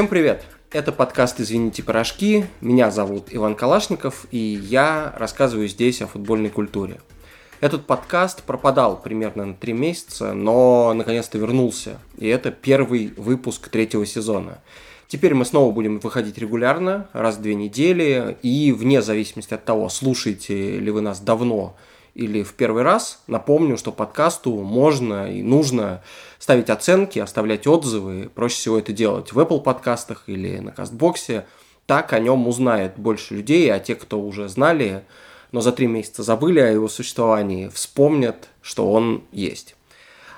Всем 0.00 0.08
привет! 0.08 0.46
Это 0.72 0.92
подкаст 0.92 1.40
«Извините, 1.40 1.82
пирожки». 1.82 2.46
Меня 2.62 2.90
зовут 2.90 3.26
Иван 3.32 3.54
Калашников, 3.54 4.24
и 4.30 4.38
я 4.38 5.12
рассказываю 5.18 5.68
здесь 5.68 6.00
о 6.00 6.06
футбольной 6.06 6.48
культуре. 6.48 7.02
Этот 7.60 7.84
подкаст 7.84 8.42
пропадал 8.44 8.98
примерно 8.98 9.44
на 9.44 9.52
три 9.52 9.74
месяца, 9.74 10.32
но 10.32 10.94
наконец-то 10.94 11.36
вернулся. 11.36 11.98
И 12.16 12.26
это 12.28 12.50
первый 12.50 13.12
выпуск 13.18 13.68
третьего 13.68 14.06
сезона. 14.06 14.60
Теперь 15.06 15.34
мы 15.34 15.44
снова 15.44 15.70
будем 15.70 15.98
выходить 15.98 16.38
регулярно, 16.38 17.10
раз 17.12 17.36
в 17.36 17.42
две 17.42 17.54
недели, 17.54 18.38
и 18.40 18.72
вне 18.72 19.02
зависимости 19.02 19.52
от 19.52 19.66
того, 19.66 19.90
слушаете 19.90 20.80
ли 20.80 20.90
вы 20.90 21.02
нас 21.02 21.20
давно 21.20 21.76
или 22.14 22.42
в 22.42 22.54
первый 22.54 22.82
раз, 22.82 23.22
напомню, 23.26 23.76
что 23.76 23.92
подкасту 23.92 24.56
можно 24.62 25.32
и 25.32 25.42
нужно 25.42 26.02
ставить 26.38 26.70
оценки, 26.70 27.18
оставлять 27.18 27.66
отзывы. 27.66 28.30
Проще 28.34 28.56
всего 28.56 28.78
это 28.78 28.92
делать 28.92 29.32
в 29.32 29.38
Apple 29.38 29.60
подкастах 29.62 30.24
или 30.26 30.58
на 30.58 30.72
Кастбоксе. 30.72 31.46
Так 31.86 32.12
о 32.12 32.18
нем 32.18 32.46
узнает 32.46 32.94
больше 32.96 33.34
людей, 33.34 33.72
а 33.72 33.78
те, 33.78 33.94
кто 33.94 34.20
уже 34.20 34.48
знали, 34.48 35.04
но 35.52 35.60
за 35.60 35.72
три 35.72 35.86
месяца 35.86 36.22
забыли 36.22 36.60
о 36.60 36.70
его 36.70 36.88
существовании, 36.88 37.68
вспомнят, 37.68 38.48
что 38.62 38.90
он 38.92 39.24
есть. 39.32 39.76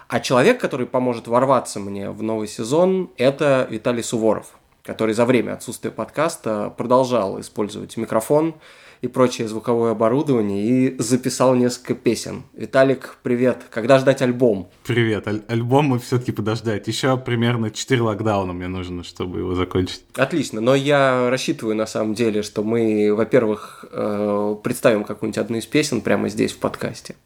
А 0.09 0.21
человек, 0.21 0.61
который 0.61 0.87
поможет 0.87 1.27
ворваться 1.27 1.81
мне 1.81 2.11
в 2.11 2.23
новый 2.23 2.49
сезон, 2.49 3.11
это 3.17 3.67
Виталий 3.71 4.03
Суворов, 4.03 4.59
который 4.83 5.15
за 5.15 5.25
время 5.25 5.55
отсутствия 5.55 5.91
подкаста 5.91 6.73
продолжал 6.77 7.41
использовать 7.41 7.97
микрофон 7.97 8.55
и 9.03 9.09
прочее 9.09 9.49
звуковое 9.49 9.91
оборудование 9.91 10.65
и 10.65 11.03
записал 11.03 11.57
несколько 11.57 11.95
песен. 11.95 12.45
Виталик, 12.55 13.19
привет. 13.25 13.65
Когда 13.69 13.99
ждать 13.99 14.23
альбом? 14.23 14.71
Привет. 14.85 15.27
Аль- 15.27 15.43
альбом 15.49 15.87
мы 15.87 15.99
все-таки 15.99 16.31
подождать. 16.31 16.87
Еще 16.87 17.17
примерно 17.19 17.73
4 17.73 18.01
локдауна 18.01 18.53
мне 18.53 18.69
нужно, 18.69 19.03
чтобы 19.03 19.41
его 19.41 19.57
закончить. 19.57 20.05
Отлично. 20.15 20.61
Но 20.61 20.77
я 20.77 21.29
рассчитываю 21.31 21.75
на 21.75 21.87
самом 21.87 22.15
деле, 22.15 22.43
что 22.43 22.63
мы, 22.63 23.13
во-первых, 23.13 23.85
э, 23.91 24.57
представим 24.63 25.03
какую-нибудь 25.03 25.39
одну 25.39 25.57
из 25.59 25.67
песен 25.67 26.01
прямо 26.01 26.29
здесь 26.29 26.53
в 26.53 26.59
подкасте. 26.59 27.17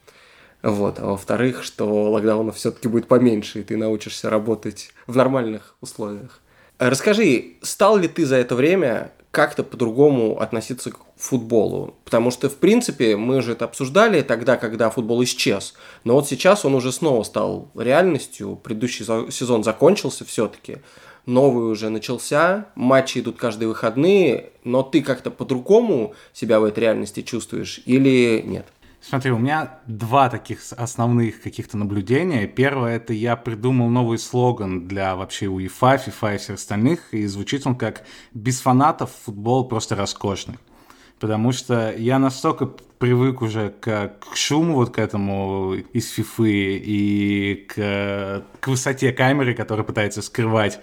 Вот. 0.63 0.99
А 0.99 1.05
во-вторых, 1.09 1.63
что 1.63 2.11
локдаунов 2.11 2.57
все-таки 2.57 2.89
будет 2.89 3.07
поменьше, 3.07 3.61
и 3.61 3.63
ты 3.63 3.77
научишься 3.77 4.31
работать 4.31 4.93
в 5.07 5.15
нормальных 5.15 5.77
условиях. 5.83 6.41
Расскажи, 6.79 7.55
стал 7.63 7.97
ли 7.97 8.09
ты 8.09 8.27
за 8.27 8.37
это 8.37 8.55
время 8.55 9.13
как-то 9.31 9.63
по-другому 9.63 10.41
относиться 10.41 10.93
к 10.93 10.99
футболу. 11.17 11.95
Потому 12.05 12.31
что, 12.31 12.49
в 12.49 12.57
принципе, 12.57 13.17
мы 13.17 13.43
же 13.43 13.53
это 13.53 13.67
обсуждали 13.67 14.23
тогда, 14.23 14.57
когда 14.57 14.89
футбол 14.89 15.23
исчез. 15.25 15.75
Но 16.05 16.15
вот 16.15 16.27
сейчас 16.27 16.65
он 16.65 16.75
уже 16.75 16.91
снова 16.93 17.23
стал 17.23 17.69
реальностью. 17.75 18.57
Предыдущий 18.57 19.05
сезон 19.31 19.63
закончился 19.63 20.25
все-таки. 20.25 20.79
Новый 21.27 21.71
уже 21.71 21.91
начался, 21.91 22.69
матчи 22.77 23.19
идут 23.19 23.37
каждые 23.37 23.69
выходные, 23.69 24.53
но 24.63 24.83
ты 24.85 25.03
как-то 25.03 25.31
по-другому 25.31 26.15
себя 26.33 26.61
в 26.61 26.65
этой 26.65 26.81
реальности 26.81 27.23
чувствуешь 27.23 27.81
или 27.85 28.41
нет? 28.43 28.67
Смотри, 29.09 29.31
у 29.31 29.39
меня 29.39 29.79
два 29.87 30.29
таких 30.29 30.59
основных 30.77 31.41
каких-то 31.41 31.77
наблюдения. 31.77 32.49
Первое, 32.49 32.97
это 32.97 33.13
я 33.13 33.37
придумал 33.37 33.89
новый 33.89 34.19
слоган 34.19 34.89
для 34.89 35.15
вообще 35.15 35.47
УЕФА, 35.47 35.99
ФИФА 35.99 36.35
и 36.35 36.39
всех 36.39 36.57
остальных, 36.57 37.15
и 37.15 37.25
звучит 37.27 37.69
он 37.69 37.77
как 37.77 38.03
«Без 38.35 38.61
фанатов 38.61 39.13
футбол 39.25 39.69
просто 39.69 39.95
роскошный». 39.95 40.57
Потому 41.21 41.53
что 41.53 41.95
я 41.97 42.19
настолько 42.19 42.67
привык 42.67 43.43
уже 43.43 43.71
к, 43.71 44.17
к 44.19 44.37
шуму 44.37 44.75
вот 44.75 44.91
к 44.93 44.99
этому 44.99 45.75
из 45.75 46.11
фифы 46.11 46.77
и 46.77 47.65
к, 47.69 48.45
к 48.59 48.67
высоте 48.67 49.13
камеры, 49.13 49.55
которая 49.55 49.87
пытается 49.87 50.21
скрывать 50.21 50.81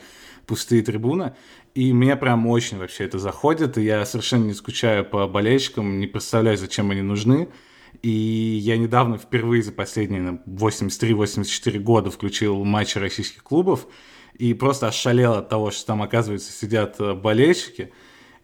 пустые 0.48 0.82
трибуны. 0.82 1.34
И 1.76 1.92
мне 1.92 2.16
прям 2.16 2.48
очень 2.48 2.78
вообще 2.78 3.04
это 3.04 3.20
заходит, 3.20 3.78
и 3.78 3.84
я 3.84 4.06
совершенно 4.06 4.46
не 4.46 4.54
скучаю 4.54 5.04
по 5.04 5.28
болельщикам, 5.28 6.00
не 6.00 6.08
представляю, 6.08 6.58
зачем 6.58 6.90
они 6.92 7.02
нужны. 7.02 7.50
И 8.02 8.10
я 8.10 8.78
недавно 8.78 9.18
впервые 9.18 9.64
за 9.64 9.72
последние 9.72 10.42
83-84 10.46 11.80
года 11.80 12.12
включил 12.12 12.64
матчи 12.64 12.98
российских 12.98 13.44
клубов 13.44 13.88
и 14.38 14.54
просто 14.54 14.88
ошалел 14.88 15.34
от 15.34 15.50
того, 15.50 15.72
что 15.72 15.86
там, 15.88 16.02
оказывается, 16.02 16.52
сидят 16.52 17.00
э, 17.00 17.14
болельщики. 17.14 17.92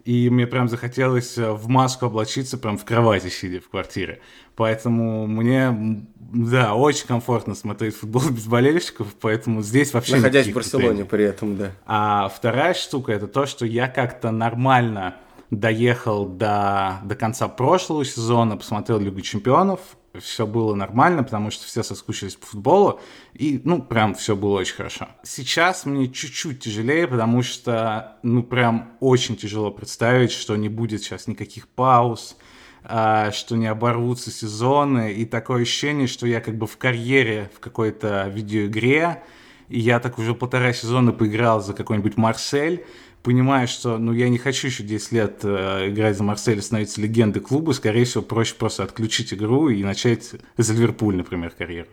И 0.06 0.30
мне 0.30 0.48
прям 0.48 0.70
захотелось 0.70 1.38
э, 1.38 1.52
в 1.52 1.68
маску 1.68 2.06
облачиться 2.06 2.58
прям 2.58 2.78
в 2.78 2.86
кровати, 2.86 3.28
сидя 3.28 3.60
в 3.60 3.70
квартире. 3.70 4.22
Поэтому 4.56 5.28
мне, 5.28 6.06
да, 6.16 6.74
очень 6.76 7.06
комфортно 7.06 7.54
смотреть 7.54 7.96
футбол 7.96 8.24
без 8.30 8.46
болельщиков, 8.46 9.08
поэтому 9.20 9.62
здесь 9.62 9.94
вообще... 9.94 10.16
Находясь 10.18 10.48
в 10.48 10.54
Барселоне 10.54 11.06
при 11.06 11.26
этом, 11.26 11.58
да. 11.58 11.72
А 11.86 12.30
вторая 12.30 12.74
штука— 12.74 13.12
это 13.14 13.28
то, 13.28 13.46
что 13.46 13.66
я 13.66 13.88
как-то 13.88 14.32
нормально 14.32 15.16
доехал 15.52 16.26
до, 16.26 17.00
до 17.04 17.16
конца 17.16 17.48
прошлого 17.48 18.06
сезона, 18.06 18.58
посмотрел 18.58 19.00
Лигу 19.00 19.22
Чемпионов, 19.22 19.80
все 20.20 20.46
было 20.48 20.76
нормально, 20.76 21.24
потому 21.24 21.52
что 21.52 21.66
все 21.66 21.84
соскучились 21.84 22.36
по 22.36 22.46
футболу, 22.46 23.00
и, 23.34 23.62
ну, 23.64 23.82
прям 23.82 24.16
все 24.16 24.36
было 24.36 24.60
очень 24.60 24.76
хорошо. 24.76 25.10
Сейчас 25.24 25.86
мне 25.86 26.08
чуть-чуть 26.08 26.60
тяжелее, 26.60 27.08
потому 27.08 27.44
что, 27.44 28.18
ну, 28.24 28.44
прям 28.44 28.94
очень 29.00 29.36
тяжело 29.36 29.72
представить, 29.72 30.32
что 30.32 30.56
не 30.56 30.70
будет 30.70 31.04
сейчас 31.04 31.28
никаких 31.28 31.68
пауз, 31.68 32.38
а, 32.84 33.32
что 33.32 33.56
не 33.56 33.68
оборвутся 33.68 34.32
сезоны, 34.32 35.14
и 35.14 35.26
такое 35.26 35.62
ощущение, 35.62 36.08
что 36.08 36.26
я 36.28 36.42
как 36.42 36.58
бы 36.58 36.66
в 36.66 36.78
карьере 36.78 37.52
в 37.56 37.60
какой-то 37.60 38.28
видеоигре, 38.30 39.24
и 39.68 39.80
я 39.80 40.00
так 40.00 40.18
уже 40.18 40.34
полтора 40.34 40.74
сезона 40.74 41.12
поиграл 41.12 41.62
за 41.62 41.74
какой-нибудь 41.74 42.18
Марсель, 42.18 42.86
понимаю, 43.24 43.68
что 43.68 43.98
ну, 43.98 44.14
я 44.14 44.30
не 44.30 44.38
хочу 44.38 44.68
еще 44.68 44.84
10 44.84 45.12
лет 45.12 45.40
э, 45.44 45.90
играть 45.90 46.18
за 46.18 46.24
Марсель 46.24 46.58
и 46.58 46.62
становиться 46.62 47.02
легендой 47.02 47.42
клуба, 47.42 47.72
скорее 47.72 48.06
всего, 48.06 48.24
проще 48.24 48.56
просто 48.56 48.84
отключить 48.84 49.34
игру 49.34 49.70
и 49.70 49.84
начать 49.84 50.32
за 50.58 50.74
Ливерпуль, 50.74 51.16
например, 51.16 51.52
карьеру. 51.52 51.90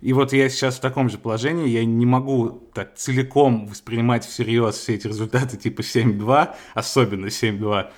И 0.00 0.12
вот 0.12 0.32
я 0.32 0.48
сейчас 0.48 0.78
в 0.78 0.80
таком 0.80 1.08
же 1.08 1.18
положении, 1.18 1.68
я 1.68 1.84
не 1.84 2.06
могу 2.06 2.68
так 2.74 2.96
целиком 2.96 3.68
воспринимать 3.68 4.26
всерьез 4.26 4.74
все 4.74 4.94
эти 4.94 5.06
результаты 5.06 5.56
типа 5.56 5.82
7-2, 5.82 6.54
особенно 6.74 7.26
7-2. 7.26 7.90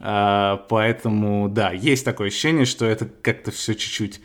А, 0.00 0.56
поэтому, 0.68 1.48
да, 1.48 1.72
есть 1.72 2.04
такое 2.04 2.28
ощущение, 2.28 2.64
что 2.64 2.86
это 2.86 3.06
как-то 3.06 3.50
все 3.50 3.74
чуть-чуть 3.74 4.20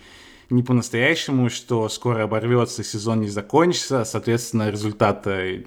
не 0.52 0.62
по-настоящему, 0.62 1.50
что 1.50 1.90
скоро 1.90 2.24
оборвется, 2.24 2.84
сезон 2.84 3.22
не 3.22 3.30
закончится, 3.30 4.06
соответственно, 4.06 4.69
результаты 4.69 5.66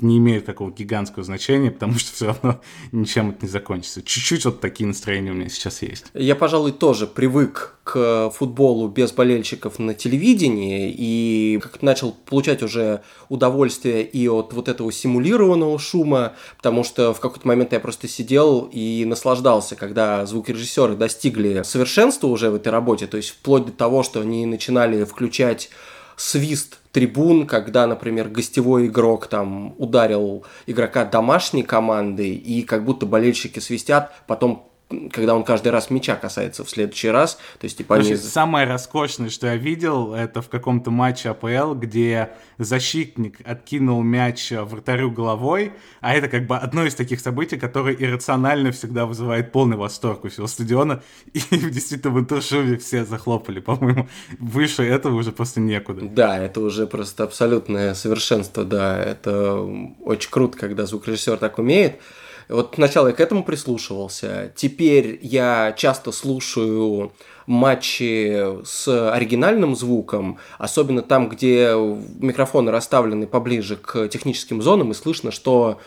не 0.00 0.18
имеют 0.18 0.44
такого 0.44 0.70
гигантского 0.70 1.24
значения, 1.24 1.70
потому 1.70 1.94
что 1.94 2.12
все 2.12 2.26
равно 2.26 2.60
ничем 2.92 3.30
это 3.30 3.38
не 3.42 3.48
закончится. 3.48 4.02
Чуть-чуть 4.02 4.44
вот 4.44 4.60
такие 4.60 4.86
настроения 4.86 5.32
у 5.32 5.34
меня 5.34 5.48
сейчас 5.48 5.82
есть. 5.82 6.06
Я, 6.14 6.36
пожалуй, 6.36 6.72
тоже 6.72 7.06
привык 7.06 7.76
к 7.84 8.30
футболу 8.30 8.88
без 8.88 9.12
болельщиков 9.12 9.78
на 9.78 9.94
телевидении 9.94 10.94
и 10.96 11.58
как 11.62 11.82
начал 11.82 12.12
получать 12.12 12.62
уже 12.62 13.02
удовольствие 13.28 14.04
и 14.04 14.28
от 14.28 14.52
вот 14.52 14.68
этого 14.68 14.92
симулированного 14.92 15.78
шума, 15.78 16.34
потому 16.58 16.84
что 16.84 17.14
в 17.14 17.20
какой-то 17.20 17.48
момент 17.48 17.72
я 17.72 17.80
просто 17.80 18.06
сидел 18.06 18.68
и 18.70 19.04
наслаждался, 19.06 19.74
когда 19.74 20.26
звукорежиссеры 20.26 20.96
достигли 20.96 21.62
совершенства 21.64 22.26
уже 22.26 22.50
в 22.50 22.56
этой 22.56 22.68
работе, 22.68 23.06
то 23.06 23.16
есть 23.16 23.30
вплоть 23.30 23.66
до 23.66 23.72
того, 23.72 24.02
что 24.02 24.20
они 24.20 24.44
начинали 24.44 25.04
включать 25.04 25.70
свист 26.16 26.80
трибун, 26.98 27.46
когда, 27.46 27.86
например, 27.86 28.28
гостевой 28.28 28.88
игрок 28.88 29.28
там 29.28 29.72
ударил 29.78 30.44
игрока 30.66 31.04
домашней 31.04 31.62
команды, 31.62 32.34
и 32.34 32.62
как 32.62 32.84
будто 32.84 33.06
болельщики 33.06 33.60
свистят, 33.60 34.12
потом 34.26 34.68
когда 35.10 35.34
он 35.34 35.44
каждый 35.44 35.68
раз 35.68 35.90
мяча 35.90 36.16
касается 36.16 36.64
в 36.64 36.70
следующий 36.70 37.10
раз. 37.10 37.38
То 37.58 37.64
есть, 37.64 37.76
типа, 37.76 37.96
они... 37.96 38.16
Самое 38.16 38.66
роскошное, 38.66 39.28
что 39.28 39.46
я 39.46 39.56
видел, 39.56 40.14
это 40.14 40.40
в 40.40 40.48
каком-то 40.48 40.90
матче 40.90 41.28
АПЛ, 41.30 41.74
где 41.74 42.30
защитник 42.56 43.38
откинул 43.44 44.02
мяч 44.02 44.50
вратарю 44.50 45.10
головой, 45.10 45.72
а 46.00 46.14
это 46.14 46.28
как 46.28 46.46
бы 46.46 46.56
одно 46.56 46.86
из 46.86 46.94
таких 46.94 47.20
событий, 47.20 47.58
которое 47.58 47.94
иррационально 47.94 48.72
всегда 48.72 49.04
вызывает 49.04 49.52
полный 49.52 49.76
восторг 49.76 50.24
у 50.24 50.28
всего 50.28 50.46
стадиона, 50.46 51.02
и 51.34 51.40
действительно 51.50 52.14
в 52.14 52.18
интершуве 52.20 52.78
все 52.78 53.04
захлопали, 53.04 53.60
по-моему. 53.60 54.08
Выше 54.38 54.84
этого 54.84 55.16
уже 55.16 55.32
просто 55.32 55.60
некуда. 55.60 56.06
Да, 56.08 56.38
это 56.38 56.60
уже 56.60 56.86
просто 56.86 57.24
абсолютное 57.24 57.92
совершенство, 57.92 58.64
да, 58.64 58.98
это 58.98 59.60
очень 60.00 60.30
круто, 60.30 60.56
когда 60.56 60.86
звукорежиссер 60.86 61.36
так 61.36 61.58
умеет. 61.58 62.00
Вот 62.48 62.74
сначала 62.76 63.08
я 63.08 63.12
к 63.12 63.20
этому 63.20 63.44
прислушивался. 63.44 64.52
Теперь 64.56 65.18
я 65.22 65.74
часто 65.76 66.12
слушаю 66.12 67.12
матчи 67.46 68.64
с 68.64 69.10
оригинальным 69.12 69.74
звуком, 69.76 70.38
особенно 70.58 71.02
там, 71.02 71.28
где 71.28 71.72
микрофоны 72.20 72.70
расставлены 72.70 73.26
поближе 73.26 73.76
к 73.76 74.08
техническим 74.08 74.62
зонам, 74.62 74.90
и 74.90 74.94
слышно, 74.94 75.30
что 75.30 75.78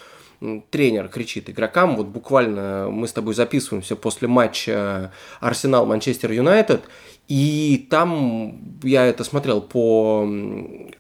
тренер 0.72 1.08
кричит 1.08 1.50
игрокам, 1.50 1.96
вот 1.96 2.08
буквально 2.08 2.90
мы 2.90 3.08
с 3.08 3.14
тобой 3.14 3.36
записываемся 3.36 3.96
после 3.96 4.28
матча 4.28 5.12
Арсенал-Манчестер 5.40 6.32
Юнайтед, 6.32 6.82
И 7.28 7.88
там 7.90 8.80
я 8.84 9.06
это 9.06 9.24
смотрел 9.24 9.62
по 9.62 10.28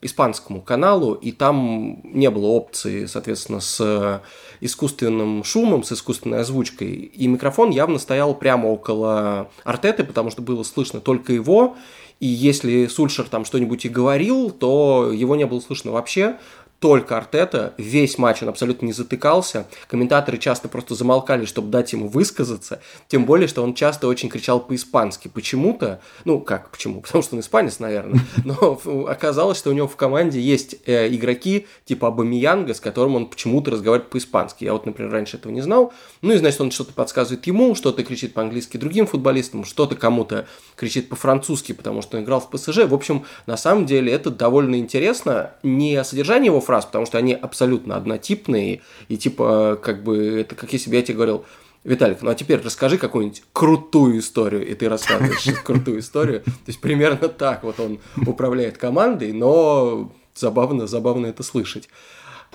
испанскому 0.01 0.61
каналу, 0.61 1.13
и 1.13 1.31
там 1.33 1.99
не 2.03 2.29
было 2.29 2.47
опции, 2.47 3.05
соответственно, 3.05 3.59
с 3.59 4.21
искусственным 4.61 5.43
шумом, 5.43 5.83
с 5.83 5.91
искусственной 5.91 6.39
озвучкой. 6.39 6.91
И 6.91 7.27
микрофон 7.27 7.71
явно 7.71 7.99
стоял 7.99 8.33
прямо 8.33 8.67
около 8.67 9.49
Артеты, 9.65 10.03
потому 10.05 10.31
что 10.31 10.41
было 10.41 10.63
слышно 10.63 11.01
только 11.01 11.33
его. 11.33 11.75
И 12.21 12.27
если 12.27 12.85
Сульшер 12.85 13.25
там 13.25 13.43
что-нибудь 13.45 13.83
и 13.85 13.89
говорил, 13.89 14.51
то 14.51 15.11
его 15.11 15.35
не 15.35 15.45
было 15.45 15.59
слышно 15.59 15.91
вообще 15.91 16.37
только 16.81 17.15
Артета, 17.15 17.75
весь 17.77 18.17
матч 18.17 18.41
он 18.41 18.49
абсолютно 18.49 18.87
не 18.87 18.91
затыкался, 18.91 19.67
комментаторы 19.87 20.39
часто 20.39 20.67
просто 20.67 20.95
замолкали, 20.95 21.45
чтобы 21.45 21.69
дать 21.69 21.93
ему 21.93 22.07
высказаться, 22.07 22.81
тем 23.07 23.25
более, 23.25 23.47
что 23.47 23.61
он 23.61 23.75
часто 23.75 24.07
очень 24.07 24.29
кричал 24.29 24.59
по-испански. 24.59 25.27
Почему-то, 25.27 26.01
ну 26.25 26.39
как 26.39 26.71
почему, 26.71 27.01
потому 27.01 27.23
что 27.23 27.35
он 27.35 27.41
испанец, 27.41 27.77
наверное, 27.77 28.19
но 28.43 28.81
оказалось, 29.07 29.59
что 29.59 29.69
у 29.69 29.73
него 29.73 29.87
в 29.87 29.95
команде 29.95 30.41
есть 30.41 30.75
э, 30.87 31.07
игроки 31.13 31.67
типа 31.85 32.07
Абамиянга, 32.07 32.73
с 32.73 32.79
которым 32.79 33.15
он 33.15 33.27
почему-то 33.27 33.69
разговаривает 33.69 34.09
по-испански. 34.09 34.63
Я 34.63 34.73
вот, 34.73 34.87
например, 34.87 35.11
раньше 35.11 35.37
этого 35.37 35.51
не 35.51 35.61
знал. 35.61 35.93
Ну 36.23 36.33
и, 36.33 36.37
значит, 36.37 36.61
он 36.61 36.71
что-то 36.71 36.93
подсказывает 36.93 37.45
ему, 37.45 37.75
что-то 37.75 38.03
кричит 38.03 38.33
по-английски 38.33 38.77
другим 38.77 39.05
футболистам, 39.05 39.65
что-то 39.65 39.95
кому-то 39.95 40.47
кричит 40.75 41.09
по-французски, 41.09 41.73
потому 41.73 42.01
что 42.01 42.17
он 42.17 42.23
играл 42.23 42.39
в 42.39 42.49
ПСЖ. 42.49 42.85
В 42.85 42.93
общем, 42.95 43.25
на 43.45 43.55
самом 43.55 43.85
деле 43.85 44.11
это 44.11 44.31
довольно 44.31 44.77
интересно. 44.77 45.51
Не 45.61 46.03
содержание 46.03 46.47
его 46.47 46.59
фраз, 46.71 46.85
потому 46.85 47.05
что 47.05 47.17
они 47.17 47.33
абсолютно 47.33 47.97
однотипные, 47.97 48.81
и 49.09 49.17
типа, 49.17 49.77
как 49.81 50.03
бы, 50.03 50.39
это 50.39 50.55
как 50.55 50.71
если 50.71 50.89
бы 50.89 50.95
я 50.95 51.01
тебе 51.01 51.15
говорил, 51.15 51.45
Виталик, 51.83 52.21
ну 52.21 52.29
а 52.29 52.35
теперь 52.35 52.61
расскажи 52.61 52.97
какую-нибудь 52.97 53.43
крутую 53.51 54.19
историю, 54.19 54.65
и 54.65 54.73
ты 54.73 54.87
рассказываешь 54.87 55.59
крутую 55.65 55.99
историю. 55.99 56.41
То 56.43 56.67
есть 56.67 56.79
примерно 56.79 57.27
так 57.27 57.63
вот 57.63 57.79
он 57.79 57.99
управляет 58.25 58.77
командой, 58.77 59.33
но 59.33 60.13
забавно, 60.33 60.87
забавно 60.87 61.25
это 61.25 61.43
слышать. 61.43 61.89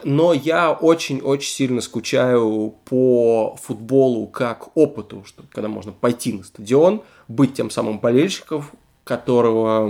Но 0.04 0.32
я 0.32 0.72
очень-очень 0.72 1.50
сильно 1.50 1.80
скучаю 1.80 2.74
по 2.84 3.56
футболу 3.60 4.28
как 4.28 4.76
опыту, 4.76 5.24
что 5.26 5.42
когда 5.52 5.68
можно 5.68 5.92
пойти 5.92 6.32
на 6.32 6.44
стадион, 6.44 7.02
быть 7.28 7.54
тем 7.54 7.70
самым 7.70 7.98
болельщиком, 7.98 8.64
которого, 9.06 9.88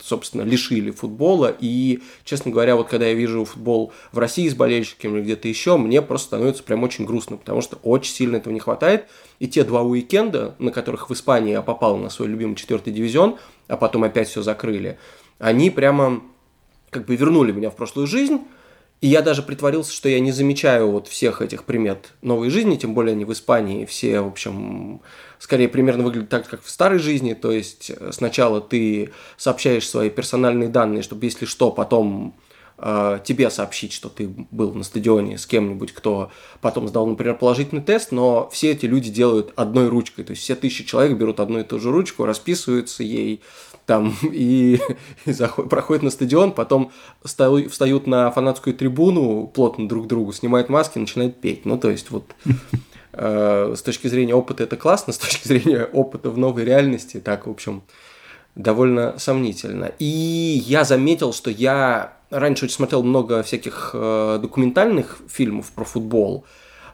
собственно, 0.00 0.40
лишили 0.40 0.90
футбола. 0.90 1.54
И, 1.60 2.00
честно 2.24 2.50
говоря, 2.50 2.74
вот 2.74 2.88
когда 2.88 3.06
я 3.06 3.12
вижу 3.12 3.44
футбол 3.44 3.92
в 4.12 4.18
России 4.18 4.48
с 4.48 4.54
болельщиками 4.54 5.18
или 5.18 5.24
где-то 5.24 5.46
еще, 5.46 5.76
мне 5.76 6.00
просто 6.00 6.28
становится 6.28 6.62
прям 6.62 6.82
очень 6.82 7.04
грустно, 7.04 7.36
потому 7.36 7.60
что 7.60 7.76
очень 7.82 8.14
сильно 8.14 8.36
этого 8.36 8.54
не 8.54 8.58
хватает. 8.58 9.04
И 9.40 9.46
те 9.46 9.62
два 9.62 9.82
уикенда, 9.82 10.54
на 10.58 10.72
которых 10.72 11.10
в 11.10 11.12
Испании 11.12 11.52
я 11.52 11.60
попал 11.60 11.98
на 11.98 12.08
свой 12.08 12.28
любимый 12.28 12.54
четвертый 12.54 12.94
дивизион, 12.94 13.36
а 13.68 13.76
потом 13.76 14.04
опять 14.04 14.28
все 14.28 14.40
закрыли, 14.40 14.98
они 15.38 15.68
прямо 15.68 16.22
как 16.88 17.04
бы 17.04 17.16
вернули 17.16 17.52
меня 17.52 17.68
в 17.68 17.76
прошлую 17.76 18.06
жизнь, 18.06 18.40
и 19.00 19.08
я 19.08 19.22
даже 19.22 19.42
притворился, 19.42 19.92
что 19.92 20.08
я 20.10 20.20
не 20.20 20.30
замечаю 20.30 20.90
вот 20.90 21.08
всех 21.08 21.40
этих 21.40 21.64
примет 21.64 22.10
новой 22.20 22.50
жизни, 22.50 22.76
тем 22.76 22.92
более 22.92 23.12
они 23.12 23.24
в 23.24 23.32
Испании 23.32 23.86
все, 23.86 24.20
в 24.20 24.28
общем, 24.28 25.00
скорее 25.38 25.68
примерно 25.68 26.04
выглядят 26.04 26.28
так, 26.28 26.46
как 26.46 26.62
в 26.62 26.68
старой 26.68 26.98
жизни. 26.98 27.32
То 27.32 27.50
есть 27.50 27.90
э, 27.90 28.10
сначала 28.12 28.60
ты 28.60 29.10
сообщаешь 29.38 29.88
свои 29.88 30.10
персональные 30.10 30.68
данные, 30.68 31.02
чтобы 31.02 31.24
если 31.24 31.46
что, 31.46 31.70
потом 31.70 32.34
э, 32.76 33.20
тебе 33.24 33.48
сообщить, 33.48 33.94
что 33.94 34.10
ты 34.10 34.28
был 34.50 34.74
на 34.74 34.84
стадионе 34.84 35.38
с 35.38 35.46
кем-нибудь, 35.46 35.92
кто 35.92 36.30
потом 36.60 36.86
сдал, 36.86 37.06
например, 37.06 37.36
положительный 37.36 37.82
тест, 37.82 38.12
но 38.12 38.50
все 38.50 38.72
эти 38.72 38.84
люди 38.84 39.10
делают 39.10 39.54
одной 39.56 39.88
ручкой. 39.88 40.24
То 40.24 40.32
есть 40.32 40.42
все 40.42 40.54
тысячи 40.54 40.84
человек 40.84 41.16
берут 41.16 41.40
одну 41.40 41.60
и 41.60 41.64
ту 41.64 41.80
же 41.80 41.90
ручку, 41.90 42.26
расписываются 42.26 43.02
ей, 43.02 43.40
там 43.86 44.14
и, 44.22 44.80
и 45.26 45.32
заход, 45.32 45.68
проходят 45.68 46.02
на 46.02 46.10
стадион, 46.10 46.52
потом 46.52 46.92
встают, 47.24 47.72
встают 47.72 48.06
на 48.06 48.30
фанатскую 48.30 48.74
трибуну 48.74 49.46
плотно 49.46 49.88
друг 49.88 50.04
к 50.06 50.08
другу, 50.08 50.32
снимают 50.32 50.68
маски, 50.68 50.98
начинают 50.98 51.40
петь. 51.40 51.64
Ну, 51.64 51.78
то 51.78 51.90
есть 51.90 52.10
вот 52.10 52.24
э, 53.12 53.74
с 53.76 53.82
точки 53.82 54.06
зрения 54.08 54.34
опыта 54.34 54.64
это 54.64 54.76
классно, 54.76 55.12
с 55.14 55.18
точки 55.18 55.46
зрения 55.46 55.84
опыта 55.84 56.30
в 56.30 56.38
новой 56.38 56.64
реальности, 56.64 57.20
так, 57.20 57.46
в 57.46 57.50
общем, 57.50 57.82
довольно 58.54 59.18
сомнительно. 59.18 59.92
И 59.98 60.62
я 60.66 60.84
заметил, 60.84 61.32
что 61.32 61.50
я 61.50 62.14
раньше 62.30 62.66
очень 62.66 62.74
смотрел 62.74 63.02
много 63.02 63.42
всяких 63.42 63.90
э, 63.92 64.38
документальных 64.40 65.18
фильмов 65.28 65.70
про 65.72 65.84
футбол, 65.84 66.44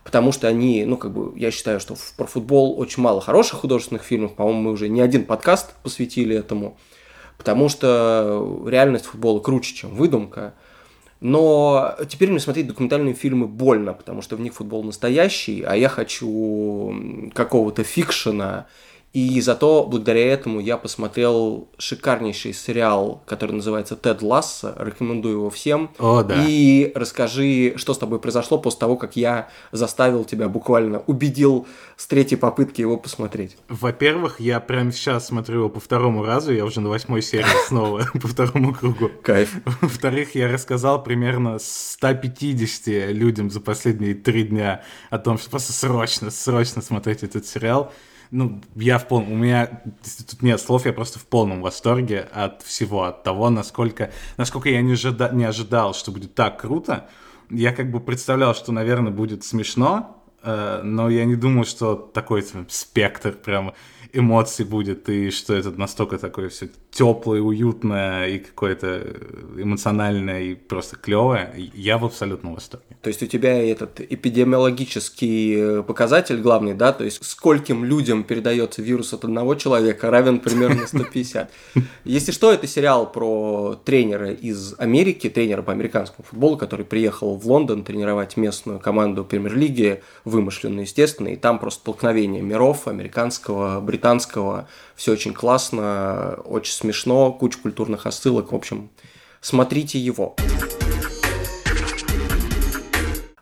потому 0.06 0.30
что 0.30 0.46
они, 0.46 0.84
ну, 0.84 0.96
как 0.96 1.12
бы, 1.12 1.36
я 1.36 1.50
считаю, 1.50 1.80
что 1.80 1.96
про 2.16 2.26
футбол 2.26 2.78
очень 2.78 3.02
мало 3.02 3.20
хороших 3.20 3.58
художественных 3.58 4.04
фильмов, 4.04 4.36
по-моему, 4.36 4.60
мы 4.60 4.70
уже 4.70 4.88
не 4.88 5.00
один 5.00 5.24
подкаст 5.24 5.74
посвятили 5.82 6.36
этому, 6.36 6.78
потому 7.36 7.68
что 7.68 8.64
реальность 8.68 9.06
футбола 9.06 9.40
круче, 9.40 9.74
чем 9.74 9.96
выдумка. 9.96 10.54
Но 11.18 11.96
теперь 12.08 12.30
мне 12.30 12.38
смотреть 12.38 12.68
документальные 12.68 13.14
фильмы 13.14 13.48
больно, 13.48 13.94
потому 13.94 14.22
что 14.22 14.36
в 14.36 14.40
них 14.40 14.54
футбол 14.54 14.84
настоящий, 14.84 15.62
а 15.62 15.74
я 15.74 15.88
хочу 15.88 17.30
какого-то 17.34 17.82
фикшена 17.82 18.66
и 19.16 19.40
зато 19.40 19.86
благодаря 19.86 20.30
этому 20.30 20.60
я 20.60 20.76
посмотрел 20.76 21.68
шикарнейший 21.78 22.52
сериал, 22.52 23.22
который 23.24 23.52
называется 23.52 23.96
«Тед 23.96 24.20
Ласса». 24.20 24.76
Рекомендую 24.78 25.36
его 25.36 25.48
всем. 25.48 25.90
О, 25.98 26.22
да. 26.22 26.44
И 26.46 26.92
расскажи, 26.94 27.72
что 27.76 27.94
с 27.94 27.98
тобой 27.98 28.18
произошло 28.18 28.58
после 28.58 28.80
того, 28.80 28.96
как 28.96 29.16
я 29.16 29.48
заставил 29.72 30.26
тебя 30.26 30.50
буквально, 30.50 30.98
убедил 31.06 31.66
с 31.96 32.06
третьей 32.06 32.36
попытки 32.36 32.82
его 32.82 32.98
посмотреть. 32.98 33.56
Во-первых, 33.70 34.38
я 34.38 34.60
прямо 34.60 34.92
сейчас 34.92 35.28
смотрю 35.28 35.60
его 35.60 35.68
по 35.70 35.80
второму 35.80 36.22
разу, 36.22 36.52
я 36.52 36.66
уже 36.66 36.82
на 36.82 36.90
восьмой 36.90 37.22
серии 37.22 37.46
снова 37.68 38.06
по 38.20 38.28
второму 38.28 38.74
кругу. 38.74 39.10
Кайф. 39.22 39.54
Во-вторых, 39.80 40.34
я 40.34 40.52
рассказал 40.52 41.02
примерно 41.02 41.56
150 41.58 43.12
людям 43.14 43.50
за 43.50 43.62
последние 43.62 44.14
три 44.14 44.42
дня 44.42 44.82
о 45.08 45.16
том, 45.16 45.38
что 45.38 45.48
просто 45.48 45.72
срочно, 45.72 46.30
срочно 46.30 46.82
смотреть 46.82 47.22
этот 47.22 47.46
сериал 47.46 47.94
ну, 48.30 48.60
я 48.74 48.98
в 48.98 49.08
полном, 49.08 49.32
у 49.32 49.36
меня 49.36 49.82
тут 50.28 50.42
нет 50.42 50.60
слов, 50.60 50.86
я 50.86 50.92
просто 50.92 51.18
в 51.18 51.26
полном 51.26 51.62
восторге 51.62 52.28
от 52.32 52.62
всего, 52.62 53.04
от 53.04 53.22
того, 53.22 53.50
насколько, 53.50 54.10
насколько 54.36 54.68
я 54.68 54.82
не, 54.82 54.92
ожида, 54.92 55.30
не 55.32 55.44
ожидал, 55.44 55.94
что 55.94 56.12
будет 56.12 56.34
так 56.34 56.60
круто. 56.60 57.08
Я 57.50 57.72
как 57.72 57.90
бы 57.90 58.00
представлял, 58.00 58.54
что, 58.54 58.72
наверное, 58.72 59.12
будет 59.12 59.44
смешно, 59.44 60.24
э, 60.42 60.80
но 60.82 61.08
я 61.08 61.24
не 61.24 61.36
думал, 61.36 61.64
что 61.64 61.94
такой 61.94 62.44
спектр 62.68 63.32
прям 63.32 63.74
эмоций 64.12 64.64
будет, 64.64 65.08
и 65.08 65.30
что 65.30 65.54
это 65.54 65.70
настолько 65.70 66.18
такое 66.18 66.48
все 66.48 66.68
теплое, 66.90 67.40
уютное 67.40 68.28
и 68.28 68.38
какое-то 68.38 69.02
эмоциональное 69.56 70.42
и 70.42 70.54
просто 70.54 70.96
клевое. 70.96 71.52
Я 71.74 71.98
в 71.98 72.04
абсолютном 72.04 72.54
восторге. 72.54 72.86
То 73.02 73.08
есть 73.08 73.22
у 73.22 73.26
тебя 73.26 73.62
этот 73.62 74.00
эпидемиологический 74.00 75.82
показатель 75.82 76.40
главный, 76.40 76.74
да, 76.74 76.92
то 76.92 77.04
есть 77.04 77.24
скольким 77.24 77.84
людям 77.84 78.24
передается 78.24 78.82
вирус 78.82 79.12
от 79.12 79.24
одного 79.24 79.54
человека, 79.54 80.10
равен 80.10 80.40
примерно 80.40 80.86
150. 80.86 81.50
Если 82.04 82.32
что, 82.32 82.52
это 82.52 82.66
сериал 82.66 83.10
про 83.10 83.78
тренера 83.84 84.30
из 84.30 84.74
Америки, 84.78 85.28
тренера 85.28 85.62
по 85.62 85.72
американскому 85.72 86.24
футболу, 86.28 86.56
который 86.56 86.86
приехал 86.86 87.36
в 87.36 87.46
Лондон 87.46 87.84
тренировать 87.84 88.36
местную 88.36 88.80
команду 88.80 89.24
премьер-лиги, 89.24 90.02
вымышленную, 90.24 90.82
естественно, 90.82 91.28
и 91.28 91.36
там 91.36 91.58
просто 91.58 91.80
столкновение 91.80 92.42
миров 92.42 92.88
американского, 92.88 93.80
британского, 93.80 93.80
все 94.94 95.12
очень 95.12 95.34
классно, 95.34 96.38
очень 96.44 96.72
смешно, 96.72 97.32
куча 97.32 97.58
культурных 97.58 98.06
отсылок, 98.06 98.52
в 98.52 98.54
общем, 98.54 98.90
смотрите 99.40 99.98
его. 99.98 100.36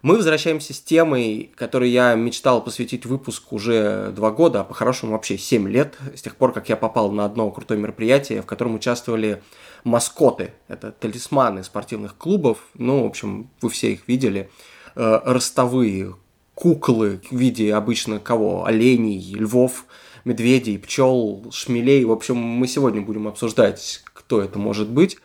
Мы 0.05 0.17
возвращаемся 0.17 0.75
с 0.75 0.81
темой, 0.81 1.51
которой 1.57 1.89
я 1.89 2.15
мечтал 2.15 2.63
посвятить 2.63 3.07
выпуск 3.07 3.55
уже 3.55 4.13
два 4.15 4.31
года, 4.31 4.61
а 4.61 4.65
по-хорошему 4.65 5.13
вообще 5.13 5.39
семь 5.39 5.67
лет, 5.67 5.97
с 6.15 6.21
тех 6.21 6.37
пор, 6.37 6.53
как 6.53 6.69
я 6.69 6.77
попал 6.77 7.11
на 7.11 7.25
одно 7.25 7.51
крутое 7.51 7.81
мероприятие, 7.81 8.43
в 8.43 8.47
котором 8.47 8.75
участвовали 8.75 9.43
маскоты. 9.83 10.53
Это 10.69 10.93
талисманы 10.93 11.65
спортивных 11.65 12.19
клубов, 12.19 12.59
ну, 12.75 13.05
в 13.05 13.07
общем, 13.07 13.49
вы 13.63 13.71
все 13.71 13.93
их 13.95 14.07
видели, 14.07 14.51
э, 14.95 15.21
ростовые 15.25 16.17
куклы 16.55 17.23
в 17.31 17.35
виде 17.35 17.75
обычно 17.75 18.19
кого? 18.19 18.67
Оленей, 18.67 19.35
львов, 19.35 19.87
медведей, 20.25 20.79
пчел, 20.79 21.45
шмелей. 21.51 22.05
В 22.05 22.13
общем, 22.13 22.37
мы 22.37 22.67
сегодня 22.67 23.01
будем 23.01 23.29
обсуждать, 23.29 24.03
кто 24.13 24.41
это 24.41 24.59
может 24.59 24.89
быть. 24.89 25.19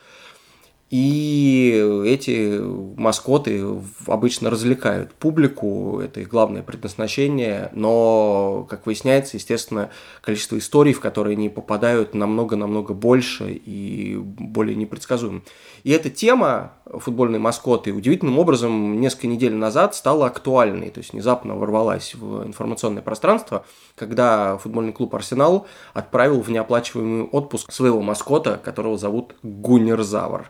И 0.89 2.03
эти 2.07 2.59
маскоты 2.59 3.63
обычно 4.07 4.49
развлекают 4.49 5.13
публику, 5.13 5.99
это 5.99 6.21
их 6.21 6.29
главное 6.29 6.63
предназначение, 6.63 7.69
но, 7.73 8.65
как 8.67 8.87
выясняется, 8.87 9.37
естественно, 9.37 9.91
количество 10.21 10.57
историй, 10.57 10.93
в 10.93 10.99
которые 10.99 11.35
они 11.35 11.47
попадают, 11.47 12.15
намного-намного 12.15 12.95
больше 12.95 13.51
и 13.53 14.17
более 14.17 14.75
непредсказуем. 14.75 15.43
И 15.83 15.91
эта 15.91 16.09
тема 16.09 16.73
футбольной 16.91 17.37
маскоты 17.37 17.93
удивительным 17.93 18.39
образом 18.39 18.99
несколько 18.99 19.27
недель 19.27 19.53
назад 19.53 19.93
стала 19.93 20.25
актуальной, 20.25 20.89
то 20.89 21.01
есть 21.01 21.13
внезапно 21.13 21.55
ворвалась 21.55 22.15
в 22.15 22.47
информационное 22.47 23.03
пространство, 23.03 23.63
когда 23.95 24.57
футбольный 24.57 24.91
клуб 24.91 25.13
«Арсенал» 25.13 25.67
отправил 25.93 26.41
в 26.41 26.49
неоплачиваемый 26.49 27.25
отпуск 27.25 27.71
своего 27.71 28.01
маскота, 28.01 28.59
которого 28.63 28.97
зовут 28.97 29.35
Гуннер 29.43 30.01
Завр. 30.01 30.49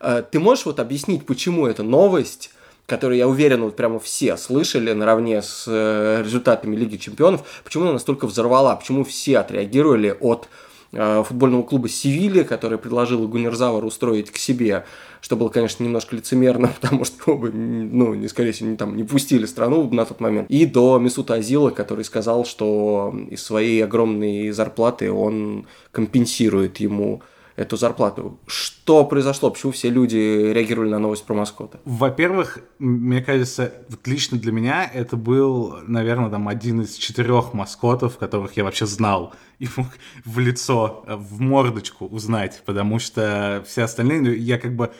Э, 0.00 0.22
ты 0.28 0.40
можешь 0.40 0.66
вот 0.66 0.80
объяснить, 0.80 1.26
почему 1.26 1.66
эта 1.66 1.82
новость 1.82 2.50
которую, 2.90 3.18
я 3.18 3.28
уверен, 3.28 3.62
вот 3.62 3.76
прямо 3.76 4.00
все 4.00 4.36
слышали 4.36 4.92
наравне 4.92 5.42
с 5.42 5.64
э, 5.68 6.22
результатами 6.24 6.74
Лиги 6.74 6.96
Чемпионов, 6.96 7.44
почему 7.62 7.84
она 7.84 7.92
настолько 7.92 8.26
взорвала, 8.26 8.74
почему 8.74 9.04
все 9.04 9.38
отреагировали 9.38 10.16
от 10.18 10.48
э, 10.92 11.22
футбольного 11.24 11.62
клуба 11.62 11.88
Севилья, 11.88 12.42
который 12.42 12.78
предложил 12.78 13.28
Гуннерзавр 13.28 13.84
устроить 13.84 14.32
к 14.32 14.36
себе, 14.38 14.84
что 15.20 15.36
было, 15.36 15.50
конечно, 15.50 15.84
немножко 15.84 16.16
лицемерно, 16.16 16.72
потому 16.80 17.04
что 17.04 17.34
оба, 17.34 17.50
ну, 17.52 18.14
не, 18.14 18.26
скорее 18.26 18.50
всего, 18.50 18.70
не, 18.70 18.76
там, 18.76 18.96
не 18.96 19.04
пустили 19.04 19.46
страну 19.46 19.88
на 19.88 20.04
тот 20.04 20.18
момент, 20.18 20.50
и 20.50 20.66
до 20.66 20.98
Месута 20.98 21.34
Азила, 21.34 21.70
который 21.70 22.04
сказал, 22.04 22.44
что 22.44 23.14
из 23.30 23.40
своей 23.40 23.84
огромной 23.84 24.50
зарплаты 24.50 25.12
он 25.12 25.68
компенсирует 25.92 26.78
ему 26.78 27.22
эту 27.60 27.76
зарплату. 27.76 28.40
Что 28.46 29.04
произошло? 29.04 29.50
Почему 29.50 29.72
все 29.72 29.90
люди 29.90 30.16
реагировали 30.16 30.90
на 30.90 30.98
новость 30.98 31.24
про 31.26 31.34
маскота? 31.34 31.78
Во-первых, 31.84 32.58
мне 32.78 33.20
кажется, 33.20 33.74
вот 33.90 34.06
лично 34.06 34.38
для 34.38 34.50
меня 34.50 34.90
это 34.92 35.16
был, 35.16 35.76
наверное, 35.86 36.30
там 36.30 36.48
один 36.48 36.80
из 36.80 36.94
четырех 36.94 37.52
маскотов, 37.52 38.16
которых 38.16 38.56
я 38.56 38.64
вообще 38.64 38.86
знал 38.86 39.34
и 39.58 39.68
мог 39.76 39.88
в 40.24 40.38
лицо, 40.38 41.04
в 41.06 41.40
мордочку 41.40 42.06
узнать, 42.06 42.62
потому 42.64 42.98
что 42.98 43.62
все 43.66 43.82
остальные, 43.82 44.22
ну, 44.22 44.30
я 44.30 44.58
как 44.58 44.74
бы 44.74 44.90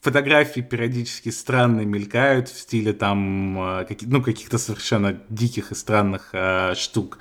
фотографии 0.00 0.62
периодически 0.62 1.28
странные 1.28 1.86
мелькают 1.86 2.48
в 2.48 2.58
стиле 2.58 2.92
там, 2.92 3.82
э, 3.82 3.86
ну, 4.02 4.20
каких-то 4.20 4.58
совершенно 4.58 5.20
диких 5.28 5.70
и 5.70 5.74
странных 5.76 6.30
э, 6.32 6.74
штук. 6.74 7.20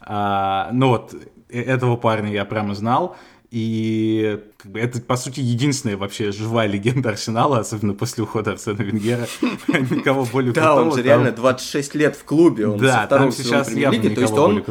А, 0.00 0.70
ну 0.72 0.90
вот, 0.90 1.14
э, 1.48 1.60
этого 1.60 1.96
парня 1.96 2.30
я 2.30 2.44
прямо 2.44 2.76
знал. 2.76 3.16
И 3.50 4.40
как 4.58 4.72
бы, 4.72 4.78
это, 4.78 5.00
по 5.00 5.16
сути, 5.16 5.40
единственная 5.40 5.96
вообще 5.96 6.32
живая 6.32 6.66
легенда 6.66 7.10
Арсенала, 7.10 7.60
особенно 7.60 7.94
после 7.94 8.24
ухода 8.24 8.52
Арсена 8.52 8.82
Венгера. 8.82 9.26
Никого 9.68 10.26
более 10.26 10.52
Да, 10.52 10.74
он 10.74 10.94
же 10.94 11.02
реально 11.02 11.32
26 11.32 11.94
лет 11.94 12.14
в 12.14 12.24
клубе, 12.24 12.66
он 12.66 12.78
да, 12.78 13.06
там 13.06 13.32
сейчас 13.32 13.72
явно 13.72 14.02
то 14.02 14.20
есть 14.20 14.32
он, 14.34 14.62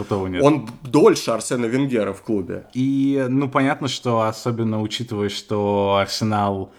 он 0.42 0.70
дольше 0.84 1.32
Арсена 1.32 1.66
Венгера 1.66 2.14
в 2.14 2.22
клубе. 2.22 2.68
И, 2.74 3.26
ну, 3.28 3.50
понятно, 3.50 3.88
что 3.88 4.22
особенно 4.22 4.80
учитывая, 4.82 5.30
что 5.30 5.98
Арсенал 6.00 6.72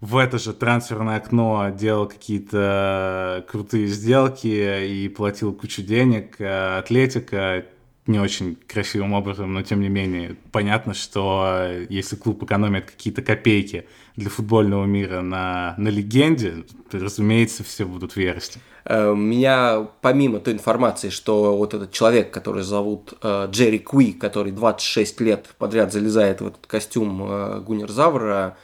в 0.00 0.16
это 0.16 0.38
же 0.38 0.54
трансферное 0.54 1.18
окно 1.18 1.70
делал 1.76 2.06
какие-то 2.06 3.44
крутые 3.50 3.86
сделки 3.88 4.86
и 4.86 5.08
платил 5.08 5.52
кучу 5.52 5.82
денег, 5.82 6.36
э, 6.38 6.78
Атлетика 6.78 7.66
не 8.06 8.18
очень 8.18 8.56
красивым 8.66 9.12
образом, 9.12 9.52
но 9.52 9.62
тем 9.62 9.80
не 9.80 9.88
менее 9.88 10.36
понятно, 10.52 10.94
что 10.94 11.68
если 11.88 12.16
клуб 12.16 12.42
экономит 12.42 12.86
какие-то 12.90 13.22
копейки 13.22 13.86
для 14.16 14.30
футбольного 14.30 14.84
мира 14.84 15.20
на, 15.20 15.74
на 15.76 15.88
легенде, 15.88 16.64
то, 16.90 16.98
разумеется, 16.98 17.62
все 17.62 17.84
будут 17.84 18.12
в 18.12 18.16
ярости. 18.16 18.60
Э, 18.84 19.14
меня, 19.14 19.86
помимо 20.00 20.40
той 20.40 20.54
информации, 20.54 21.10
что 21.10 21.56
вот 21.56 21.74
этот 21.74 21.92
человек, 21.92 22.30
который 22.32 22.62
зовут 22.62 23.14
э, 23.22 23.48
Джерри 23.50 23.78
Куи, 23.78 24.12
который 24.12 24.52
26 24.52 25.20
лет 25.20 25.50
подряд 25.58 25.92
залезает 25.92 26.40
в 26.40 26.46
этот 26.46 26.66
костюм 26.66 27.22
э, 27.22 27.60
Гуннерзавра, 27.60 28.56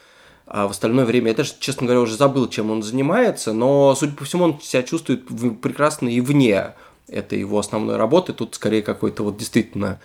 а 0.46 0.68
в 0.68 0.70
остальное 0.70 1.04
время 1.04 1.28
я 1.28 1.34
даже, 1.34 1.54
честно 1.58 1.86
говоря, 1.86 2.00
уже 2.00 2.16
забыл, 2.16 2.48
чем 2.48 2.70
он 2.70 2.82
занимается, 2.82 3.52
но, 3.52 3.94
судя 3.96 4.14
по 4.14 4.24
всему, 4.24 4.44
он 4.44 4.60
себя 4.60 4.84
чувствует 4.84 5.26
прекрасно 5.60 6.08
и 6.08 6.20
вне 6.20 6.74
это 7.08 7.36
его 7.36 7.58
основной 7.58 7.96
работы. 7.96 8.32
Тут 8.32 8.54
скорее 8.54 8.82
какой-то 8.82 9.22
вот 9.22 9.36
действительно 9.36 10.00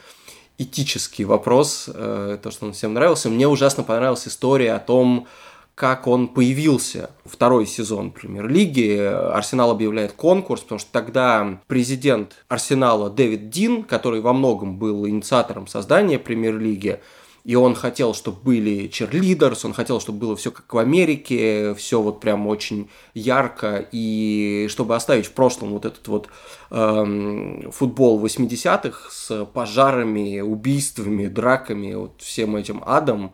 этический 0.58 1.25
вопрос, 1.25 1.89
э, 1.93 2.38
то, 2.41 2.51
что 2.51 2.65
он 2.65 2.74
всем 2.74 2.93
нравился. 2.93 3.29
Мне 3.29 3.48
ужасно 3.48 3.84
понравилась 3.84 4.27
история 4.27 4.74
о 4.74 4.79
том, 4.79 5.27
как 5.75 6.05
он 6.05 6.27
появился. 6.27 7.10
Второй 7.25 7.65
сезон 7.65 8.12
Премьер-лиги. 8.12 8.98
Арсенал 8.98 9.72
объявляет 9.72 10.12
конкурс, 10.12 10.62
потому 10.62 10.79
что 10.79 10.91
тогда 10.91 11.60
президент 11.67 12.46
Арсенала 12.50 13.10
Дэвид 13.10 13.50
Дин, 13.50 13.84
который 13.84 14.22
во 14.22 14.34
многом 14.34 14.77
был 14.77 15.08
инициатором 15.08 15.67
создания 15.67 16.20
Премьер-лиги, 16.20 17.00
и 17.43 17.55
он 17.55 17.75
хотел, 17.75 18.13
чтобы 18.13 18.38
были 18.41 18.88
черлидерс, 18.88 19.65
он 19.65 19.74
хотел, 19.74 20.00
чтобы 20.00 20.19
было 20.19 20.36
все 20.36 20.51
как 20.51 20.71
в 20.74 20.77
Америке, 20.77 21.74
все 21.75 22.01
вот 22.01 22.19
прям 22.19 22.48
очень 22.48 22.89
ярко, 23.13 23.86
и 23.91 24.67
чтобы 24.69 24.95
оставить 24.95 25.25
в 25.25 25.31
прошлом 25.31 25.71
вот 25.71 25.86
этот 25.86 26.07
вот 26.07 26.27
эм, 26.69 27.71
футбол 27.71 28.24
80-х 28.24 29.10
с 29.10 29.45
пожарами, 29.45 30.41
убийствами, 30.41 31.27
драками, 31.27 31.93
вот 31.93 32.21
всем 32.21 32.55
этим 32.55 32.83
адом, 32.86 33.33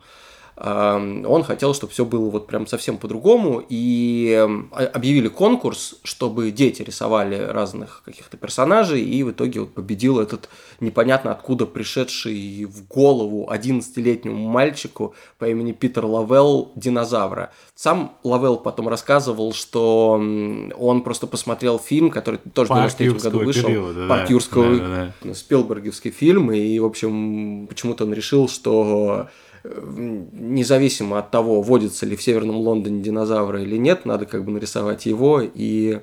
он 0.60 1.44
хотел, 1.44 1.72
чтобы 1.72 1.92
все 1.92 2.04
было 2.04 2.30
вот 2.30 2.48
прям 2.48 2.66
совсем 2.66 2.98
по-другому, 2.98 3.62
и 3.68 4.34
объявили 4.72 5.28
конкурс, 5.28 5.96
чтобы 6.02 6.50
дети 6.50 6.82
рисовали 6.82 7.36
разных 7.36 8.02
каких-то 8.04 8.36
персонажей, 8.36 9.02
и 9.02 9.22
в 9.22 9.30
итоге 9.30 9.60
вот 9.60 9.74
победил 9.74 10.18
этот 10.18 10.48
непонятно 10.80 11.30
откуда 11.30 11.64
пришедший 11.66 12.64
в 12.64 12.88
голову 12.88 13.48
11-летнему 13.52 14.48
мальчику 14.48 15.14
по 15.38 15.48
имени 15.48 15.72
Питер 15.72 16.06
Лавелл 16.06 16.72
динозавра. 16.74 17.52
Сам 17.76 18.16
Лавелл 18.24 18.56
потом 18.56 18.88
рассказывал, 18.88 19.52
что 19.52 20.12
он 20.14 21.02
просто 21.04 21.28
посмотрел 21.28 21.78
фильм, 21.78 22.10
который 22.10 22.40
тоже 22.52 22.72
в 22.72 22.76
93 22.76 23.10
году 23.10 23.38
вышел, 23.44 23.68
периода, 23.68 24.08
Парк 24.08 24.22
да, 24.26 24.32
Юрского, 24.32 24.76
да, 24.76 25.12
да. 25.22 25.34
Спилбергевский 25.34 26.10
фильм, 26.10 26.50
и, 26.50 26.78
в 26.80 26.84
общем, 26.84 27.68
почему-то 27.68 28.04
он 28.04 28.12
решил, 28.12 28.48
что 28.48 29.28
независимо 29.64 31.18
от 31.18 31.30
того, 31.30 31.62
водится 31.62 32.06
ли 32.06 32.16
в 32.16 32.22
Северном 32.22 32.56
Лондоне 32.56 33.02
динозавры 33.02 33.62
или 33.62 33.76
нет, 33.76 34.04
надо 34.04 34.26
как 34.26 34.44
бы 34.44 34.52
нарисовать 34.52 35.06
его, 35.06 35.40
и, 35.42 36.00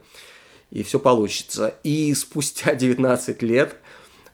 и 0.72 0.84
все 0.84 1.00
получится. 1.00 1.76
И 1.84 2.14
спустя 2.14 2.76
19 2.76 3.42
лет, 3.42 3.76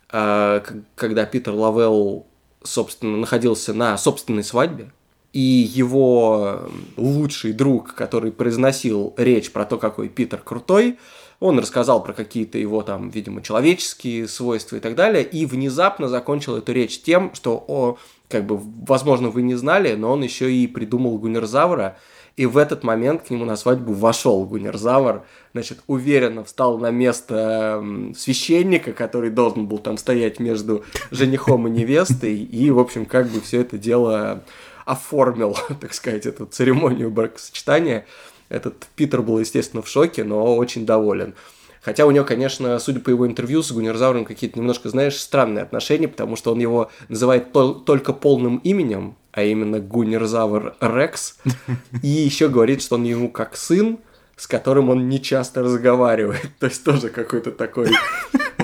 а, 0.09 0.63
когда 0.95 1.25
Питер 1.25 1.53
Лавелл, 1.53 2.27
собственно, 2.63 3.17
находился 3.17 3.73
на 3.73 3.97
собственной 3.97 4.43
свадьбе, 4.43 4.91
и 5.33 5.39
его 5.39 6.69
лучший 6.97 7.53
друг, 7.53 7.93
который 7.93 8.33
произносил 8.33 9.13
речь 9.17 9.51
про 9.51 9.65
то, 9.65 9.77
какой 9.77 10.09
Питер 10.09 10.39
крутой, 10.39 10.97
он 11.39 11.57
рассказал 11.57 12.03
про 12.03 12.13
какие-то 12.13 12.57
его 12.57 12.83
там, 12.83 13.09
видимо, 13.09 13.41
человеческие 13.41 14.27
свойства 14.27 14.75
и 14.75 14.79
так 14.79 14.95
далее, 14.95 15.23
и 15.23 15.45
внезапно 15.45 16.07
закончил 16.07 16.57
эту 16.57 16.71
речь 16.73 17.01
тем, 17.01 17.33
что 17.33 17.63
о, 17.67 17.97
как 18.31 18.45
бы, 18.45 18.59
возможно, 18.87 19.29
вы 19.29 19.41
не 19.41 19.55
знали, 19.55 19.93
но 19.93 20.11
он 20.11 20.23
еще 20.23 20.51
и 20.51 20.67
придумал 20.67 21.17
Гуннерзавра, 21.17 21.97
и 22.37 22.45
в 22.45 22.57
этот 22.57 22.83
момент 22.83 23.23
к 23.23 23.29
нему 23.29 23.45
на 23.45 23.57
свадьбу 23.57 23.93
вошел 23.93 24.45
Гуннерзавр, 24.45 25.23
значит, 25.53 25.79
уверенно 25.87 26.43
встал 26.43 26.77
на 26.77 26.89
место 26.89 27.83
священника, 28.15 28.93
который 28.93 29.29
должен 29.29 29.67
был 29.67 29.79
там 29.79 29.97
стоять 29.97 30.39
между 30.39 30.83
женихом 31.11 31.67
и 31.67 31.71
невестой, 31.71 32.37
и, 32.37 32.71
в 32.71 32.79
общем, 32.79 33.05
как 33.05 33.27
бы 33.27 33.41
все 33.41 33.61
это 33.61 33.77
дело 33.77 34.43
оформил, 34.85 35.57
так 35.81 35.93
сказать, 35.93 36.25
эту 36.25 36.45
церемонию 36.45 37.11
бракосочетания. 37.11 38.05
Этот 38.49 38.85
Питер 38.95 39.21
был, 39.21 39.39
естественно, 39.39 39.81
в 39.81 39.87
шоке, 39.87 40.23
но 40.23 40.55
очень 40.55 40.85
доволен. 40.85 41.35
Хотя 41.81 42.05
у 42.05 42.11
него, 42.11 42.25
конечно, 42.25 42.77
судя 42.79 42.99
по 42.99 43.09
его 43.09 43.25
интервью 43.25 43.63
с 43.63 43.71
Гуннерзавром, 43.71 44.25
какие-то 44.25 44.59
немножко, 44.59 44.89
знаешь, 44.89 45.17
странные 45.17 45.63
отношения, 45.63 46.07
потому 46.07 46.35
что 46.35 46.51
он 46.51 46.59
его 46.59 46.91
называет 47.09 47.51
то- 47.51 47.73
только 47.73 48.13
полным 48.13 48.57
именем, 48.57 49.15
а 49.31 49.43
именно 49.43 49.79
Гуннерзавр 49.79 50.75
Рекс, 50.79 51.37
и 52.03 52.07
еще 52.07 52.49
говорит, 52.49 52.81
что 52.81 52.95
он 52.95 53.03
ему 53.03 53.29
как 53.29 53.57
сын, 53.57 53.97
с 54.35 54.47
которым 54.47 54.89
он 54.89 55.09
не 55.09 55.21
часто 55.21 55.61
разговаривает. 55.63 56.49
То 56.59 56.67
есть 56.67 56.83
тоже 56.83 57.09
какой-то 57.09 57.51
такой 57.51 57.89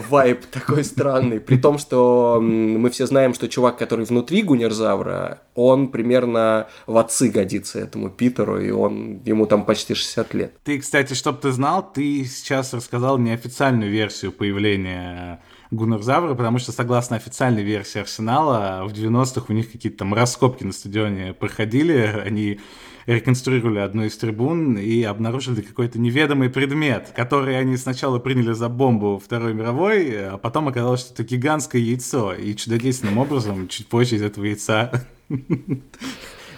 вайб 0.10 0.46
такой 0.46 0.84
странный. 0.84 1.40
При 1.40 1.58
том, 1.58 1.78
что 1.78 2.40
мы 2.42 2.90
все 2.90 3.06
знаем, 3.06 3.34
что 3.34 3.48
чувак, 3.48 3.78
который 3.78 4.06
внутри 4.06 4.42
Гунерзавра, 4.42 5.42
он 5.56 5.90
примерно 5.90 6.68
в 6.86 6.98
отцы 6.98 7.30
годится 7.30 7.80
этому 7.80 8.10
Питеру, 8.10 8.60
и 8.60 8.72
он 8.72 9.22
ему 9.26 9.46
там 9.46 9.66
почти 9.66 9.94
60 9.94 10.34
лет. 10.34 10.54
Ты, 10.64 10.80
кстати, 10.80 11.14
чтоб 11.14 11.40
ты 11.40 11.52
знал, 11.52 11.92
ты 11.92 12.26
сейчас 12.26 12.74
рассказал 12.74 13.18
неофициальную 13.18 13.92
версию 13.92 14.32
появления 14.32 15.42
Гуннерзавры, 15.72 16.36
потому 16.36 16.60
что, 16.60 16.72
согласно 16.72 17.18
официальной 17.18 17.64
версии 17.64 18.00
Арсенала, 18.00 18.86
в 18.88 18.94
90-х 18.94 19.46
у 19.50 19.54
них 19.54 19.72
какие-то 19.72 20.00
там 20.00 20.14
раскопки 20.14 20.64
на 20.64 20.72
стадионе 20.72 21.34
проходили, 21.34 22.22
они 22.26 22.60
реконструировали 23.08 23.80
одну 23.80 24.04
из 24.04 24.18
трибун 24.18 24.78
и 24.78 25.02
обнаружили 25.02 25.62
какой-то 25.62 25.98
неведомый 25.98 26.50
предмет, 26.50 27.14
который 27.16 27.58
они 27.58 27.78
сначала 27.78 28.20
приняли 28.20 28.52
за 28.52 28.70
бомбу 28.70 29.20
Второй 29.24 29.54
мировой, 29.54 30.28
а 30.30 30.38
потом 30.38 30.68
оказалось, 30.68 31.00
что 31.00 31.14
это 31.14 31.24
гигантское 31.24 31.82
яйцо. 31.82 32.34
И 32.34 32.54
чудодейственным 32.56 33.18
образом 33.18 33.68
чуть 33.70 33.88
позже 33.88 34.18
из 34.18 34.22
этого 34.22 34.46
яйца 34.46 35.08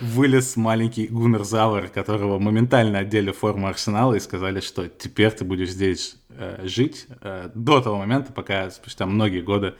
вылез 0.01 0.55
маленький 0.55 1.07
гуннерзавр, 1.07 1.89
которого 1.89 2.39
моментально 2.39 2.99
одели 2.99 3.31
форму 3.31 3.67
Арсенала 3.67 4.15
и 4.15 4.19
сказали, 4.19 4.59
что 4.59 4.87
теперь 4.87 5.31
ты 5.31 5.45
будешь 5.45 5.69
здесь 5.69 6.17
э, 6.29 6.65
жить 6.65 7.07
э, 7.21 7.49
до 7.53 7.81
того 7.81 7.97
момента, 7.97 8.33
пока 8.33 8.71
спустя 8.71 9.05
многие 9.05 9.41
годы 9.41 9.75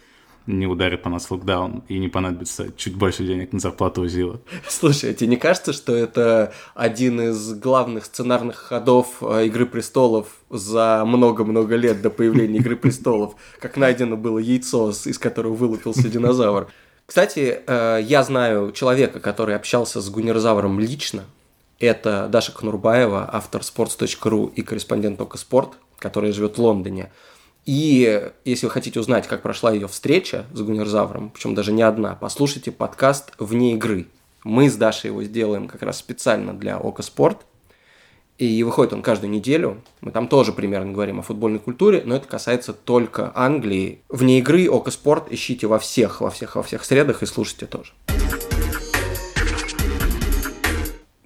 не 0.50 0.66
ударит 0.66 1.04
по 1.04 1.10
нас 1.10 1.30
локдаун 1.30 1.84
и 1.88 2.00
не 2.00 2.08
понадобится 2.08 2.72
чуть 2.76 2.96
больше 2.96 3.24
денег 3.24 3.54
на 3.54 3.60
зарплату 3.60 4.02
Узила. 4.02 4.42
Слушай, 4.68 5.12
а 5.12 5.14
тебе 5.14 5.30
не 5.30 5.38
кажется, 5.38 5.74
что 5.74 5.96
это 5.96 6.52
один 6.74 7.22
из 7.22 7.54
главных 7.54 8.06
сценарных 8.06 8.56
ходов 8.56 9.18
э, 9.22 9.46
«Игры 9.46 9.68
престолов» 9.68 10.28
за 10.50 11.04
много-много 11.06 11.76
лет 11.76 12.02
до 12.02 12.10
появления 12.10 12.58
«Игры 12.58 12.76
престолов», 12.76 13.36
как 13.60 13.78
найдено 13.78 14.18
было 14.18 14.40
яйцо, 14.40 14.90
из 14.90 15.20
которого 15.20 15.54
вылупился 15.54 16.10
динозавр? 16.10 16.68
Кстати, 17.06 17.62
э, 17.66 18.00
я 18.04 18.24
знаю 18.24 18.72
человека, 18.72 19.20
который 19.20 19.56
общался 19.56 20.02
с 20.02 20.10
Гунерзавром 20.10 20.80
лично. 20.80 21.26
Это 21.80 22.28
Даша 22.28 22.52
Кнурбаева, 22.52 23.30
автор 23.32 23.62
sports.ru 23.62 24.52
и 24.54 24.64
корреспондент 24.64 25.20
Тока 25.20 25.38
Спорт, 25.38 25.78
который 26.00 26.32
живет 26.32 26.58
в 26.58 26.62
Лондоне. 26.62 27.12
И 27.72 28.32
если 28.46 28.66
вы 28.66 28.72
хотите 28.72 29.00
узнать, 29.00 29.28
как 29.28 29.44
прошла 29.44 29.72
ее 29.72 29.88
встреча 29.88 30.48
с 30.56 30.60
Гунерзавром, 30.60 31.30
причем 31.30 31.54
даже 31.54 31.72
не 31.72 31.84
одна, 31.84 32.18
послушайте 32.20 32.72
подкаст 32.72 33.34
«Вне 33.38 33.76
игры». 33.76 34.08
Мы 34.44 34.72
с 34.72 34.76
Дашей 34.76 35.10
его 35.10 35.22
сделаем 35.22 35.68
как 35.68 35.84
раз 35.84 36.00
специально 36.00 36.52
для 36.56 36.80
Ока 36.80 37.04
Спорт. 37.04 37.46
И 38.40 38.64
выходит 38.64 38.94
он 38.94 39.04
каждую 39.04 39.30
неделю. 39.30 39.84
Мы 40.02 40.10
там 40.10 40.28
тоже 40.28 40.52
примерно 40.52 40.94
говорим 40.94 41.20
о 41.20 41.22
футбольной 41.22 41.60
культуре, 41.60 42.02
но 42.04 42.16
это 42.16 42.28
касается 42.28 42.74
только 42.74 43.32
Англии. 43.36 44.02
Вне 44.10 44.40
игры 44.40 44.68
Ока 44.68 44.90
Спорт 44.90 45.32
ищите 45.32 45.68
во 45.68 45.78
всех, 45.78 46.22
во 46.22 46.32
всех, 46.32 46.56
во 46.56 46.64
всех 46.64 46.84
средах 46.84 47.22
и 47.22 47.28
слушайте 47.28 47.68
тоже. 47.68 47.94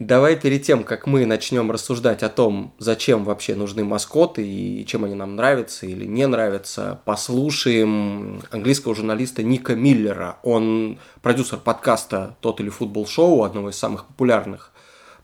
Давай 0.05 0.35
перед 0.35 0.63
тем, 0.63 0.83
как 0.83 1.07
мы 1.07 1.25
начнем 1.25 1.71
рассуждать 1.71 2.23
о 2.23 2.29
том, 2.29 2.73
зачем 2.77 3.23
вообще 3.23 3.55
нужны 3.55 3.85
маскоты 3.85 4.45
и 4.45 4.85
чем 4.85 5.05
они 5.05 5.15
нам 5.15 5.37
нравятся 5.37 5.85
или 5.85 6.03
не 6.03 6.27
нравятся, 6.27 6.99
послушаем 7.05 8.41
английского 8.51 8.95
журналиста 8.95 9.43
Ника 9.43 9.75
Миллера. 9.75 10.39
Он 10.43 10.99
продюсер 11.21 11.59
подкаста 11.59 12.35
«Тот 12.41 12.59
или 12.59 12.67
футбол 12.67 13.07
шоу», 13.07 13.43
одного 13.43 13.69
из 13.69 13.77
самых 13.77 14.05
популярных 14.05 14.72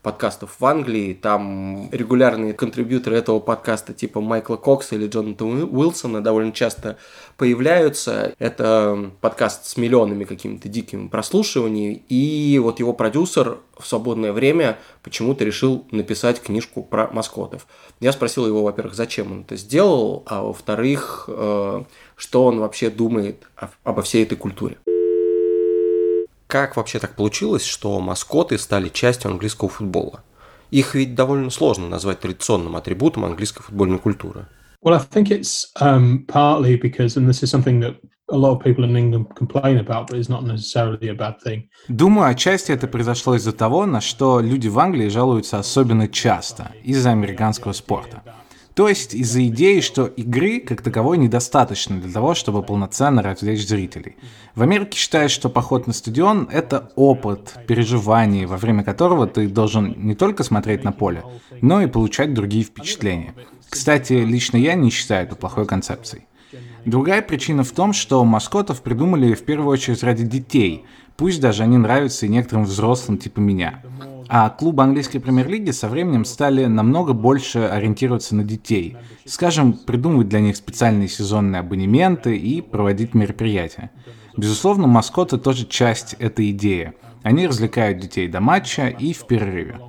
подкастов 0.02 0.56
в 0.58 0.64
Англии. 0.64 1.14
Там 1.14 1.90
регулярные 1.90 2.52
контрибьюторы 2.52 3.16
этого 3.16 3.40
подкаста 3.40 3.92
типа 3.92 4.20
Майкла 4.20 4.56
Кокса 4.56 4.94
или 4.94 5.06
Джонатана 5.06 5.66
Уилсона 5.66 6.22
довольно 6.22 6.52
часто 6.52 6.96
появляются. 7.36 8.34
Это 8.38 9.10
подкаст 9.20 9.66
с 9.66 9.76
миллионами 9.76 10.24
какими-то 10.24 10.68
дикими 10.68 11.08
прослушиваниями. 11.08 12.02
И 12.08 12.58
вот 12.62 12.80
его 12.80 12.92
продюсер 12.92 13.58
в 13.78 13.86
свободное 13.86 14.32
время 14.32 14.78
почему-то 15.02 15.44
решил 15.44 15.86
написать 15.90 16.40
книжку 16.40 16.82
про 16.82 17.08
маскотов. 17.12 17.66
Я 18.00 18.12
спросил 18.12 18.46
его, 18.46 18.62
во-первых, 18.62 18.94
зачем 18.94 19.32
он 19.32 19.40
это 19.42 19.56
сделал, 19.56 20.22
а 20.26 20.42
во-вторых, 20.42 21.24
э, 21.28 21.82
что 22.16 22.44
он 22.44 22.60
вообще 22.60 22.90
думает 22.90 23.46
обо 23.84 24.02
всей 24.02 24.24
этой 24.24 24.36
культуре. 24.36 24.78
Как 26.50 26.76
вообще 26.76 26.98
так 26.98 27.14
получилось, 27.14 27.64
что 27.64 28.00
маскоты 28.00 28.58
стали 28.58 28.88
частью 28.88 29.30
английского 29.30 29.70
футбола? 29.70 30.24
Их 30.72 30.96
ведь 30.96 31.14
довольно 31.14 31.48
сложно 31.48 31.86
назвать 31.88 32.18
традиционным 32.18 32.74
атрибутом 32.74 33.24
английской 33.24 33.62
футбольной 33.62 34.00
культуры. 34.00 34.48
Well, 34.82 34.94
I 34.94 34.98
think 34.98 35.30
it's 35.30 35.66
um, 35.80 36.26
partly 36.26 36.76
because, 36.76 37.16
and 37.16 37.28
this 37.28 37.44
is 37.44 37.50
something 37.50 37.80
that 37.80 37.94
a 38.30 38.36
lot 38.36 38.56
of 38.56 38.64
people 38.64 38.84
in 38.84 38.96
England 38.96 39.26
complain 39.36 39.78
about, 39.78 40.08
but 40.08 40.18
it's 40.18 40.28
not 40.28 40.42
necessarily 40.44 41.08
a 41.08 41.14
bad 41.14 41.36
thing. 41.40 41.68
Думаю, 41.86 42.28
отчасти 42.28 42.72
это 42.72 42.88
произошло 42.88 43.36
из-за 43.36 43.52
того, 43.52 43.86
на 43.86 44.00
что 44.00 44.40
люди 44.40 44.66
в 44.66 44.78
Англии 44.80 45.08
жалуются 45.08 45.60
особенно 45.60 46.08
часто, 46.08 46.72
из-за 46.82 47.12
американского 47.12 47.72
спорта. 47.72 48.24
То 48.80 48.88
есть 48.88 49.12
из-за 49.12 49.46
идеи, 49.48 49.80
что 49.80 50.06
игры 50.06 50.58
как 50.58 50.80
таковой 50.80 51.18
недостаточно 51.18 52.00
для 52.00 52.10
того, 52.10 52.32
чтобы 52.32 52.62
полноценно 52.62 53.22
развлечь 53.22 53.68
зрителей. 53.68 54.16
В 54.54 54.62
Америке 54.62 54.96
считают, 54.96 55.30
что 55.30 55.50
поход 55.50 55.86
на 55.86 55.92
стадион— 55.92 56.48
это 56.50 56.90
опыт, 56.96 57.56
переживание, 57.66 58.46
во 58.46 58.56
время 58.56 58.82
которого 58.82 59.26
ты 59.26 59.48
должен 59.48 59.94
не 59.98 60.14
только 60.14 60.44
смотреть 60.44 60.82
на 60.82 60.92
поле, 60.92 61.22
но 61.60 61.82
и 61.82 61.88
получать 61.88 62.32
другие 62.32 62.64
впечатления. 62.64 63.34
Кстати, 63.68 64.14
лично 64.14 64.56
я 64.56 64.72
не 64.76 64.88
считаю 64.88 65.26
это 65.26 65.36
плохой 65.36 65.66
концепцией. 65.66 66.22
Другая 66.86 67.20
причина 67.20 67.64
в 67.64 67.72
том, 67.72 67.92
что 67.92 68.24
маскотов 68.24 68.80
придумали 68.80 69.34
в 69.34 69.44
первую 69.44 69.68
очередь 69.68 70.02
ради 70.02 70.24
детей, 70.24 70.86
пусть 71.18 71.38
даже 71.38 71.64
они 71.64 71.76
нравятся 71.76 72.24
и 72.24 72.30
некоторым 72.30 72.64
взрослым 72.64 73.18
типа 73.18 73.40
меня. 73.40 73.82
А 74.32 74.48
клубы 74.48 74.84
английской 74.84 75.18
премьер-лиги 75.18 75.72
со 75.72 75.88
временем 75.88 76.24
стали 76.24 76.66
намного 76.66 77.14
больше 77.14 77.58
ориентироваться 77.58 78.36
на 78.36 78.44
детей. 78.44 78.96
Скажем, 79.24 79.72
придумывать 79.72 80.28
для 80.28 80.38
них 80.38 80.54
специальные 80.54 81.08
сезонные 81.08 81.58
абонементы 81.58 82.36
и 82.36 82.60
проводить 82.60 83.12
мероприятия. 83.12 83.90
Безусловно, 84.36 84.86
маскоты 84.86 85.36
тоже 85.36 85.66
часть 85.66 86.14
этой 86.20 86.52
идеи. 86.52 86.92
Они 87.24 87.48
развлекают 87.48 87.98
детей 87.98 88.28
до 88.28 88.40
матча 88.40 88.86
и 88.86 89.12
в 89.12 89.26
перерыве. 89.26 89.80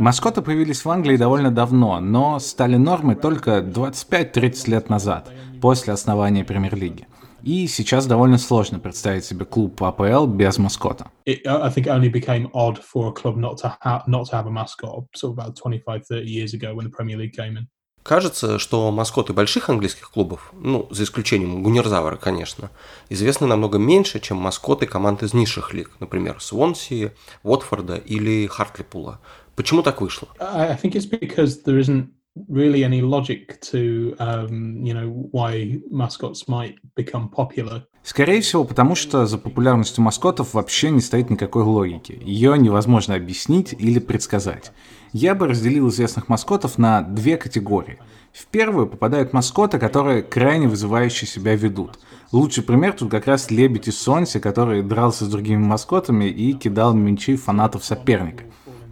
Маскоты 0.00 0.42
появились 0.42 0.84
в 0.84 0.90
Англии 0.90 1.16
довольно 1.16 1.52
давно, 1.52 2.00
но 2.00 2.40
стали 2.40 2.74
нормой 2.74 3.14
только 3.14 3.60
25-30 3.60 4.70
лет 4.70 4.90
назад, 4.90 5.30
после 5.62 5.92
основания 5.92 6.44
премьер-лиги. 6.44 7.06
И 7.44 7.66
сейчас 7.66 8.06
довольно 8.06 8.38
сложно 8.38 8.78
представить 8.78 9.24
себе 9.24 9.44
клуб 9.44 9.82
АПЛ 9.82 10.26
без 10.26 10.56
маскота. 10.58 11.10
It, 11.26 11.42
I 11.44 11.68
think 11.70 11.86
only 11.86 12.10
became 12.10 12.50
odd 12.52 12.78
for 12.78 13.08
a 13.08 13.12
club 13.12 13.36
not 13.36 13.58
to, 13.58 13.76
ha- 13.80 14.02
not 14.06 14.24
to 14.30 14.32
have 14.32 14.46
a 14.46 14.50
mascot 14.50 15.04
sort 15.14 15.32
of 15.32 15.38
about 15.38 15.54
25-30 15.56 16.24
years 16.24 16.54
ago 16.54 16.74
when 16.74 16.84
the 16.84 16.90
Premier 16.90 17.16
League 17.18 17.34
came 17.36 17.56
in. 17.58 17.66
Кажется, 18.02 18.58
что 18.58 18.90
маскоты 18.90 19.32
больших 19.32 19.70
английских 19.70 20.10
клубов, 20.10 20.52
ну, 20.52 20.86
за 20.90 21.04
исключением 21.04 21.62
Гунерзавра, 21.62 22.16
конечно, 22.16 22.70
известны 23.08 23.46
намного 23.46 23.78
меньше, 23.78 24.20
чем 24.20 24.36
маскоты 24.36 24.86
команд 24.86 25.22
из 25.22 25.32
низших 25.32 25.72
лиг, 25.72 25.90
например, 26.00 26.38
Свонси, 26.38 27.12
Уотфорда 27.42 27.96
или 27.96 28.46
Хартлипула. 28.46 29.20
Почему 29.56 29.82
так 29.82 30.02
вышло? 30.02 30.28
I 30.38 30.76
think 30.76 30.92
it's 30.92 31.06
because 31.06 31.62
there 31.64 31.78
isn't 31.78 32.08
really 32.48 32.84
any 32.84 33.00
logic 33.00 33.60
to, 33.60 34.14
um, 34.18 34.84
you 34.84 34.94
know, 34.94 35.28
why 35.32 35.80
mascots 35.90 36.48
might 36.48 36.76
become 36.96 37.28
popular. 37.28 37.82
Скорее 38.02 38.42
всего, 38.42 38.64
потому 38.64 38.94
что 38.94 39.24
за 39.24 39.38
популярностью 39.38 40.04
маскотов 40.04 40.52
вообще 40.52 40.90
не 40.90 41.00
стоит 41.00 41.30
никакой 41.30 41.62
логики. 41.62 42.20
Ее 42.22 42.58
невозможно 42.58 43.14
объяснить 43.14 43.74
или 43.78 43.98
предсказать. 43.98 44.72
Я 45.12 45.34
бы 45.34 45.46
разделил 45.46 45.88
известных 45.88 46.28
маскотов 46.28 46.76
на 46.76 47.00
две 47.00 47.38
категории. 47.38 47.98
В 48.32 48.46
первую 48.46 48.88
попадают 48.88 49.32
маскоты, 49.32 49.78
которые 49.78 50.22
крайне 50.22 50.68
вызывающе 50.68 51.24
себя 51.24 51.54
ведут. 51.54 51.98
Лучший 52.30 52.64
пример 52.64 52.92
тут 52.92 53.10
как 53.10 53.26
раз 53.26 53.50
Лебедь 53.50 53.88
из 53.88 53.98
Сонси, 53.98 54.38
который 54.38 54.82
дрался 54.82 55.24
с 55.24 55.28
другими 55.28 55.62
маскотами 55.64 56.24
и 56.26 56.52
кидал 56.52 56.92
мячи 56.92 57.36
фанатов 57.36 57.84
соперника. 57.84 58.44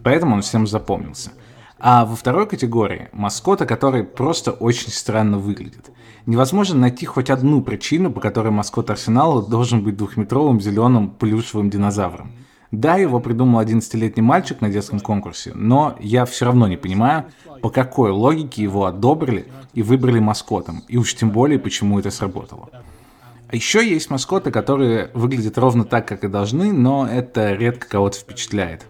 Поэтому 0.03 0.35
он 0.35 0.41
всем 0.41 0.65
запомнился. 0.65 1.33
А 1.85 2.05
во 2.05 2.15
второй 2.15 2.47
категории 2.47 3.09
маскоты, 3.11 3.65
которые 3.65 4.05
просто 4.05 4.51
очень 4.51 4.89
странно 4.89 5.37
выглядят. 5.37 5.91
Невозможно 6.25 6.77
найти 6.79 7.05
хоть 7.05 7.29
одну 7.29 7.61
причину, 7.61 8.09
по 8.09 8.21
которой 8.21 8.53
маскот 8.53 8.89
Арсенала 8.89 9.45
должен 9.45 9.83
быть 9.83 9.97
двухметровым 9.97 10.61
зеленым 10.61 11.09
плюшевым 11.09 11.69
динозавром. 11.69 12.31
Да, 12.71 12.95
его 12.95 13.19
придумал 13.19 13.59
11-летний 13.59 14.23
мальчик 14.23 14.61
на 14.61 14.69
детском 14.69 15.01
конкурсе, 15.01 15.51
но 15.55 15.97
я 15.99 16.23
все 16.23 16.45
равно 16.45 16.69
не 16.69 16.77
понимаю, 16.77 17.25
по 17.61 17.69
какой 17.69 18.11
логике 18.11 18.63
его 18.63 18.85
одобрили 18.85 19.45
и 19.73 19.83
выбрали 19.83 20.19
маскотом, 20.19 20.83
и 20.87 20.95
уж 20.95 21.13
тем 21.13 21.31
более, 21.31 21.59
почему 21.59 21.99
это 21.99 22.11
сработало. 22.11 22.69
А 23.49 23.55
еще 23.57 23.85
есть 23.85 24.09
маскоты, 24.09 24.51
которые 24.51 25.11
выглядят 25.13 25.57
ровно 25.57 25.83
так, 25.83 26.07
как 26.07 26.23
и 26.23 26.29
должны, 26.29 26.71
но 26.71 27.05
это 27.05 27.51
редко 27.51 27.89
кого-то 27.89 28.19
впечатляет. 28.19 28.85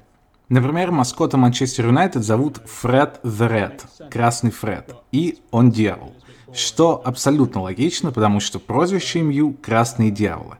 Например, 0.49 0.91
маскота 0.91 1.37
Манчестер 1.37 1.87
Юнайтед 1.87 2.23
зовут 2.23 2.61
Фред 2.65 3.21
the 3.23 3.49
Red, 3.49 4.09
Красный 4.09 4.51
Фред, 4.51 4.93
и 5.11 5.39
он 5.51 5.71
дьявол. 5.71 6.15
Что 6.53 7.01
абсолютно 7.03 7.61
логично, 7.61 8.11
потому 8.11 8.39
что 8.39 8.59
прозвище 8.59 9.21
МЮ– 9.21 9.53
Красные 9.63 10.11
Дьяволы. 10.11 10.57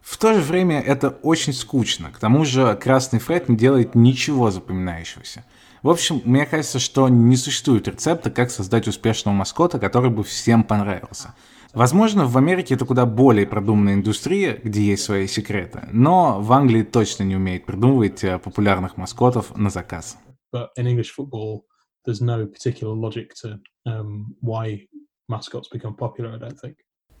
В 0.00 0.16
то 0.18 0.34
же 0.34 0.40
время 0.40 0.80
это 0.80 1.10
очень 1.22 1.52
скучно, 1.52 2.10
к 2.10 2.18
тому 2.18 2.44
же 2.44 2.74
Красный 2.82 3.18
Фред 3.18 3.48
не 3.48 3.56
делает 3.56 3.94
ничего 3.94 4.50
запоминающегося. 4.50 5.44
В 5.82 5.90
общем, 5.90 6.22
мне 6.24 6.46
кажется, 6.46 6.78
что 6.78 7.08
не 7.08 7.36
существует 7.36 7.86
рецепта, 7.86 8.30
как 8.30 8.50
создать 8.50 8.88
успешного 8.88 9.34
маскота, 9.34 9.78
который 9.78 10.10
бы 10.10 10.24
всем 10.24 10.64
понравился. 10.64 11.34
Возможно, 11.76 12.24
в 12.24 12.38
Америке 12.38 12.74
это 12.74 12.86
куда 12.86 13.04
более 13.04 13.46
продуманная 13.46 13.92
индустрия, 13.92 14.58
где 14.64 14.80
есть 14.80 15.02
свои 15.02 15.26
секреты, 15.26 15.86
но 15.92 16.40
в 16.40 16.50
Англии 16.54 16.82
точно 16.82 17.24
не 17.24 17.36
умеет 17.36 17.66
придумывать 17.66 18.24
э, 18.24 18.38
популярных 18.38 18.96
маскотов 18.96 19.54
на 19.58 19.68
заказ. 19.68 20.16
But 20.54 20.68
in 20.78 20.86
English 20.86 21.12
football, 21.14 21.64
there's 22.06 22.22
no 22.22 22.46
particular 22.46 22.94
logic 22.94 23.34
to 23.42 23.58
um, 23.84 24.36
why 24.40 24.86
mascots 25.28 25.68
become 25.70 25.94
popular, 25.94 26.32
I 26.34 26.38
don't 26.38 26.56
think. 26.58 26.76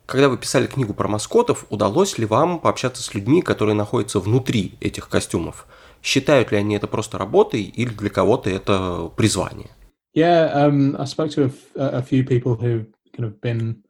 Когда 0.06 0.30
вы 0.30 0.38
писали 0.38 0.66
книгу 0.66 0.94
про 0.94 1.06
маскотов, 1.06 1.66
удалось 1.68 2.16
ли 2.16 2.24
вам 2.24 2.58
пообщаться 2.58 3.02
с 3.02 3.12
людьми, 3.12 3.42
которые 3.42 3.74
находятся 3.74 4.20
внутри 4.20 4.78
этих 4.80 5.10
костюмов? 5.10 5.66
Считают 6.02 6.50
ли 6.50 6.56
они 6.56 6.76
это 6.76 6.86
просто 6.86 7.18
работой 7.18 7.60
или 7.60 7.90
для 7.90 8.08
кого-то 8.08 8.48
это 8.48 9.12
призвание? 9.18 9.68
Yeah, 10.14 10.50
um, 10.54 10.96
I 10.98 11.04
spoke 11.04 11.28
to 11.32 11.52
a, 11.74 11.98
a 11.98 12.02
few 12.02 12.24
people 12.24 12.54
who've 12.54 12.86
kind 13.14 13.26
of 13.26 13.38
been 13.42 13.82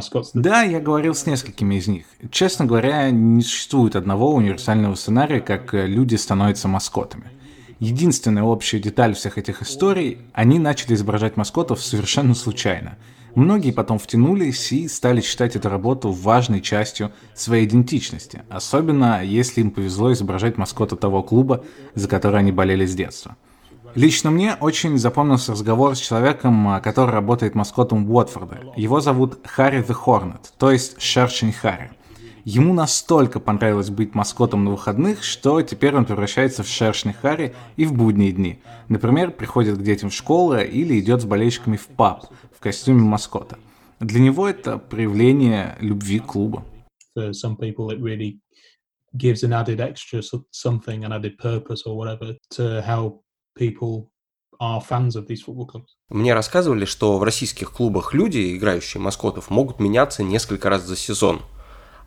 that- 0.00 0.30
Да, 0.34 0.62
я 0.62 0.80
говорил 0.80 1.14
с 1.14 1.26
несколькими 1.26 1.76
из 1.76 1.86
них. 1.88 2.06
Честно 2.30 2.64
говоря, 2.64 3.10
не 3.10 3.42
существует 3.42 3.96
одного 3.96 4.34
универсального 4.34 4.94
сценария, 4.94 5.40
как 5.40 5.74
э, 5.74 5.86
люди 5.86 6.16
становятся 6.16 6.68
маскотами. 6.68 7.30
Единственная 7.80 8.44
общая 8.44 8.78
деталь 8.78 9.14
всех 9.14 9.36
этих 9.38 9.62
историй– 9.62 10.18
они 10.32 10.58
начали 10.58 10.94
изображать 10.94 11.36
маскотов 11.36 11.82
совершенно 11.82 12.34
случайно. 12.34 12.96
Многие 13.34 13.72
потом 13.72 13.98
втянулись 13.98 14.70
и 14.72 14.86
стали 14.86 15.20
считать 15.20 15.56
эту 15.56 15.68
работу 15.68 16.12
важной 16.12 16.60
частью 16.60 17.10
своей 17.34 17.66
идентичности, 17.66 18.42
особенно 18.48 19.24
если 19.24 19.60
им 19.60 19.72
повезло 19.72 20.12
изображать 20.12 20.56
маскота 20.56 20.94
того 20.94 21.22
клуба, 21.24 21.64
за 21.96 22.06
который 22.06 22.38
они 22.38 22.52
болели 22.52 22.86
с 22.86 22.94
детства. 22.94 23.36
Лично 23.94 24.32
мне 24.32 24.56
очень 24.60 24.98
запомнился 24.98 25.52
разговор 25.52 25.94
с 25.94 26.00
человеком, 26.00 26.66
а, 26.68 26.80
который 26.80 27.10
работает 27.10 27.54
маскотом 27.54 28.10
Уотфорда. 28.10 28.72
Его 28.76 29.00
зовут 29.00 29.38
Харри 29.46 29.84
the 29.86 29.96
Hornet, 30.04 30.50
то 30.58 30.72
есть 30.72 31.00
Шершень 31.00 31.52
Харри. 31.52 31.92
Ему 32.44 32.74
настолько 32.74 33.40
понравилось 33.40 33.90
быть 33.90 34.14
маскотом 34.14 34.64
на 34.64 34.72
выходных, 34.72 35.22
что 35.22 35.62
теперь 35.62 35.94
он 35.96 36.04
превращается 36.04 36.62
в 36.62 36.68
шершня 36.68 37.14
Харри 37.14 37.54
и 37.76 37.86
в 37.86 37.94
будние 37.94 38.32
дни. 38.32 38.58
Например, 38.88 39.30
приходит 39.30 39.78
к 39.78 39.82
детям 39.82 40.10
в 40.10 40.14
школу 40.14 40.58
или 40.58 41.00
идет 41.00 41.22
с 41.22 41.24
болельщиками 41.24 41.78
в 41.78 41.86
паб 41.86 42.26
в 42.54 42.60
костюме 42.60 43.00
маскота. 43.00 43.56
Для 44.00 44.20
него 44.20 44.46
это 44.46 44.76
проявление 44.76 45.76
любви 45.80 46.18
к 46.18 46.26
клубу. 46.26 46.64
For 47.16 47.30
some 47.30 47.56
people, 47.56 47.90
it 47.90 48.00
really 48.00 48.40
gives 49.16 49.42
an 49.42 49.52
added 49.52 49.80
extra 49.80 50.20
so- 50.20 50.44
something, 50.50 51.04
an 51.04 51.12
added 51.12 51.38
purpose 51.38 51.84
or 51.86 51.96
whatever 51.96 52.36
to 52.50 52.82
how 52.82 53.23
people 53.58 54.08
are 54.60 54.80
fans 54.80 55.16
of 55.16 55.26
these 55.26 55.42
football 55.44 55.66
clubs. 55.66 55.88
Мне 56.08 56.34
рассказывали, 56.34 56.84
что 56.84 57.18
в 57.18 57.22
российских 57.22 57.72
клубах 57.72 58.14
люди, 58.14 58.56
играющие 58.56 59.00
маскотов, 59.00 59.50
могут 59.50 59.80
меняться 59.80 60.22
несколько 60.22 60.68
раз 60.68 60.82
за 60.82 60.96
сезон. 60.96 61.42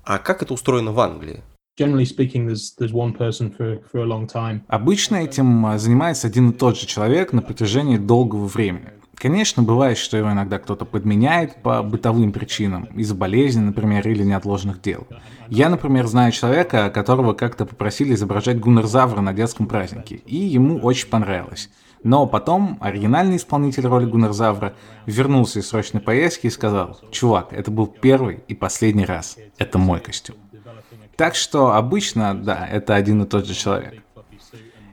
А 0.03 0.19
как 0.19 0.41
это 0.41 0.53
устроено 0.53 0.91
в 0.91 0.99
Англии? 0.99 1.43
Generally 1.79 2.05
speaking, 2.05 2.47
there's 2.47 2.73
there's 2.79 2.93
one 2.93 3.13
person 3.15 3.55
for, 3.55 3.83
for 3.91 4.01
a 4.01 4.05
long 4.05 4.27
time. 4.27 4.61
Обычно 4.67 5.17
этим 5.17 5.65
а, 5.65 5.77
занимается 5.77 6.27
один 6.27 6.49
и 6.49 6.53
тот 6.53 6.77
же 6.77 6.87
человек 6.87 7.33
на 7.33 7.41
протяжении 7.41 7.97
долгого 7.97 8.47
времени. 8.47 8.91
Конечно, 9.19 9.63
бывает, 9.63 9.97
что 9.97 10.15
его 10.15 10.31
иногда 10.31 10.59
кто-то 10.59 10.85
подменяет 10.85 11.63
по 11.63 11.81
бытовым 11.81 12.31
причинам, 12.31 12.85
из-за 12.95 13.15
болезни, 13.15 13.61
например, 13.61 14.07
или 14.07 14.23
неотложных 14.23 14.79
дел. 14.79 15.07
Я, 15.47 15.69
например, 15.69 16.05
знаю 16.05 16.31
человека, 16.31 16.91
которого 16.91 17.33
как-то 17.33 17.65
попросили 17.65 18.13
изображать 18.13 18.59
гуннерзавра 18.59 19.21
на 19.21 19.33
детском 19.33 19.65
празднике, 19.65 20.17
и 20.17 20.35
ему 20.35 20.77
очень 20.77 21.07
понравилось. 21.07 21.69
Но 22.03 22.27
потом 22.27 22.77
оригинальный 22.79 23.37
исполнитель 23.37 23.87
роли 23.87 24.05
гуннерзавра 24.05 24.75
вернулся 25.07 25.59
из 25.59 25.67
срочной 25.67 25.99
поездки 25.99 26.45
и 26.45 26.51
сказал, 26.51 26.99
«Чувак, 27.09 27.53
это 27.53 27.71
был 27.71 27.87
первый 27.87 28.43
и 28.47 28.53
последний 28.53 29.05
раз. 29.05 29.37
Это 29.57 29.79
мой 29.79 29.99
костюм». 29.99 30.35
Так 31.15 31.33
что 31.33 31.73
обычно, 31.73 32.35
да, 32.35 32.67
это 32.67 32.93
один 32.93 33.23
и 33.23 33.25
тот 33.25 33.47
же 33.47 33.55
человек. 33.55 34.03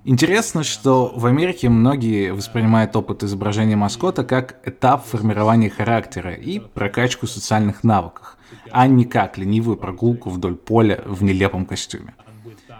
Интересно, 0.06 0.64
что 0.64 1.10
в 1.16 1.24
Америке 1.24 1.70
многие 1.70 2.34
воспринимают 2.34 2.94
опыт 2.94 3.22
изображения 3.22 3.74
маскота 3.74 4.22
как 4.22 4.56
этап 4.66 5.06
формирования 5.06 5.70
характера 5.70 6.34
и 6.34 6.58
прокачку 6.58 7.26
социальных 7.26 7.82
навыков, 7.84 8.36
а 8.70 8.86
не 8.86 9.06
как 9.06 9.38
ленивую 9.38 9.78
прогулку 9.78 10.28
вдоль 10.28 10.56
поля 10.56 11.00
в 11.06 11.22
нелепом 11.22 11.64
костюме. 11.64 12.14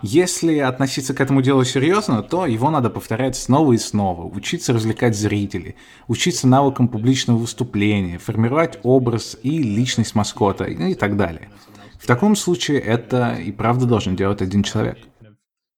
Если 0.03 0.59
относиться 0.59 1.15
к 1.15 1.21
этому 1.23 1.41
делу 1.41 1.65
серьезно, 1.65 2.23
то 2.23 2.45
его 2.45 2.69
надо 2.69 2.91
повторять 2.91 3.37
снова 3.37 3.73
и 3.73 3.79
снова, 3.79 4.27
учиться 4.27 4.75
развлекать 4.75 5.17
зрителей, 5.17 5.77
учиться 6.09 6.47
навыкам 6.47 6.89
публичного 6.89 7.39
выступления, 7.39 8.19
формировать 8.19 8.79
образ 8.83 9.39
и 9.43 9.63
личность 9.63 10.15
маскота 10.15 10.65
и 10.65 10.93
так 10.93 11.17
далее. 11.17 11.49
В 11.99 12.07
таком 12.07 12.37
случае 12.37 12.81
это 12.81 13.37
и 13.37 13.51
правда 13.51 13.87
должен 13.87 14.15
делать 14.15 14.43
один 14.43 14.63
человек. 14.63 14.99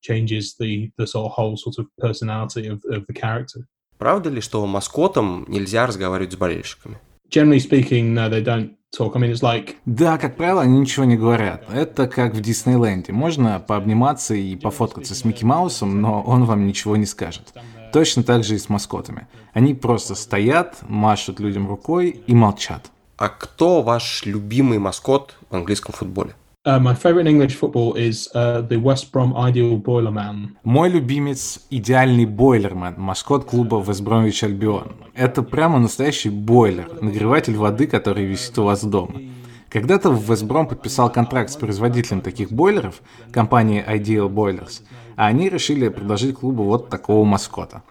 Changes 0.07 0.57
the 0.61 0.90
the 0.99 1.07
sort 1.07 1.27
of 1.27 1.33
whole 1.37 1.57
sort 1.57 1.77
of 1.79 1.87
personality 1.99 2.69
of, 2.69 2.79
of 2.85 3.07
the 3.07 3.14
character. 3.14 3.64
Правда 3.99 4.29
ли, 4.31 4.40
что 4.40 4.64
маскотам 4.66 5.47
нельзя 5.49 5.87
разговаривать 5.87 6.33
с 6.33 6.37
болельщиками? 6.37 6.99
Generally 7.31 7.59
speaking, 7.59 8.14
no, 8.14 8.29
they 8.31 8.42
don't 8.42 8.77
talk. 8.97 9.16
I 9.16 9.19
mean, 9.19 9.33
it's 9.33 9.42
like 9.42 9.77
Да, 9.85 10.19
как 10.19 10.37
правило, 10.37 10.62
они 10.62 10.79
ничего 10.79 11.05
не 11.05 11.16
говорят. 11.16 11.64
Это 11.73 12.07
как 12.07 12.35
в 12.35 12.40
Диснейленде. 12.40 13.12
Можно 13.12 13.59
пообниматься 13.59 14.35
и 14.35 14.55
пофоткаться 14.57 15.14
с 15.14 15.25
Микки 15.25 15.45
Маусом, 15.45 16.01
но 16.01 16.23
он 16.23 16.45
вам 16.45 16.66
ничего 16.66 16.97
не 16.97 17.07
скажет. 17.07 17.53
Точно 17.92 18.23
так 18.23 18.45
же 18.45 18.55
и 18.55 18.59
с 18.59 18.69
маскотами. 18.69 19.27
Они 19.53 19.75
просто 19.75 20.14
стоят, 20.14 20.79
машут 20.83 21.40
людям 21.40 21.69
рукой 21.69 22.11
и 22.11 22.35
молчат. 22.35 22.90
А 23.16 23.29
кто 23.29 23.83
ваш 23.83 24.25
любимый 24.27 24.79
маскот 24.79 25.37
в 25.49 25.57
английском 25.57 25.95
футболе? 25.95 26.35
Uh, 26.66 26.81
my 26.81 26.94
favorite 26.94 27.26
English 27.26 27.55
football 27.55 27.94
is 27.94 28.29
uh, 28.35 28.61
the 28.61 28.79
West 28.79 29.12
Brom 29.12 29.33
Ideal 29.35 29.81
Boilerman. 29.81 30.57
Мой 30.64 30.90
любимец– 30.90 31.61
идеальный 31.70 32.26
бойлермен, 32.26 32.94
маскот 32.98 33.44
клуба 33.44 33.81
Вестбромвич 33.81 34.42
Альбион. 34.42 34.96
Это 35.14 35.42
прямо 35.42 35.79
настоящий 35.79 36.31
бойлер, 36.31 36.90
нагреватель 37.00 37.57
воды, 37.57 37.87
который 37.87 38.24
висит 38.24 38.59
у 38.59 38.64
вас 38.64 38.85
дома. 38.85 39.20
Когда-то 39.68 40.11
Вестбром 40.12 40.66
подписал 40.66 41.11
контракт 41.11 41.50
с 41.50 41.57
производителем 41.57 42.20
таких 42.20 42.50
бойлеров, 42.52 43.02
компанией 43.33 43.85
Ideal 43.87 44.29
Boilers, 44.29 44.83
а 45.16 45.26
они 45.26 45.48
решили 45.48 45.88
предложить 45.88 46.37
клубу 46.37 46.64
вот 46.64 46.88
такого 46.88 47.24
маскота. 47.24 47.83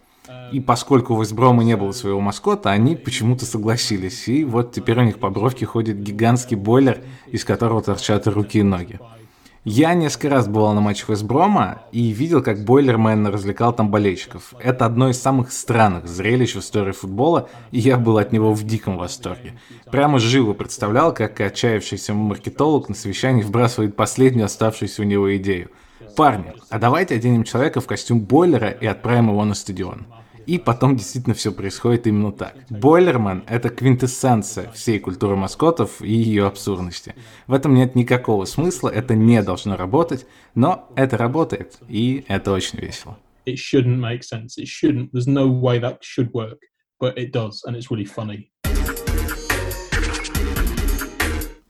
И 0.52 0.60
поскольку 0.60 1.14
у 1.14 1.22
Вестброма 1.22 1.64
не 1.64 1.76
было 1.76 1.92
своего 1.92 2.20
маскота, 2.20 2.72
они 2.72 2.96
почему-то 2.96 3.46
согласились. 3.46 4.28
И 4.28 4.44
вот 4.44 4.72
теперь 4.74 5.00
у 5.00 5.04
них 5.04 5.20
по 5.20 5.30
бровке 5.30 5.66
ходит 5.66 6.02
гигантский 6.02 6.56
бойлер, 6.56 7.02
из 7.28 7.44
которого 7.44 7.82
торчат 7.82 8.28
руки 8.28 8.60
и 8.60 8.64
ноги. 8.64 9.00
Я 9.68 9.96
несколько 9.96 10.30
раз 10.30 10.48
бывал 10.48 10.76
на 10.76 10.82
матчах 10.82 11.10
Вестброма 11.10 11.82
и 11.92 12.10
видел, 12.10 12.44
как 12.44 12.64
Бойлермен 12.64 13.26
развлекал 13.26 13.74
там 13.74 13.90
болельщиков. 13.90 14.54
Это 14.60 14.86
одно 14.86 15.10
из 15.10 15.20
самых 15.20 15.52
странных 15.52 16.08
зрелищ 16.08 16.54
в 16.54 16.60
истории 16.60 16.92
футбола, 16.92 17.50
и 17.72 17.80
я 17.80 17.98
был 17.98 18.20
от 18.20 18.32
него 18.32 18.54
в 18.54 18.64
диком 18.64 19.00
восторге. 19.00 19.60
Прямо 19.90 20.20
живо 20.20 20.54
представлял, 20.54 21.16
как 21.16 21.42
отчаявшийся 21.42 22.14
маркетолог 22.14 22.90
на 22.90 22.96
совещании 22.96 23.42
вбрасывает 23.42 23.96
последнюю 23.96 24.46
оставшуюся 24.46 25.02
у 25.02 25.06
него 25.06 25.36
идею. 25.38 25.72
Парни, 26.16 26.54
а 26.70 26.80
давайте 26.80 27.16
оденем 27.16 27.44
человека 27.44 27.82
в 27.82 27.88
костюм 27.88 28.22
бойлера 28.22 28.70
и 28.70 28.86
отправим 28.86 29.32
его 29.32 29.44
на 29.44 29.54
стадион. 29.54 30.08
И 30.46 30.58
потом 30.58 30.96
действительно 30.96 31.36
все 31.36 31.52
происходит 31.52 32.08
именно 32.08 32.32
так. 32.32 32.56
Бойлерман— 32.70 33.44
это 33.48 33.68
квинтэссенция 33.68 34.72
всей 34.72 35.00
культуры 35.00 35.36
маскотов 35.36 36.02
и 36.02 36.14
ее 36.14 36.46
абсурдности. 36.46 37.16
В 37.48 37.54
этом 37.54 37.74
нет 37.74 37.96
никакого 37.96 38.46
смысла, 38.46 38.88
это 38.88 39.14
не 39.14 39.44
должно 39.44 39.76
работать, 39.76 40.26
но 40.54 40.88
это 40.96 41.18
работает, 41.18 41.80
и 41.90 42.24
это 42.30 42.54
очень 42.54 42.80
весело. 42.80 43.18
It 43.46 43.58
shouldn't 43.58 44.00
make 44.00 44.22
sense. 44.22 44.58
It 44.58 44.68
shouldn't. 44.68 45.12
There's 45.12 45.28
no 45.28 45.48
way 45.48 45.80
that 45.80 45.98
should 46.02 46.32
work, 46.32 46.60
but 46.98 47.18
it 47.18 47.34
does, 47.34 47.62
and 47.68 47.76
it's 47.76 47.90
really 47.90 48.06
funny. 48.06 48.52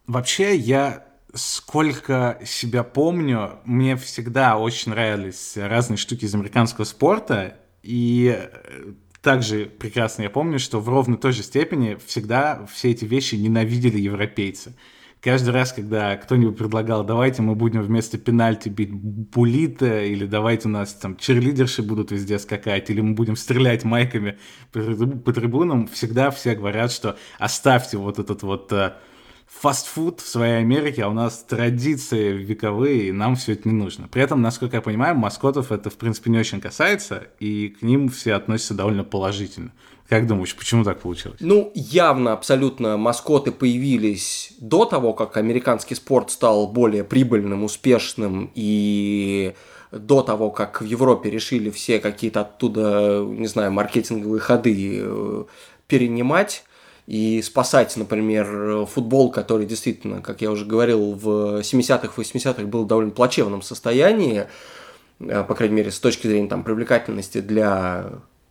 Вообще, 0.05 0.55
я 0.55 1.04
сколько 1.35 2.39
себя 2.45 2.83
помню, 2.83 3.59
мне 3.65 3.95
всегда 3.97 4.57
очень 4.57 4.91
нравились 4.91 5.53
разные 5.57 5.97
штуки 5.97 6.25
из 6.25 6.33
американского 6.33 6.85
спорта, 6.85 7.57
и 7.83 8.35
э, 8.35 8.93
также 9.21 9.65
прекрасно 9.65 10.23
я 10.23 10.29
помню, 10.29 10.59
что 10.59 10.79
в 10.79 10.87
ровно 10.89 11.17
той 11.17 11.33
же 11.33 11.43
степени 11.43 11.97
всегда 12.05 12.65
все 12.71 12.91
эти 12.91 13.05
вещи 13.05 13.35
ненавидели 13.35 13.99
европейцы. 13.99 14.75
Каждый 15.19 15.49
раз, 15.49 15.73
когда 15.73 16.15
кто-нибудь 16.17 16.57
предлагал, 16.57 17.03
давайте 17.03 17.41
мы 17.41 17.55
будем 17.55 17.81
вместо 17.81 18.17
пенальти 18.17 18.69
бить 18.69 18.93
булита, 18.93 20.03
или 20.03 20.25
давайте 20.25 20.67
у 20.67 20.71
нас 20.71 20.93
там 20.93 21.17
черлидерши 21.17 21.81
будут 21.81 22.11
везде 22.11 22.37
скакать, 22.37 22.89
или 22.91 23.01
мы 23.01 23.15
будем 23.15 23.35
стрелять 23.35 23.83
майками 23.83 24.37
по, 24.71 24.79
по 24.79 25.33
трибунам, 25.33 25.87
всегда 25.87 26.29
все 26.29 26.55
говорят, 26.55 26.91
что 26.91 27.17
оставьте 27.39 27.97
вот 27.97 28.19
этот 28.19 28.43
вот 28.43 28.71
э, 28.71 28.93
фастфуд 29.47 30.21
в 30.21 30.27
своей 30.27 30.57
Америке, 30.59 31.03
а 31.03 31.09
у 31.09 31.13
нас 31.13 31.43
традиции 31.47 32.33
вековые, 32.33 33.09
и 33.09 33.11
нам 33.11 33.35
все 33.35 33.53
это 33.53 33.67
не 33.69 33.73
нужно. 33.73 34.07
При 34.07 34.21
этом, 34.21 34.41
насколько 34.41 34.75
я 34.75 34.81
понимаю, 34.81 35.15
маскотов 35.15 35.71
это, 35.71 35.89
в 35.89 35.95
принципе, 35.95 36.29
не 36.29 36.39
очень 36.39 36.61
касается, 36.61 37.27
и 37.39 37.69
к 37.69 37.81
ним 37.81 38.09
все 38.09 38.33
относятся 38.33 38.73
довольно 38.73 39.03
положительно. 39.03 39.71
Как 40.07 40.27
думаешь, 40.27 40.55
почему 40.55 40.83
так 40.83 40.99
получилось? 40.99 41.37
Ну, 41.39 41.71
явно, 41.73 42.33
абсолютно, 42.33 42.95
маскоты 42.97 43.51
появились 43.51 44.53
до 44.59 44.85
того, 44.85 45.13
как 45.13 45.37
американский 45.37 45.95
спорт 45.95 46.29
стал 46.29 46.67
более 46.67 47.03
прибыльным, 47.03 47.63
успешным, 47.63 48.51
и 48.53 49.55
до 49.91 50.21
того, 50.21 50.51
как 50.51 50.81
в 50.81 50.85
Европе 50.85 51.29
решили 51.29 51.69
все 51.69 51.99
какие-то 51.99 52.41
оттуда, 52.41 53.25
не 53.27 53.47
знаю, 53.47 53.71
маркетинговые 53.71 54.41
ходы 54.41 54.99
э, 55.01 55.43
перенимать 55.87 56.65
и 57.07 57.41
спасать, 57.41 57.95
например, 57.97 58.85
футбол, 58.87 59.31
который 59.31 59.65
действительно, 59.65 60.21
как 60.21 60.41
я 60.41 60.51
уже 60.51 60.65
говорил, 60.65 61.13
в 61.13 61.59
70-х, 61.59 62.09
80-х 62.15 62.63
был 62.63 62.85
в 62.85 62.87
довольно 62.87 63.11
плачевном 63.11 63.61
состоянии, 63.61 64.47
э, 65.19 65.43
по 65.43 65.53
крайней 65.53 65.75
мере, 65.75 65.91
с 65.91 65.99
точки 65.99 66.27
зрения 66.27 66.47
там, 66.47 66.63
привлекательности 66.63 67.41
для 67.41 68.05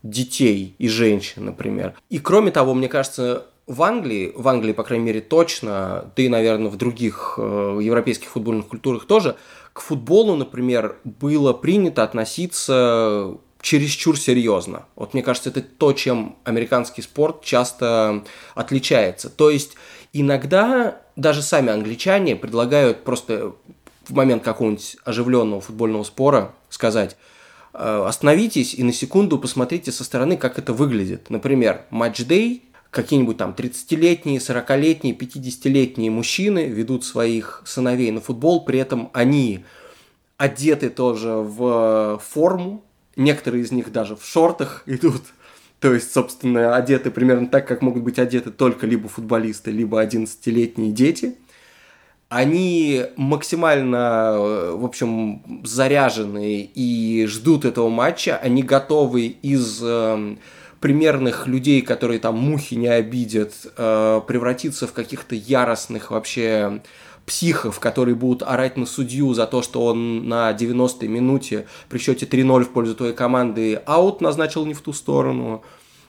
детей 0.05 0.77
и 0.79 0.89
женщин, 0.89 1.47
например. 1.47 1.95
И 2.11 2.19
кроме 2.19 2.53
того, 2.53 2.75
мне 2.75 2.89
кажется, 2.89 3.47
в 3.67 3.83
Англии, 3.83 4.33
в 4.37 4.47
Англии, 4.47 4.73
по 4.73 4.85
крайней 4.85 5.07
мере, 5.07 5.21
точно, 5.21 6.13
да 6.15 6.23
и, 6.23 6.29
наверное, 6.29 6.71
в 6.71 6.77
других 6.77 7.35
э, 7.39 7.79
европейских 7.83 8.29
футбольных 8.29 8.69
культурах 8.69 9.07
тоже, 9.07 9.37
к 9.73 9.81
футболу, 9.81 10.37
например, 10.37 10.97
было 11.03 11.53
принято 11.53 12.05
относиться 12.05 13.37
чересчур 13.65 14.19
серьезно. 14.19 14.85
Вот 14.95 15.15
мне 15.15 15.23
кажется, 15.23 15.49
это 15.49 15.63
то, 15.63 15.95
чем 15.95 16.37
американский 16.45 17.01
спорт 17.01 17.43
часто 17.43 18.23
отличается. 18.55 19.31
То 19.31 19.49
есть 19.49 19.73
иногда 20.13 21.01
даже 21.17 21.41
сами 21.41 21.73
англичане 21.73 22.37
предлагают 22.37 23.05
просто 23.05 23.55
в 24.07 24.13
момент 24.13 24.43
какого-нибудь 24.43 24.99
оживленного 25.05 25.63
футбольного 25.63 26.03
спора 26.03 26.55
сказать 26.69 27.17
«Э, 27.73 28.05
остановитесь 28.07 28.75
и 28.75 28.83
на 28.83 28.93
секунду 28.93 29.39
посмотрите 29.39 29.93
со 29.93 30.05
стороны, 30.05 30.37
как 30.37 30.59
это 30.59 30.75
выглядит. 30.75 31.31
Например, 31.31 31.87
матч-дей, 31.89 32.65
какие-нибудь 32.91 33.39
там 33.39 33.55
30-летние, 33.57 34.41
40-летние, 34.41 35.17
50-летние 35.17 36.11
мужчины 36.11 36.67
ведут 36.67 37.03
своих 37.07 37.63
сыновей 37.65 38.11
на 38.11 38.21
футбол, 38.21 38.67
при 38.67 38.79
этом 38.79 39.09
они 39.15 39.65
одеты 40.37 40.91
тоже 40.91 41.31
в 41.31 42.21
форму, 42.23 42.85
Некоторые 43.17 43.63
из 43.63 43.73
них 43.73 43.93
даже 43.93 44.17
в 44.17 44.25
шортах 44.25 44.83
идут. 44.87 45.23
То 45.81 45.93
есть, 45.93 46.13
собственно, 46.13 46.77
одеты 46.77 47.11
примерно 47.11 47.47
так, 47.47 47.67
как 47.67 47.83
могут 47.83 48.03
быть 48.03 48.19
одеты 48.19 48.51
только 48.51 48.87
либо 48.87 49.09
футболисты, 49.09 49.71
либо 49.71 50.03
11-летние 50.03 50.93
дети. 50.93 51.37
Они 52.29 53.05
максимально, 53.17 54.33
э, 54.35 54.77
в 54.77 54.85
общем, 54.85 55.63
заряжены 55.65 56.69
и 56.75 57.27
ждут 57.27 57.65
этого 57.65 57.91
матча. 57.91 58.37
Они 58.39 58.63
готовы 58.63 59.27
из 59.27 59.81
э, 59.83 60.37
примерных 60.81 61.47
людей, 61.47 61.81
которые 61.83 62.19
там 62.19 62.39
мухи 62.39 62.75
не 62.75 62.89
обидят, 62.89 63.53
э, 63.77 64.21
превратиться 64.27 64.87
в 64.87 64.93
каких-то 64.93 65.35
яростных 65.35 66.11
вообще 66.11 66.83
психов, 67.27 67.81
которые 67.81 68.15
будут 68.15 68.43
орать 68.43 68.77
на 68.77 68.87
судью 68.87 69.33
за 69.35 69.47
то, 69.47 69.63
что 69.63 69.85
он 69.85 70.29
на 70.29 70.53
90-й 70.53 71.09
минуте 71.09 71.67
при 71.89 71.99
счете 71.99 72.27
3-0 72.27 72.65
в 72.65 72.71
пользу 72.71 72.95
твоей 72.95 73.15
команды 73.15 73.81
аут 73.87 74.21
назначил 74.21 74.67
не 74.67 74.75
в 74.75 74.81
ту 74.81 74.93
сторону. 74.93 75.63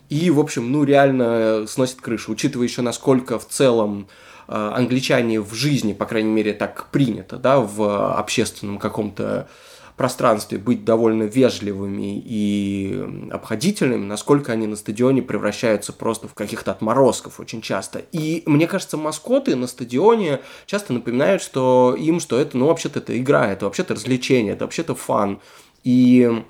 И, 0.09 0.29
в 0.29 0.39
общем, 0.39 0.71
ну, 0.71 0.83
реально 0.83 1.65
сносит 1.67 2.01
крышу, 2.01 2.33
учитывая 2.33 2.67
еще, 2.67 2.81
насколько 2.81 3.39
в 3.39 3.47
целом 3.47 4.07
э, 4.47 4.53
англичане 4.53 5.41
в 5.41 5.53
жизни, 5.53 5.93
по 5.93 6.05
крайней 6.05 6.31
мере, 6.31 6.53
так 6.53 6.89
принято, 6.91 7.37
да, 7.37 7.59
в 7.59 8.13
общественном 8.17 8.77
каком-то 8.77 9.47
пространстве 9.95 10.57
быть 10.57 10.83
довольно 10.83 11.23
вежливыми 11.23 12.21
и 12.25 13.29
обходительными, 13.31 14.05
насколько 14.05 14.51
они 14.51 14.67
на 14.67 14.75
стадионе 14.75 15.21
превращаются 15.21 15.93
просто 15.93 16.27
в 16.27 16.33
каких-то 16.33 16.71
отморозков 16.71 17.39
очень 17.39 17.61
часто. 17.61 17.99
И 18.11 18.43
мне 18.45 18.67
кажется, 18.67 18.97
маскоты 18.97 19.55
на 19.55 19.67
стадионе 19.67 20.41
часто 20.65 20.93
напоминают, 20.93 21.41
что 21.41 21.95
им, 21.97 22.19
что 22.19 22.39
это, 22.39 22.57
ну, 22.57 22.67
вообще-то 22.67 22.99
это 22.99 23.17
игра, 23.17 23.51
это 23.51 23.65
вообще-то 23.65 23.93
развлечение, 23.93 24.53
это 24.53 24.65
вообще-то 24.65 24.95
фан. 24.95 25.39
И, 25.83 26.43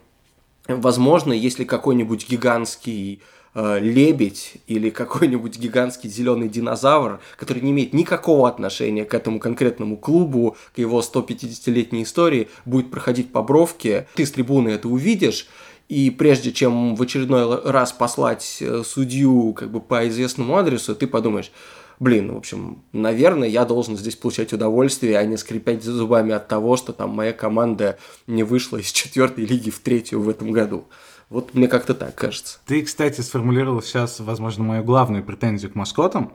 возможно, 0.67 1.34
если 1.34 1.65
какой-нибудь 1.65 2.27
гигантский 2.27 3.21
Э, 3.57 3.79
лебедь 3.79 4.55
или 4.67 4.89
какой-нибудь 4.89 5.57
гигантский 5.57 6.09
зеленый 6.09 6.49
динозавр, 6.49 7.21
который 7.37 7.61
не 7.61 7.71
имеет 7.71 7.93
никакого 7.93 8.49
отношения 8.49 9.05
к 9.05 9.13
этому 9.13 9.39
конкретному 9.39 9.95
клубу, 9.95 10.57
к 10.75 10.77
его 10.77 10.99
150-летней 10.99 12.03
истории, 12.03 12.49
будет 12.65 12.91
проходить 12.91 13.31
по 13.31 13.41
бровке, 13.41 14.07
ты 14.15 14.25
с 14.25 14.31
трибуны 14.31 14.71
это 14.71 14.89
увидишь, 14.89 15.47
и 15.87 16.09
прежде 16.09 16.51
чем 16.51 16.97
в 16.97 17.01
очередной 17.01 17.61
раз 17.61 17.93
послать 17.93 18.57
э, 18.59 18.83
судью 18.85 19.53
как 19.53 19.71
бы 19.71 19.79
по 19.79 20.05
известному 20.09 20.57
адресу, 20.57 20.93
ты 20.93 21.07
подумаешь, 21.07 21.49
блин, 21.97 22.33
в 22.33 22.37
общем, 22.37 22.83
наверное, 22.91 23.47
я 23.47 23.63
должен 23.63 23.95
здесь 23.95 24.17
получать 24.17 24.51
удовольствие, 24.51 25.17
а 25.17 25.23
не 25.23 25.37
скрипеть 25.37 25.81
зубами 25.81 26.33
от 26.33 26.49
того, 26.49 26.75
что 26.75 26.91
там 26.91 27.11
моя 27.11 27.31
команда 27.31 27.99
не 28.27 28.43
вышла 28.43 28.79
из 28.79 28.87
четвертой 28.91 29.45
лиги 29.45 29.69
в 29.69 29.79
третью 29.79 30.19
в 30.19 30.27
этом 30.27 30.51
году. 30.51 30.83
Вот 31.29 31.53
мне 31.53 31.67
как-то 31.67 31.93
так 31.93 32.15
кажется. 32.15 32.59
Ты, 32.65 32.83
кстати, 32.83 33.21
сформулировал 33.21 33.81
сейчас, 33.81 34.19
возможно, 34.19 34.63
мою 34.63 34.83
главную 34.83 35.23
претензию 35.23 35.71
к 35.71 35.75
маскотам. 35.75 36.33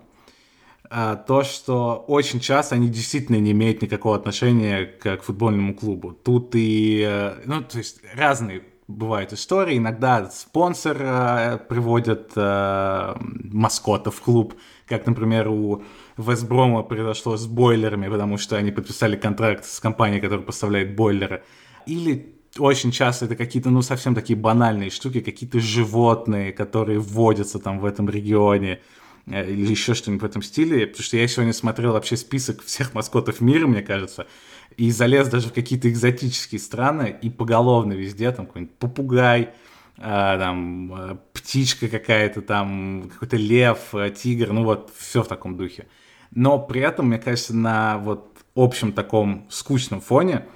А, 0.92 1.14
то, 1.14 1.44
что 1.44 2.05
очень 2.09 2.40
часто 2.40 2.74
они 2.74 2.88
действительно 2.88 3.37
не 3.37 3.53
имеют 3.53 3.81
никакого 3.81 4.16
отношения 4.16 4.87
к, 4.87 5.18
к 5.18 5.22
футбольному 5.22 5.74
клубу. 5.74 6.12
Тут 6.12 6.50
и, 6.55 7.05
э, 7.07 7.42
ну, 7.44 7.62
то 7.62 7.79
есть 7.79 8.00
разные 8.16 8.64
бывают 8.88 9.33
истории. 9.33 9.79
Иногда 9.79 10.29
спонсор 10.31 10.96
э, 11.00 11.59
приводит 11.68 12.33
э, 12.35 13.14
маскота 13.20 14.11
в 14.11 14.20
клуб, 14.20 14.55
как, 14.87 15.07
например, 15.07 15.48
у 15.48 15.85
Вестброма 16.16 16.83
произошло 16.83 17.37
с 17.37 17.46
бойлерами, 17.46 18.09
потому 18.09 18.37
что 18.37 18.57
они 18.57 18.72
подписали 18.72 19.14
контракт 19.14 19.64
с 19.64 19.79
компанией, 19.79 20.20
которая 20.20 20.44
поставляет 20.44 20.96
бойлеры. 20.96 21.44
Или 21.87 22.39
очень 22.59 22.91
часто 22.91 23.27
это 23.27 23.37
какие-то, 23.37 23.71
ну, 23.71 23.83
совсем 23.83 24.15
такие 24.15 24.37
банальные 24.37 24.91
штуки, 24.91 25.21
какие-то 25.21 25.61
животные, 25.61 26.53
которые 26.53 26.99
вводятся 26.99 27.59
там 27.59 27.79
в 27.79 27.85
этом 27.85 28.09
регионе, 28.09 28.81
э, 29.27 29.51
или 29.51 29.71
еще 29.71 29.95
что-нибудь 29.95 30.23
в 30.23 30.27
этом 30.27 30.43
стиле, 30.43 30.87
потому 30.87 31.05
что 31.05 31.17
я 31.17 31.29
сегодня 31.29 31.53
смотрел 31.53 31.93
вообще 31.93 32.17
список 32.17 32.63
всех 32.65 32.95
маскотов 32.95 33.41
мира, 33.41 33.67
мне 33.67 33.83
кажется, 33.83 34.27
и 34.77 34.91
залез 34.91 35.29
даже 35.29 35.49
в 35.49 35.53
какие-то 35.53 35.89
экзотические 35.89 36.59
страны, 36.59 37.17
и 37.23 37.31
поголовно 37.31 37.93
везде, 37.93 38.31
там 38.33 38.47
какой-нибудь 38.47 38.75
попугай, 38.77 39.51
а, 39.99 40.39
там 40.39 40.95
э, 40.95 41.17
птичка 41.33 41.89
какая-то, 41.89 42.43
там 42.43 43.11
какой-то 43.13 43.37
лев, 43.37 43.95
э, 43.95 44.11
тигр, 44.11 44.53
ну 44.53 44.65
вот 44.65 44.91
все 44.97 45.23
в 45.23 45.29
таком 45.29 45.57
духе. 45.57 45.87
Но 46.33 46.59
при 46.59 46.81
этом, 46.81 47.09
мне 47.09 47.19
кажется, 47.19 47.55
на 47.55 47.99
вот 47.99 48.39
общем 48.57 48.93
таком 48.93 49.47
скучном 49.51 50.01
фоне– 50.01 50.47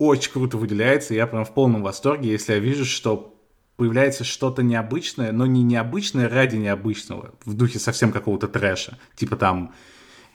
очень 0.00 0.32
круто 0.32 0.56
выделяется. 0.56 1.12
Я 1.12 1.26
прям 1.26 1.44
в 1.44 1.52
полном 1.52 1.82
восторге, 1.82 2.30
если 2.30 2.54
я 2.54 2.58
вижу, 2.58 2.86
что 2.86 3.36
появляется 3.76 4.24
что-то 4.24 4.62
необычное, 4.62 5.30
но 5.30 5.44
не 5.44 5.62
необычное 5.62 6.28
ради 6.28 6.56
необычного, 6.56 7.34
в 7.44 7.54
духе 7.54 7.78
совсем 7.78 8.10
какого-то 8.10 8.48
трэша, 8.48 8.98
типа 9.14 9.36
там 9.36 9.74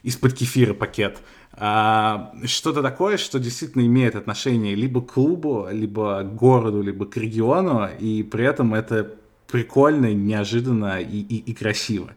из-под 0.04 0.34
кефира 0.34 0.76
пакет. 0.76 1.18
А, 1.54 2.32
что-то 2.46 2.84
такое, 2.84 3.18
что 3.18 3.40
действительно 3.40 3.86
имеет 3.88 4.16
отношение 4.16 4.76
либо 4.76 5.02
к 5.02 5.14
клубу, 5.14 5.68
либо 5.72 6.22
к 6.22 6.36
городу, 6.36 6.84
либо 6.84 7.08
к 7.08 7.18
региону, 7.18 7.90
и 8.00 8.22
при 8.22 8.46
этом 8.46 8.76
это 8.76 9.16
прикольно, 9.48 10.14
неожиданно 10.14 11.02
и, 11.02 11.22
и, 11.22 11.38
и 11.38 11.54
красиво. 11.56 12.12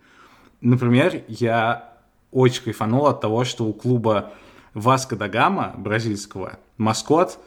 Например, 0.61 1.23
я 1.29 1.95
очень 2.31 2.65
кайфанул 2.65 3.07
от 3.07 3.23
того, 3.23 3.45
что 3.45 3.65
у 3.65 3.73
клуба 3.73 4.33
Васко 4.75 5.17
да 5.17 5.29
Гама, 5.29 5.75
бразильского, 5.79 6.59
маскот 6.79 7.39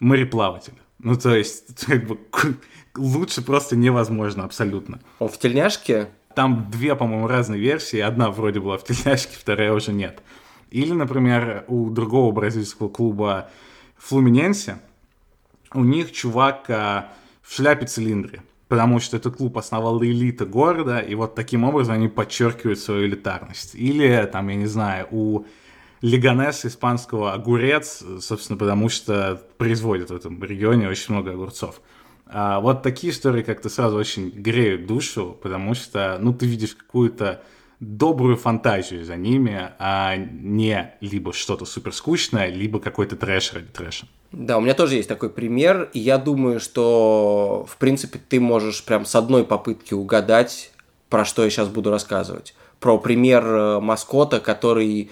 мореплаватель. 0.00 0.74
Ну, 0.98 1.16
то 1.16 1.34
есть, 1.34 1.86
как 1.86 2.06
бы, 2.06 2.18
лучше 2.96 3.42
просто 3.42 3.76
невозможно 3.76 4.44
абсолютно. 4.44 5.00
Он 5.18 5.28
в 5.28 5.38
тельняшке? 5.38 6.08
Там 6.34 6.70
две, 6.70 6.94
по-моему, 6.94 7.26
разные 7.26 7.60
версии. 7.60 7.98
Одна 7.98 8.30
вроде 8.30 8.60
была 8.60 8.78
в 8.78 8.84
тельняшке, 8.84 9.36
вторая 9.38 9.72
уже 9.72 9.92
нет. 9.92 10.22
Или, 10.70 10.92
например, 10.92 11.64
у 11.68 11.90
другого 11.90 12.32
бразильского 12.32 12.88
клуба 12.88 13.50
Флуминенсе, 13.98 14.78
у 15.74 15.84
них 15.84 16.12
чувак 16.12 16.66
а, 16.68 17.12
в 17.42 17.54
шляпе-цилиндре, 17.54 18.42
потому 18.68 19.00
что 19.00 19.16
этот 19.16 19.36
клуб 19.36 19.58
основал 19.58 20.02
элита 20.02 20.46
города, 20.46 21.00
и 21.00 21.14
вот 21.14 21.34
таким 21.34 21.64
образом 21.64 21.94
они 21.94 22.08
подчеркивают 22.08 22.78
свою 22.78 23.06
элитарность. 23.06 23.74
Или, 23.74 24.28
там, 24.32 24.48
я 24.48 24.54
не 24.54 24.66
знаю, 24.66 25.08
у 25.10 25.44
Лиганес 26.02 26.64
испанского 26.64 27.32
огурец, 27.32 28.02
собственно, 28.20 28.58
потому 28.58 28.88
что 28.88 29.40
производят 29.58 30.10
в 30.10 30.16
этом 30.16 30.42
регионе 30.42 30.88
очень 30.88 31.14
много 31.14 31.32
огурцов. 31.32 31.80
А 32.26 32.60
вот 32.60 32.82
такие 32.82 33.12
истории 33.12 33.42
как-то 33.42 33.68
сразу 33.68 33.96
очень 33.96 34.30
греют 34.30 34.86
душу, 34.86 35.36
потому 35.42 35.74
что, 35.74 36.16
ну, 36.20 36.32
ты 36.32 36.46
видишь 36.46 36.74
какую-то 36.74 37.42
добрую 37.80 38.36
фантазию 38.36 39.04
за 39.04 39.16
ними, 39.16 39.70
а 39.78 40.16
не 40.16 40.94
либо 41.00 41.32
что-то 41.32 41.64
супер 41.64 41.92
скучное, 41.92 42.48
либо 42.48 42.78
какой-то 42.78 43.16
трэш 43.16 43.54
ради 43.54 43.66
трэша. 43.66 44.06
Да, 44.32 44.58
у 44.58 44.60
меня 44.60 44.74
тоже 44.74 44.96
есть 44.96 45.08
такой 45.08 45.30
пример, 45.30 45.90
и 45.92 45.98
я 45.98 46.18
думаю, 46.18 46.60
что, 46.60 47.66
в 47.68 47.76
принципе, 47.78 48.20
ты 48.28 48.38
можешь 48.38 48.84
прям 48.84 49.04
с 49.04 49.14
одной 49.16 49.44
попытки 49.44 49.94
угадать, 49.94 50.72
про 51.08 51.24
что 51.24 51.42
я 51.42 51.50
сейчас 51.50 51.68
буду 51.68 51.90
рассказывать. 51.90 52.54
Про 52.78 52.98
пример 52.98 53.44
э, 53.44 53.80
маскота, 53.80 54.40
который 54.40 55.10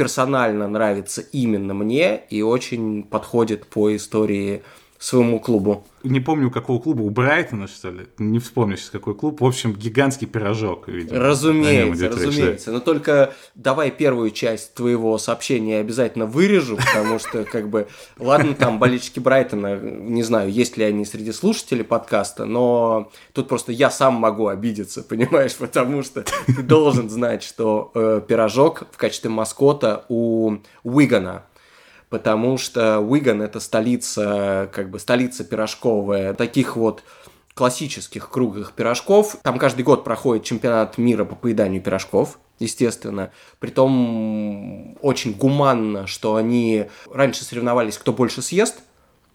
персонально 0.00 0.66
нравится 0.66 1.20
именно 1.20 1.74
мне 1.74 2.22
и 2.30 2.40
очень 2.40 3.02
подходит 3.02 3.66
по 3.66 3.94
истории 3.94 4.62
своему 5.00 5.40
клубу. 5.40 5.86
Не 6.02 6.20
помню, 6.20 6.50
какого 6.50 6.78
клуба, 6.78 7.00
у 7.00 7.08
Брайтона, 7.08 7.68
что 7.68 7.90
ли, 7.90 8.06
не 8.18 8.38
вспомню 8.38 8.76
сейчас, 8.76 8.90
какой 8.90 9.14
клуб, 9.14 9.40
в 9.40 9.46
общем, 9.46 9.72
гигантский 9.72 10.26
пирожок, 10.26 10.88
видимо. 10.88 11.18
Разумеется, 11.18 12.10
разумеется, 12.10 12.70
но 12.70 12.80
только 12.80 13.32
давай 13.54 13.90
первую 13.90 14.30
часть 14.30 14.74
твоего 14.74 15.16
сообщения 15.16 15.78
обязательно 15.78 16.26
вырежу, 16.26 16.76
потому 16.76 17.18
что, 17.18 17.44
как 17.44 17.70
бы, 17.70 17.88
ладно, 18.18 18.54
там 18.54 18.78
болельщики 18.78 19.20
Брайтона, 19.20 19.78
не 19.78 20.22
знаю, 20.22 20.50
есть 20.52 20.76
ли 20.76 20.84
они 20.84 21.06
среди 21.06 21.32
слушателей 21.32 21.84
подкаста, 21.84 22.44
но 22.44 23.10
тут 23.32 23.48
просто 23.48 23.72
я 23.72 23.90
сам 23.90 24.14
могу 24.14 24.48
обидеться, 24.48 25.02
понимаешь, 25.02 25.56
потому 25.56 26.02
что 26.02 26.24
ты 26.46 26.62
должен 26.62 27.08
знать, 27.08 27.42
что 27.42 27.90
э, 27.94 28.20
пирожок 28.28 28.82
в 28.92 28.98
качестве 28.98 29.30
маскота 29.30 30.04
у 30.10 30.58
Уигана, 30.82 31.44
потому 32.10 32.58
что 32.58 32.98
Уиган 32.98 33.40
это 33.40 33.60
столица, 33.60 34.68
как 34.72 34.90
бы 34.90 34.98
столица 34.98 35.44
пирожковая, 35.44 36.34
таких 36.34 36.76
вот 36.76 37.02
классических 37.54 38.28
круглых 38.30 38.72
пирожков. 38.72 39.38
Там 39.42 39.58
каждый 39.58 39.82
год 39.82 40.04
проходит 40.04 40.44
чемпионат 40.44 40.98
мира 40.98 41.24
по 41.24 41.34
поеданию 41.34 41.82
пирожков, 41.82 42.38
естественно. 42.58 43.30
Притом 43.58 44.96
очень 45.02 45.32
гуманно, 45.32 46.06
что 46.06 46.36
они 46.36 46.86
раньше 47.12 47.44
соревновались, 47.44 47.98
кто 47.98 48.12
больше 48.12 48.42
съест 48.42 48.80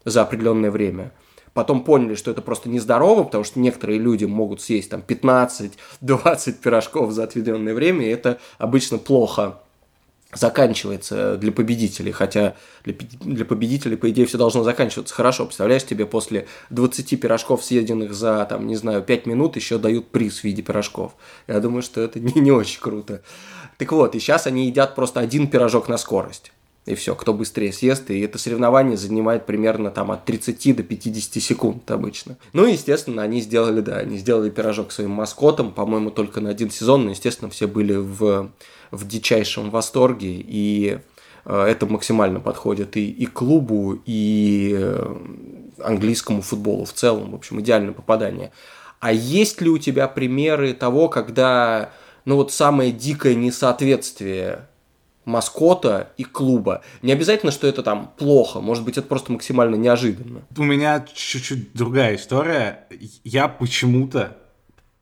за 0.04 0.22
определенное 0.22 0.70
время. 0.70 1.12
Потом 1.54 1.84
поняли, 1.84 2.16
что 2.16 2.30
это 2.30 2.42
просто 2.42 2.68
нездорово, 2.68 3.24
потому 3.24 3.42
что 3.42 3.58
некоторые 3.58 3.98
люди 3.98 4.26
могут 4.26 4.60
съесть 4.60 4.90
там 4.90 5.02
15-20 5.06 6.52
пирожков 6.62 7.12
за 7.12 7.24
отведенное 7.24 7.72
время, 7.72 8.04
и 8.04 8.10
это 8.10 8.38
обычно 8.58 8.98
плохо 8.98 9.60
заканчивается 10.32 11.36
для 11.36 11.52
победителей, 11.52 12.12
хотя 12.12 12.56
для, 12.84 12.94
для 13.20 13.44
победителей, 13.44 13.96
по 13.96 14.10
идее, 14.10 14.26
все 14.26 14.38
должно 14.38 14.64
заканчиваться 14.64 15.14
хорошо. 15.14 15.44
Представляешь, 15.44 15.84
тебе 15.84 16.06
после 16.06 16.46
20 16.70 17.20
пирожков, 17.20 17.64
съеденных 17.64 18.12
за, 18.12 18.44
там, 18.48 18.66
не 18.66 18.76
знаю, 18.76 19.02
5 19.02 19.26
минут, 19.26 19.56
еще 19.56 19.78
дают 19.78 20.08
приз 20.08 20.40
в 20.40 20.44
виде 20.44 20.62
пирожков. 20.62 21.14
Я 21.46 21.60
думаю, 21.60 21.82
что 21.82 22.00
это 22.00 22.18
не, 22.20 22.32
не 22.40 22.50
очень 22.50 22.80
круто. 22.80 23.22
Так 23.78 23.92
вот, 23.92 24.14
и 24.14 24.18
сейчас 24.18 24.46
они 24.46 24.66
едят 24.66 24.94
просто 24.94 25.20
один 25.20 25.48
пирожок 25.48 25.88
на 25.88 25.96
скорость. 25.96 26.52
И 26.86 26.94
все, 26.94 27.16
кто 27.16 27.34
быстрее 27.34 27.72
съест, 27.72 28.10
и 28.10 28.20
это 28.20 28.38
соревнование 28.38 28.96
занимает 28.96 29.44
примерно 29.44 29.90
там 29.90 30.12
от 30.12 30.24
30 30.24 30.76
до 30.76 30.82
50 30.84 31.42
секунд 31.42 31.90
обычно. 31.90 32.36
Ну 32.52 32.64
и, 32.64 32.72
естественно, 32.72 33.22
они 33.22 33.40
сделали, 33.40 33.80
да, 33.80 33.96
они 33.96 34.18
сделали 34.18 34.50
пирожок 34.50 34.92
своим 34.92 35.10
маскотом, 35.10 35.72
по-моему, 35.72 36.10
только 36.10 36.40
на 36.40 36.50
один 36.50 36.70
сезон, 36.70 37.04
но, 37.04 37.10
естественно, 37.10 37.50
все 37.50 37.66
были 37.66 37.96
в 37.96 38.50
в 38.90 39.06
дичайшем 39.06 39.70
восторге, 39.70 40.32
и 40.32 40.98
э, 41.44 41.62
это 41.62 41.86
максимально 41.86 42.40
подходит 42.40 42.96
и, 42.96 43.10
и 43.10 43.26
клубу, 43.26 44.00
и 44.06 44.76
э, 44.78 45.16
английскому 45.82 46.42
футболу 46.42 46.84
в 46.84 46.92
целом. 46.92 47.32
В 47.32 47.34
общем, 47.34 47.60
идеальное 47.60 47.92
попадание. 47.92 48.52
А 49.00 49.12
есть 49.12 49.60
ли 49.60 49.68
у 49.68 49.78
тебя 49.78 50.08
примеры 50.08 50.72
того, 50.72 51.08
когда, 51.08 51.90
ну 52.24 52.36
вот 52.36 52.52
самое 52.52 52.92
дикое 52.92 53.34
несоответствие 53.34 54.66
маскота 55.26 56.12
и 56.16 56.24
клуба. 56.24 56.82
Не 57.02 57.12
обязательно, 57.12 57.52
что 57.52 57.66
это 57.66 57.82
там 57.82 58.12
плохо, 58.16 58.60
может 58.60 58.84
быть, 58.84 58.96
это 58.96 59.06
просто 59.06 59.32
максимально 59.32 59.74
неожиданно. 59.74 60.42
У 60.56 60.62
меня 60.62 61.04
чуть-чуть 61.12 61.74
другая 61.74 62.14
история. 62.14 62.86
Я 63.24 63.48
почему-то 63.48 64.36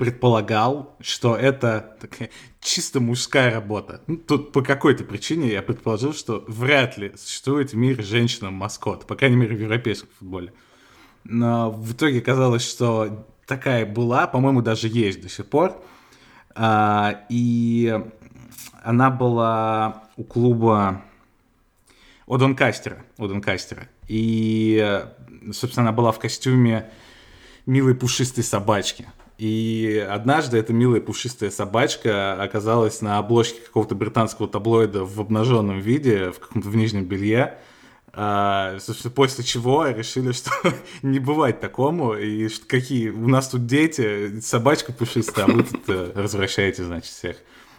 предполагал, 0.05 0.97
что 1.01 1.35
это 1.35 1.97
такая 1.99 2.29
чисто 2.61 3.01
мужская 3.01 3.51
работа. 3.55 4.03
Ну, 4.07 4.19
тут 4.19 4.53
по 4.53 4.61
какой-то 4.61 5.03
причине 5.05 5.51
я 5.51 5.63
предположил, 5.63 6.13
что 6.13 6.45
вряд 6.47 6.99
ли 6.99 7.15
существует 7.17 7.73
в 7.73 7.77
мире 7.77 8.03
женщина-маскот, 8.03 9.07
по 9.07 9.17
крайней 9.17 9.37
мере 9.37 9.57
в 9.57 9.61
европейском 9.61 10.11
футболе. 10.19 10.53
Но 11.25 11.71
в 11.71 11.95
итоге 11.95 12.21
казалось, 12.21 12.69
что 12.69 13.27
такая 13.47 13.87
была, 13.87 14.27
по-моему, 14.27 14.61
даже 14.61 14.89
есть 14.89 15.23
до 15.23 15.31
сих 15.31 15.47
пор. 15.47 15.83
А, 16.55 17.25
и 17.31 17.99
она 18.83 19.11
была 19.11 20.05
у 20.19 20.25
клуба 20.25 21.03
у 22.27 22.37
Донкастера, 22.37 23.07
Донкастера. 23.17 23.89
И, 24.07 25.03
собственно, 25.53 25.89
она 25.89 25.97
была 25.97 26.13
в 26.13 26.19
костюме 26.19 26.91
милой 27.65 27.95
пушистой 27.95 28.45
собачки. 28.45 29.07
И 29.37 30.07
однажды 30.09 30.59
эта 30.59 30.73
милая 30.73 31.01
пушистая 31.01 31.51
собачка 31.51 32.41
оказалась 32.41 33.01
на 33.01 33.19
обложке 33.19 33.61
какого-то 33.61 33.95
британского 33.95 34.49
таблоида 34.49 35.05
в 35.05 35.21
обнаженном 35.21 35.81
виде, 35.81 36.31
в 36.31 36.39
каком-то 36.39 36.69
в 36.69 36.77
нижнем 36.77 37.05
белье. 37.05 37.59
А, 38.17 38.79
после 39.15 39.43
чего 39.43 39.89
решили, 39.89 40.31
что 40.31 40.51
не 41.03 41.19
бывает 41.19 41.61
такому, 41.61 42.15
и 42.15 42.49
что 42.49 42.65
какие 42.67 43.09
у 43.09 43.27
нас 43.27 43.49
тут 43.49 43.67
дети, 43.67 44.39
собачка 44.41 44.93
пушистая, 44.93 45.47
а 45.47 45.49
вы 45.49 45.65
тут 45.65 45.83
э, 45.89 46.13
развращаете, 46.15 46.85
значит, 46.85 47.11
всех. 47.11 47.37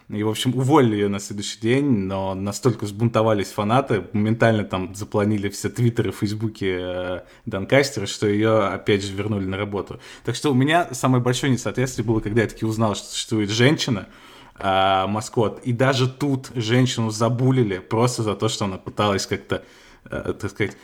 И, 0.09 0.21
в 0.21 0.29
общем, 0.29 0.55
уволили 0.55 0.95
ее 0.95 1.07
на 1.07 1.19
следующий 1.19 1.59
день, 1.59 1.85
но 1.85 2.35
настолько 2.35 2.83
взбунтовались 2.83 3.47
фанаты, 3.47 4.05
моментально 4.13 4.63
там 4.63 4.93
запланили 4.93 5.49
все 5.49 5.69
твиттеры, 5.69 6.11
фейсбуки 6.11 6.77
э, 6.79 7.21
Донкастера, 7.47 8.05
что 8.05 8.27
ее 8.27 8.65
опять 8.67 9.03
же 9.03 9.13
вернули 9.13 9.45
на 9.45 9.57
работу. 9.57 9.99
Так 10.23 10.35
что 10.35 10.51
у 10.51 10.53
меня 10.53 10.89
самое 10.91 11.23
большое 11.23 11.51
несоответствие 11.51 12.05
было, 12.05 12.19
когда 12.19 12.43
я 12.43 12.47
таки 12.47 12.65
узнал, 12.65 12.93
что 12.93 13.07
существует 13.07 13.49
женщина, 13.49 14.07
э, 14.59 15.07
маскот, 15.07 15.61
и 15.63 15.73
даже 15.73 16.07
тут 16.07 16.51
женщину 16.53 17.09
забулили 17.09 17.79
просто 17.79 18.21
за 18.21 18.35
то, 18.35 18.47
что 18.47 18.65
она 18.65 18.77
пыталась 18.77 19.25
как-то, 19.25 19.63
э, 20.11 20.33
так 20.39 20.51
сказать, 20.51 20.77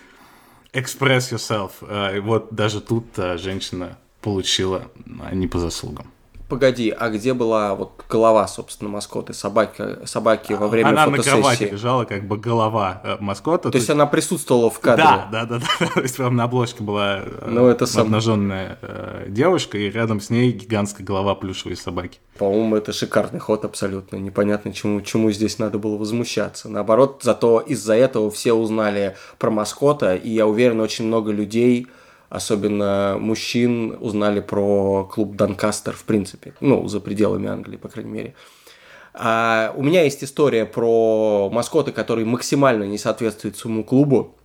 express 0.73 1.31
yourself. 1.31 1.71
Э, 1.81 2.17
и 2.17 2.19
вот 2.19 2.53
даже 2.53 2.81
тут 2.81 3.05
э, 3.17 3.37
женщина 3.37 3.97
получила 4.21 4.89
э, 5.05 5.35
не 5.35 5.47
по 5.47 5.59
заслугам. 5.59 6.11
Погоди, 6.51 6.89
а 6.89 7.09
где 7.09 7.33
была 7.33 7.75
вот 7.75 8.03
голова, 8.09 8.45
собственно, 8.45 8.89
маскота 8.89 9.31
собаки, 9.31 10.05
собаки 10.05 10.51
во 10.51 10.67
время 10.67 10.89
она 10.89 11.05
фотосессии? 11.05 11.29
Она 11.29 11.37
на 11.37 11.43
кровати 11.43 11.63
лежала, 11.71 12.03
как 12.03 12.27
бы 12.27 12.35
голова 12.35 13.01
э, 13.05 13.15
маскота. 13.21 13.63
То, 13.63 13.71
то 13.71 13.77
есть 13.77 13.89
она 13.89 14.05
присутствовала 14.05 14.69
в 14.69 14.77
кадре? 14.81 15.05
Да, 15.05 15.29
да, 15.31 15.45
да, 15.45 15.59
да. 15.79 15.87
То 15.87 16.01
есть 16.01 16.17
прям 16.17 16.35
на 16.35 16.43
обложке 16.43 16.83
была 16.83 17.19
э, 17.19 17.47
ну, 17.47 17.67
это 17.67 17.85
сам... 17.85 18.01
обнаженная 18.07 18.77
э, 18.81 19.27
девушка, 19.29 19.77
и 19.77 19.89
рядом 19.89 20.19
с 20.19 20.29
ней 20.29 20.51
гигантская 20.51 21.07
голова 21.07 21.35
плюшевой 21.35 21.77
собаки. 21.77 22.19
По-моему, 22.37 22.75
это 22.75 22.91
шикарный 22.91 23.39
ход 23.39 23.63
абсолютно. 23.63 24.17
Непонятно, 24.17 24.73
чему, 24.73 24.99
чему 24.99 25.31
здесь 25.31 25.57
надо 25.57 25.77
было 25.79 25.95
возмущаться. 25.95 26.67
Наоборот, 26.67 27.21
зато 27.23 27.61
из-за 27.61 27.93
этого 27.93 28.29
все 28.29 28.51
узнали 28.51 29.15
про 29.39 29.51
маскота, 29.51 30.15
и 30.15 30.29
я 30.29 30.45
уверен, 30.45 30.81
очень 30.81 31.05
много 31.05 31.31
людей 31.31 31.87
особенно 32.31 33.17
мужчин, 33.19 33.97
узнали 33.99 34.39
про 34.39 35.03
клуб 35.03 35.35
Донкастер 35.35 35.93
в 35.93 36.05
принципе, 36.05 36.53
ну, 36.61 36.87
за 36.87 37.01
пределами 37.01 37.49
Англии, 37.49 37.75
по 37.75 37.89
крайней 37.89 38.11
мере. 38.11 38.35
А 39.13 39.73
у 39.75 39.83
меня 39.83 40.03
есть 40.03 40.23
история 40.23 40.65
про 40.65 41.49
маскота, 41.51 41.91
который 41.91 42.23
максимально 42.23 42.85
не 42.85 42.97
соответствует 42.97 43.57
своему 43.57 43.83
клубу. 43.83 44.37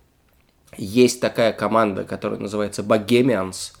Есть 0.75 1.21
такая 1.21 1.53
команда, 1.53 2.03
которая 2.03 2.39
называется 2.39 2.81
Bohemians. 2.81 3.71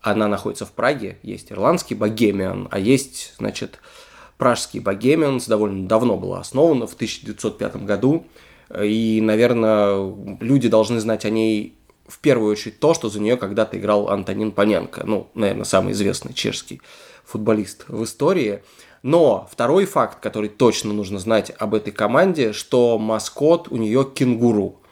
Она 0.00 0.28
находится 0.28 0.64
в 0.64 0.70
Праге. 0.70 1.18
Есть 1.24 1.50
ирландский 1.50 1.96
Bohemian, 1.96 2.68
а 2.70 2.78
есть, 2.78 3.34
значит, 3.38 3.80
пражский 4.38 4.78
Bohemians. 4.78 5.48
Довольно 5.48 5.88
давно 5.88 6.16
была 6.16 6.38
основана, 6.38 6.86
в 6.86 6.94
1905 6.94 7.84
году. 7.84 8.24
И, 8.80 9.20
наверное, 9.20 10.14
люди 10.40 10.68
должны 10.68 11.00
знать 11.00 11.24
о 11.24 11.30
ней 11.30 11.76
в 12.12 12.18
первую 12.18 12.52
очередь 12.52 12.78
то, 12.78 12.92
что 12.92 13.08
за 13.08 13.20
нее 13.20 13.38
когда-то 13.38 13.78
играл 13.78 14.10
Антонин 14.10 14.52
Паненко, 14.52 15.04
ну, 15.06 15.30
наверное, 15.34 15.64
самый 15.64 15.92
известный 15.92 16.34
чешский 16.34 16.82
футболист 17.24 17.86
в 17.88 18.04
истории. 18.04 18.62
Но 19.02 19.48
второй 19.50 19.86
факт, 19.86 20.20
который 20.20 20.50
точно 20.50 20.92
нужно 20.92 21.18
знать 21.18 21.52
об 21.58 21.74
этой 21.74 21.90
команде, 21.90 22.52
что 22.52 22.98
маскот 22.98 23.68
у 23.70 23.78
нее 23.78 24.06
кенгуру. 24.14 24.82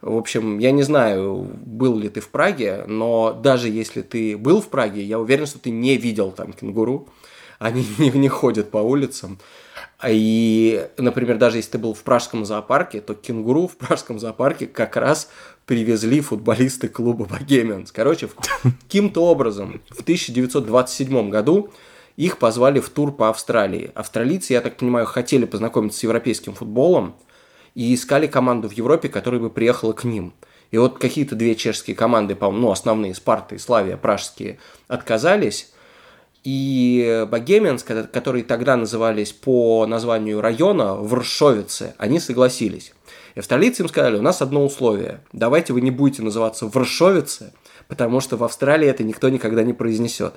В 0.00 0.16
общем, 0.16 0.58
я 0.58 0.70
не 0.70 0.82
знаю, 0.82 1.50
был 1.66 1.98
ли 1.98 2.08
ты 2.08 2.20
в 2.20 2.30
Праге, 2.30 2.84
но 2.86 3.32
даже 3.34 3.68
если 3.68 4.00
ты 4.00 4.36
был 4.38 4.62
в 4.62 4.68
Праге, 4.68 5.02
я 5.02 5.18
уверен, 5.18 5.46
что 5.46 5.58
ты 5.58 5.70
не 5.70 5.98
видел 5.98 6.32
там 6.32 6.54
кенгуру. 6.54 7.08
Они 7.58 7.86
не, 7.98 8.08
не 8.10 8.28
ходят 8.28 8.70
по 8.70 8.78
улицам. 8.78 9.38
И, 10.06 10.86
например, 10.98 11.38
даже 11.38 11.58
если 11.58 11.72
ты 11.72 11.78
был 11.78 11.94
в 11.94 12.02
пражском 12.02 12.44
зоопарке, 12.44 13.00
то 13.00 13.14
кенгуру 13.14 13.66
в 13.66 13.76
пражском 13.76 14.18
зоопарке 14.18 14.66
как 14.66 14.96
раз 14.96 15.28
привезли 15.66 16.20
футболисты 16.20 16.88
клуба 16.88 17.24
Богемианс. 17.24 17.90
Короче, 17.92 18.28
каким-то 18.62 19.24
образом 19.24 19.80
в 19.90 20.02
1927 20.02 21.30
году 21.30 21.70
их 22.16 22.38
позвали 22.38 22.80
в 22.80 22.88
тур 22.90 23.12
по 23.12 23.28
Австралии. 23.28 23.90
Австралийцы, 23.94 24.52
я 24.52 24.60
так 24.60 24.76
понимаю, 24.76 25.06
хотели 25.06 25.46
познакомиться 25.46 25.98
с 25.98 26.02
европейским 26.02 26.54
футболом 26.54 27.16
и 27.74 27.94
искали 27.94 28.26
команду 28.26 28.68
в 28.68 28.72
Европе, 28.72 29.08
которая 29.08 29.40
бы 29.40 29.50
приехала 29.50 29.92
к 29.92 30.04
ним. 30.04 30.32
И 30.70 30.78
вот 30.78 30.98
какие-то 30.98 31.34
две 31.34 31.54
чешские 31.54 31.96
команды, 31.96 32.34
по-моему, 32.34 32.66
ну, 32.66 32.72
основные, 32.72 33.14
Спарта 33.14 33.54
и 33.54 33.58
Славия, 33.58 33.96
пражские, 33.96 34.58
отказались. 34.88 35.72
И 36.44 37.26
Богеменс, 37.30 37.82
которые 37.82 38.44
тогда 38.44 38.76
назывались 38.76 39.32
по 39.32 39.86
названию 39.86 40.42
района 40.42 40.94
Варшовицы, 40.94 41.94
они 41.96 42.20
согласились. 42.20 42.92
И 43.34 43.38
австралийцы 43.38 43.82
им 43.82 43.88
сказали, 43.88 44.18
у 44.18 44.22
нас 44.22 44.42
одно 44.42 44.64
условие, 44.64 45.20
давайте 45.32 45.72
вы 45.72 45.80
не 45.80 45.90
будете 45.90 46.22
называться 46.22 46.66
Варшовицы, 46.66 47.54
потому 47.88 48.20
что 48.20 48.36
в 48.36 48.44
Австралии 48.44 48.86
это 48.86 49.04
никто 49.04 49.30
никогда 49.30 49.62
не 49.62 49.72
произнесет. 49.72 50.34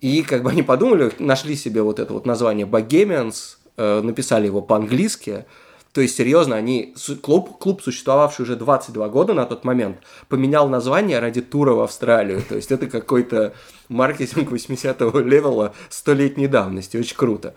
И 0.00 0.22
как 0.22 0.42
бы 0.42 0.50
они 0.50 0.62
подумали, 0.62 1.12
нашли 1.20 1.54
себе 1.54 1.82
вот 1.82 2.00
это 2.00 2.12
вот 2.12 2.26
название 2.26 2.66
Богемианс, 2.66 3.58
э, 3.76 4.00
написали 4.02 4.46
его 4.46 4.62
по-английски, 4.62 5.46
то 5.92 6.00
есть, 6.00 6.16
серьезно, 6.16 6.54
они, 6.56 6.94
клуб, 7.22 7.58
клуб, 7.58 7.82
существовавший 7.82 8.44
уже 8.44 8.56
22 8.56 9.08
года 9.08 9.34
на 9.34 9.46
тот 9.46 9.64
момент, 9.64 9.98
поменял 10.28 10.68
название 10.68 11.18
ради 11.18 11.40
тура 11.40 11.72
в 11.72 11.80
Австралию. 11.80 12.42
То 12.46 12.56
есть, 12.56 12.70
это 12.70 12.86
какой-то 12.86 13.54
маркетинг 13.88 14.50
80-го 14.52 15.18
левела 15.20 15.74
столетней 15.88 16.46
давности. 16.46 16.96
Очень 16.98 17.16
круто. 17.16 17.54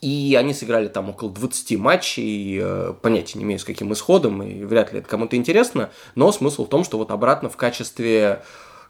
И 0.00 0.34
они 0.38 0.54
сыграли 0.54 0.88
там 0.88 1.10
около 1.10 1.30
20 1.30 1.78
матчей, 1.78 2.58
э, 2.58 2.94
понятия 3.02 3.38
не 3.38 3.44
имею 3.44 3.60
с 3.60 3.64
каким 3.64 3.92
исходом, 3.92 4.42
и 4.42 4.64
вряд 4.64 4.94
ли 4.94 5.00
это 5.00 5.08
кому-то 5.08 5.36
интересно, 5.36 5.90
но 6.14 6.32
смысл 6.32 6.64
в 6.64 6.70
том, 6.70 6.84
что 6.84 6.96
вот 6.96 7.10
обратно 7.10 7.50
в 7.50 7.58
качестве 7.58 8.42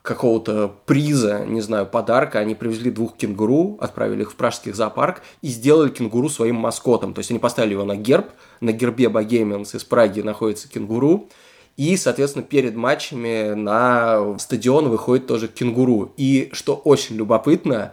какого-то 0.02 0.74
приза, 0.86 1.44
не 1.46 1.60
знаю, 1.60 1.86
подарка, 1.86 2.38
они 2.38 2.54
привезли 2.54 2.90
двух 2.90 3.16
кенгуру, 3.16 3.76
отправили 3.80 4.22
их 4.22 4.32
в 4.32 4.34
пражский 4.36 4.72
зоопарк 4.72 5.22
и 5.42 5.48
сделали 5.48 5.90
кенгуру 5.90 6.28
своим 6.28 6.56
маскотом. 6.56 7.12
То 7.12 7.18
есть 7.18 7.30
они 7.30 7.38
поставили 7.38 7.72
его 7.72 7.84
на 7.84 7.96
герб, 7.96 8.26
на 8.60 8.72
гербе 8.72 9.08
Богемианс 9.08 9.74
из 9.74 9.84
Праги 9.84 10.20
находится 10.22 10.68
кенгуру, 10.68 11.28
и, 11.76 11.96
соответственно, 11.96 12.44
перед 12.44 12.76
матчами 12.76 13.54
на 13.54 14.38
стадион 14.38 14.88
выходит 14.88 15.26
тоже 15.26 15.48
кенгуру. 15.48 16.12
И 16.16 16.50
что 16.52 16.74
очень 16.74 17.16
любопытно, 17.16 17.92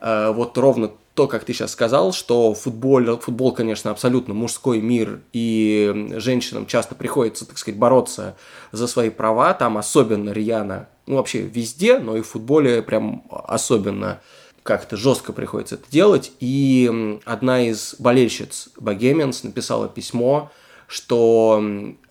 э, 0.00 0.32
вот 0.32 0.56
ровно 0.56 0.90
то, 1.14 1.26
как 1.26 1.44
ты 1.44 1.54
сейчас 1.54 1.72
сказал, 1.72 2.12
что 2.12 2.52
футбол, 2.52 3.18
футбол, 3.18 3.52
конечно, 3.52 3.90
абсолютно 3.90 4.34
мужской 4.34 4.80
мир, 4.80 5.20
и 5.32 6.12
женщинам 6.16 6.66
часто 6.66 6.94
приходится, 6.94 7.46
так 7.46 7.56
сказать, 7.56 7.78
бороться 7.78 8.36
за 8.72 8.86
свои 8.86 9.08
права, 9.08 9.54
там 9.54 9.78
особенно 9.78 10.30
рьяно, 10.30 10.88
ну, 11.06 11.16
вообще 11.16 11.42
везде, 11.42 11.98
но 11.98 12.16
и 12.16 12.20
в 12.20 12.28
футболе 12.28 12.82
прям 12.82 13.24
особенно 13.30 14.20
как-то 14.62 14.96
жестко 14.96 15.32
приходится 15.32 15.76
это 15.76 15.84
делать. 15.90 16.32
И 16.40 17.18
одна 17.24 17.66
из 17.66 17.94
болельщиц 17.98 18.70
Богеменс 18.78 19.44
написала 19.44 19.88
письмо, 19.88 20.50
что 20.88 21.64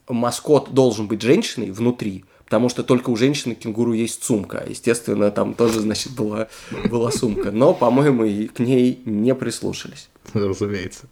маскот 0.07 0.73
должен 0.73 1.07
быть 1.07 1.21
женщиной 1.21 1.71
внутри, 1.71 2.25
потому 2.45 2.69
что 2.69 2.83
только 2.83 3.09
у 3.09 3.15
женщины 3.15 3.55
кенгуру 3.55 3.93
есть 3.93 4.23
сумка. 4.23 4.63
Естественно, 4.67 5.31
там 5.31 5.53
тоже, 5.53 5.81
значит, 5.81 6.13
была, 6.13 6.47
была 6.89 7.11
сумка. 7.11 7.51
Но, 7.51 7.73
по-моему, 7.73 8.49
к 8.53 8.59
ней 8.59 9.01
не 9.05 9.35
прислушались. 9.35 10.09
Разумеется. 10.33 11.07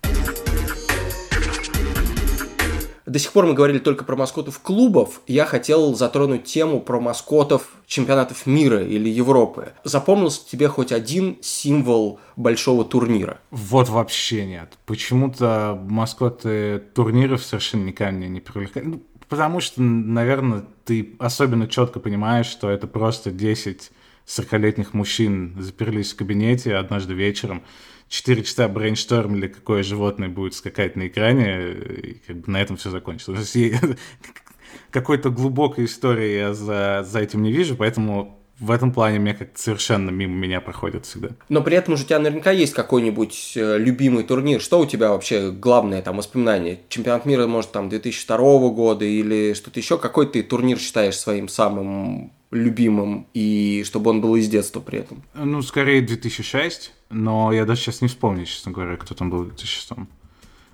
До 3.14 3.20
сих 3.20 3.32
пор 3.32 3.46
мы 3.46 3.54
говорили 3.54 3.78
только 3.78 4.06
про 4.06 4.16
маскотов 4.16 4.58
клубов. 4.58 5.22
Я 5.28 5.46
хотел 5.46 5.94
затронуть 5.94 6.46
тему 6.46 6.80
про 6.80 7.00
маскотов 7.00 7.68
чемпионатов 7.86 8.48
мира 8.48 8.82
или 8.82 9.08
Европы. 9.08 9.74
Запомнился 9.84 10.50
тебе 10.50 10.68
хоть 10.68 10.92
один 10.92 11.38
символ 11.40 12.20
большого 12.36 12.84
турнира? 12.84 13.40
Вот 13.52 13.88
вообще 13.88 14.48
нет. 14.48 14.80
Почему-то 14.88 15.80
маскоты 15.88 16.82
турниров 16.96 17.44
совершенно 17.44 17.84
никак 17.84 18.14
меня 18.14 18.30
не 18.30 18.40
привлекают. 18.40 18.88
Ну, 18.88 19.04
потому 19.30 19.60
что, 19.60 19.80
наверное, 19.84 20.66
ты 20.84 21.16
особенно 21.20 21.68
четко 21.68 22.00
понимаешь, 22.00 22.48
что 22.48 22.72
это 22.72 22.88
просто 22.88 23.30
10 23.30 23.92
40-летних 24.26 24.96
мужчин 24.96 25.56
заперлись 25.60 26.14
в 26.14 26.16
кабинете 26.16 26.76
однажды 26.76 27.14
вечером, 27.14 27.62
4 28.10 28.44
часа 28.44 28.68
брейнштормили, 28.68 29.48
какое 29.48 29.84
животное 29.84 30.30
будет 30.30 30.54
скакать 30.54 30.96
на 30.96 31.08
экране, 31.08 31.72
и 31.72 32.14
как 32.26 32.38
бы 32.38 32.52
на 32.52 32.62
этом 32.62 32.78
все 32.78 32.90
закончилось. 32.90 33.56
Какой-то 34.92 35.30
глубокой 35.30 35.86
истории 35.86 36.36
я 36.36 36.54
за, 36.54 37.06
за 37.08 37.20
этим 37.20 37.44
не 37.44 37.52
вижу, 37.52 37.76
поэтому 37.76 38.44
в 38.60 38.72
этом 38.72 38.92
плане 38.92 39.20
мне 39.20 39.34
как-то 39.34 39.60
совершенно 39.60 40.10
мимо 40.10 40.36
меня 40.36 40.62
проходит 40.62 41.06
всегда. 41.06 41.30
Но 41.50 41.62
при 41.62 41.76
этом 41.76 41.98
же 41.98 42.04
у 42.04 42.06
тебя 42.06 42.20
наверняка 42.20 42.52
есть 42.52 42.74
какой-нибудь 42.74 43.54
э, 43.56 43.78
любимый 43.78 44.24
турнир. 44.24 44.62
Что 44.62 44.80
у 44.80 44.86
тебя 44.86 45.10
вообще 45.10 45.52
главное 45.52 46.02
там 46.02 46.18
воспоминание? 46.18 46.80
Чемпионат 46.90 47.26
мира, 47.26 47.48
может, 47.48 47.72
там 47.72 47.90
2002 47.90 48.38
года 48.70 49.06
или 49.06 49.54
что-то 49.54 49.80
еще? 49.80 49.98
Какой 49.98 50.28
ты 50.28 50.44
турнир 50.44 50.78
считаешь 50.78 51.18
своим 51.18 51.48
самым 51.48 52.32
любимым 52.52 53.28
и 53.34 53.84
чтобы 53.86 54.12
он 54.12 54.22
был 54.22 54.36
из 54.36 54.48
детства 54.48 54.80
при 54.80 55.00
этом? 55.00 55.24
Ну, 55.34 55.62
скорее 55.62 56.02
2006, 56.02 56.94
но 57.14 57.52
я 57.52 57.66
даже 57.66 57.82
сейчас 57.82 58.02
не 58.02 58.08
вспомню, 58.08 58.46
честно 58.46 58.72
говоря, 58.72 58.98
кто 58.98 59.16
там 59.16 59.30
был 59.30 59.44
в 59.44 59.48
2006. 59.48 59.92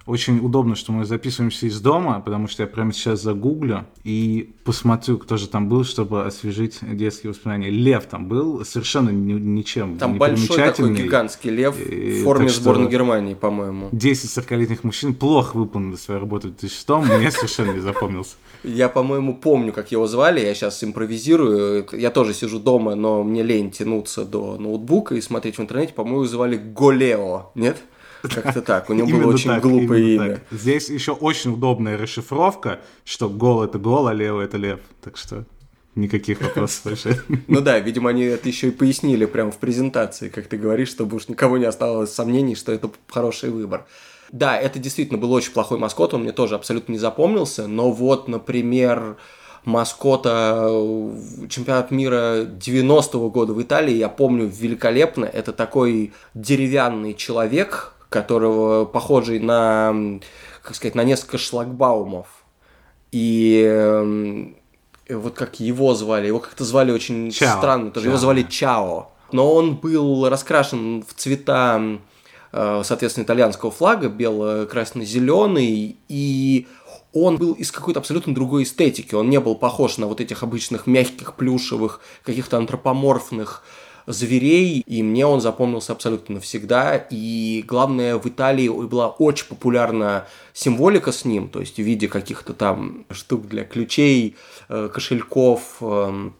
Очень 0.05 0.39
удобно, 0.39 0.75
что 0.75 0.91
мы 0.91 1.05
записываемся 1.05 1.67
из 1.67 1.79
дома, 1.81 2.19
потому 2.19 2.47
что 2.47 2.63
я 2.63 2.67
прямо 2.67 2.93
сейчас 2.93 3.21
загуглю 3.21 3.85
и 4.03 4.55
посмотрю, 4.63 5.17
кто 5.17 5.37
же 5.37 5.47
там 5.47 5.69
был, 5.69 5.83
чтобы 5.83 6.25
освежить 6.25 6.79
детские 6.81 7.31
воспоминания. 7.31 7.69
Лев 7.69 8.05
там 8.05 8.27
был, 8.27 8.65
совершенно 8.65 9.09
ни, 9.09 9.33
ничем 9.33 9.97
Там 9.97 10.13
не 10.13 10.17
большой 10.17 10.57
такой 10.57 10.95
гигантский 10.95 11.51
лев 11.51 11.75
в 11.77 12.23
форме 12.23 12.49
сборной 12.49 12.89
Германии, 12.89 13.33
по-моему. 13.33 13.89
10 13.91 14.37
40-летних 14.37 14.83
мужчин 14.83 15.13
плохо 15.13 15.55
выполнили 15.55 15.95
свою 15.95 16.19
работу 16.19 16.47
в 16.47 16.51
2006 16.57 16.89
мне 17.19 17.31
совершенно 17.31 17.71
не 17.71 17.79
запомнился. 17.79 18.35
Я, 18.63 18.89
по-моему, 18.89 19.35
помню, 19.35 19.71
как 19.71 19.91
его 19.91 20.07
звали, 20.07 20.41
я 20.41 20.53
сейчас 20.53 20.83
импровизирую. 20.83 21.87
Я 21.93 22.09
тоже 22.09 22.33
сижу 22.33 22.59
дома, 22.59 22.95
но 22.95 23.23
мне 23.23 23.43
лень 23.43 23.71
тянуться 23.71 24.25
до 24.25 24.57
ноутбука 24.57 25.15
и 25.15 25.21
смотреть 25.21 25.57
в 25.57 25.61
интернете. 25.61 25.93
По-моему, 25.93 26.25
звали 26.25 26.57
Голео, 26.57 27.51
нет? 27.55 27.77
Как-то 28.21 28.61
так. 28.61 28.89
У 28.89 28.93
него 28.93 29.07
было 29.07 29.33
очень 29.33 29.49
так, 29.49 29.61
глупое 29.61 30.15
имя. 30.15 30.29
Так. 30.35 30.43
Здесь 30.51 30.89
еще 30.89 31.13
очень 31.13 31.53
удобная 31.53 31.97
расшифровка, 31.97 32.79
что 33.05 33.29
гол 33.29 33.63
это 33.63 33.79
гол, 33.79 34.07
а 34.07 34.13
лево 34.13 34.41
это 34.41 34.57
лев. 34.57 34.79
Так 35.01 35.17
что 35.17 35.45
никаких 35.95 36.41
вопросов 36.41 36.83
больше. 36.85 37.23
Ну 37.47 37.61
да, 37.61 37.79
видимо, 37.79 38.09
они 38.09 38.23
это 38.23 38.47
еще 38.47 38.69
и 38.69 38.71
пояснили 38.71 39.25
прямо 39.25 39.51
в 39.51 39.57
презентации, 39.57 40.29
как 40.29 40.47
ты 40.47 40.57
говоришь, 40.57 40.89
чтобы 40.89 41.17
уж 41.17 41.27
никого 41.27 41.57
не 41.57 41.65
осталось 41.65 42.13
сомнений, 42.13 42.55
что 42.55 42.71
это 42.71 42.89
хороший 43.07 43.49
выбор. 43.49 43.85
Да, 44.31 44.57
это 44.57 44.79
действительно 44.79 45.17
был 45.17 45.31
очень 45.33 45.51
плохой 45.51 45.79
маскот, 45.79 46.13
он 46.13 46.21
мне 46.21 46.31
тоже 46.31 46.55
абсолютно 46.55 46.91
не 46.91 46.99
запомнился, 46.99 47.67
но 47.67 47.91
вот, 47.91 48.27
например, 48.27 49.17
маскота 49.65 50.69
чемпионат 51.49 51.89
мира 51.91 52.45
90-го 52.45 53.29
года 53.31 53.53
в 53.53 53.61
Италии, 53.61 53.95
я 53.95 54.07
помню 54.07 54.45
великолепно, 54.45 55.25
это 55.25 55.51
такой 55.51 56.13
деревянный 56.35 57.15
человек, 57.15 57.93
которого 58.09 58.85
похожий 58.85 59.39
на, 59.39 60.19
как 60.61 60.75
сказать, 60.75 60.95
на 60.95 61.03
несколько 61.03 61.37
шлагбаумов. 61.37 62.27
И 63.11 63.63
э, 63.67 64.45
вот 65.09 65.35
как 65.35 65.59
его 65.59 65.95
звали, 65.95 66.27
его 66.27 66.39
как-то 66.39 66.63
звали 66.63 66.91
очень 66.91 67.31
Чао. 67.31 67.57
странно, 67.57 67.91
тоже 67.91 68.05
Чао. 68.05 68.11
его 68.11 68.19
звали 68.19 68.43
Чао. 68.43 69.11
Но 69.31 69.53
он 69.53 69.75
был 69.75 70.27
раскрашен 70.27 71.03
в 71.03 71.13
цвета, 71.13 71.99
э, 72.51 72.81
соответственно, 72.83 73.25
итальянского 73.25 73.71
флага, 73.71 74.09
бело-красно-зеленый, 74.09 75.97
и 76.07 76.67
он 77.13 77.37
был 77.37 77.53
из 77.53 77.71
какой-то 77.71 77.99
абсолютно 77.99 78.33
другой 78.33 78.63
эстетики. 78.63 79.15
Он 79.15 79.29
не 79.29 79.39
был 79.39 79.55
похож 79.55 79.97
на 79.97 80.07
вот 80.07 80.21
этих 80.21 80.43
обычных 80.43 80.85
мягких, 80.87 81.35
плюшевых, 81.35 82.01
каких-то 82.23 82.57
антропоморфных 82.57 83.63
зверей, 84.07 84.83
и 84.85 85.03
мне 85.03 85.25
он 85.25 85.41
запомнился 85.41 85.93
абсолютно 85.93 86.35
навсегда. 86.35 86.95
И 87.09 87.63
главное, 87.67 88.17
в 88.17 88.25
Италии 88.27 88.69
была 88.69 89.09
очень 89.09 89.47
популярна 89.47 90.25
символика 90.53 91.11
с 91.11 91.25
ним, 91.25 91.49
то 91.49 91.59
есть 91.59 91.75
в 91.75 91.83
виде 91.83 92.07
каких-то 92.07 92.53
там 92.53 93.05
штук 93.11 93.47
для 93.47 93.63
ключей, 93.63 94.35
э, 94.67 94.89
кошельков, 94.93 95.77
эм, 95.81 96.35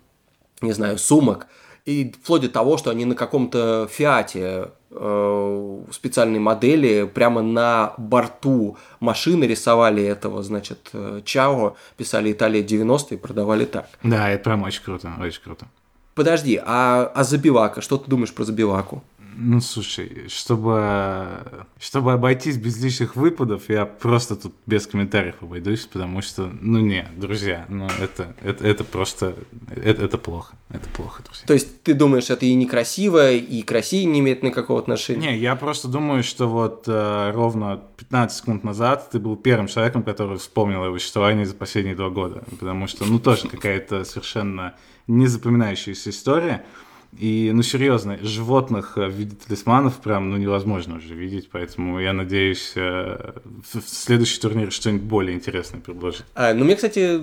не 0.62 0.74
знаю, 0.74 0.98
сумок. 0.98 1.48
И 1.86 2.14
вплоть 2.22 2.42
до 2.42 2.50
того, 2.50 2.78
что 2.78 2.92
они 2.92 3.06
на 3.06 3.16
каком-то 3.16 3.88
фиате 3.92 4.72
э, 4.92 5.84
специальной 5.92 6.40
модели 6.40 7.10
прямо 7.12 7.42
на 7.42 7.94
борту 7.98 8.78
машины 9.00 9.46
рисовали 9.46 10.04
этого, 10.04 10.44
значит, 10.44 10.90
э, 10.94 11.22
Чао, 11.26 11.76
писали 11.98 12.32
Италия 12.32 12.64
90 12.64 13.16
и 13.16 13.18
продавали 13.18 13.66
так. 13.66 13.88
Да, 14.04 14.30
это 14.30 14.44
прям 14.44 14.64
очень 14.64 14.84
круто, 14.84 15.14
очень 15.20 15.42
круто. 15.42 15.68
Подожди, 16.20 16.62
а, 16.66 17.14
а 17.16 17.24
Забивака, 17.24 17.80
что 17.80 17.98
ты 17.98 18.10
думаешь 18.10 18.34
про 18.34 18.44
Забиваку? 18.44 19.02
Ну, 19.42 19.62
слушай, 19.62 20.26
чтобы, 20.28 21.66
чтобы 21.80 22.12
обойтись 22.12 22.58
без 22.58 22.82
лишних 22.84 23.16
выпадов, 23.16 23.70
я 23.70 23.86
просто 23.86 24.36
тут 24.36 24.54
без 24.66 24.86
комментариев 24.86 25.36
обойдусь, 25.42 25.86
потому 25.86 26.22
что, 26.22 26.52
ну, 26.60 26.80
не, 26.80 27.08
друзья, 27.16 27.66
ну, 27.70 27.88
это, 28.02 28.36
это, 28.42 28.68
это 28.68 28.84
просто, 28.84 29.36
это, 29.70 30.04
это 30.04 30.18
плохо, 30.18 30.56
это 30.70 30.90
плохо, 30.90 31.24
друзья. 31.24 31.48
То 31.48 31.54
есть 31.54 31.84
ты 31.84 31.94
думаешь, 31.94 32.30
это 32.30 32.46
и 32.46 32.54
некрасиво, 32.54 33.32
и 33.32 33.62
к 33.62 33.72
России 33.72 34.04
не 34.04 34.20
имеет 34.20 34.44
никакого 34.44 34.80
отношения? 34.80 35.32
Не, 35.32 35.38
я 35.38 35.56
просто 35.56 35.88
думаю, 35.88 36.24
что 36.24 36.50
вот 36.50 36.84
э, 36.88 37.32
ровно 37.34 37.82
15 37.96 38.38
секунд 38.38 38.64
назад 38.66 39.10
ты 39.10 39.20
был 39.20 39.38
первым 39.38 39.68
человеком, 39.68 40.04
который 40.04 40.38
вспомнил 40.38 40.84
его 40.84 40.98
существование 41.00 41.46
за 41.46 41.56
последние 41.56 41.96
два 41.96 42.10
года, 42.10 42.44
потому 42.50 42.88
что, 42.88 43.06
ну, 43.06 43.20
тоже 43.20 43.48
какая-то 43.48 44.04
совершенно 44.04 44.76
незапоминающаяся 45.08 46.10
история. 46.10 46.66
И, 47.18 47.52
ну, 47.54 47.64
серьезно, 47.64 48.18
животных 48.22 48.96
в 48.96 49.10
виде 49.10 49.36
талисманов 49.36 49.98
прям, 49.98 50.30
ну, 50.30 50.38
невозможно 50.38 50.98
уже 50.98 51.16
видеть, 51.16 51.50
поэтому 51.52 52.00
я 52.00 52.14
надеюсь, 52.14 52.74
э, 52.76 53.34
в 53.74 53.82
следующий 53.82 54.40
турнир 54.40 54.72
что-нибудь 54.72 55.04
более 55.04 55.36
интересное 55.36 55.82
предложит. 55.82 56.26
А, 56.36 56.54
ну, 56.54 56.66
мне, 56.66 56.76
кстати, 56.76 57.22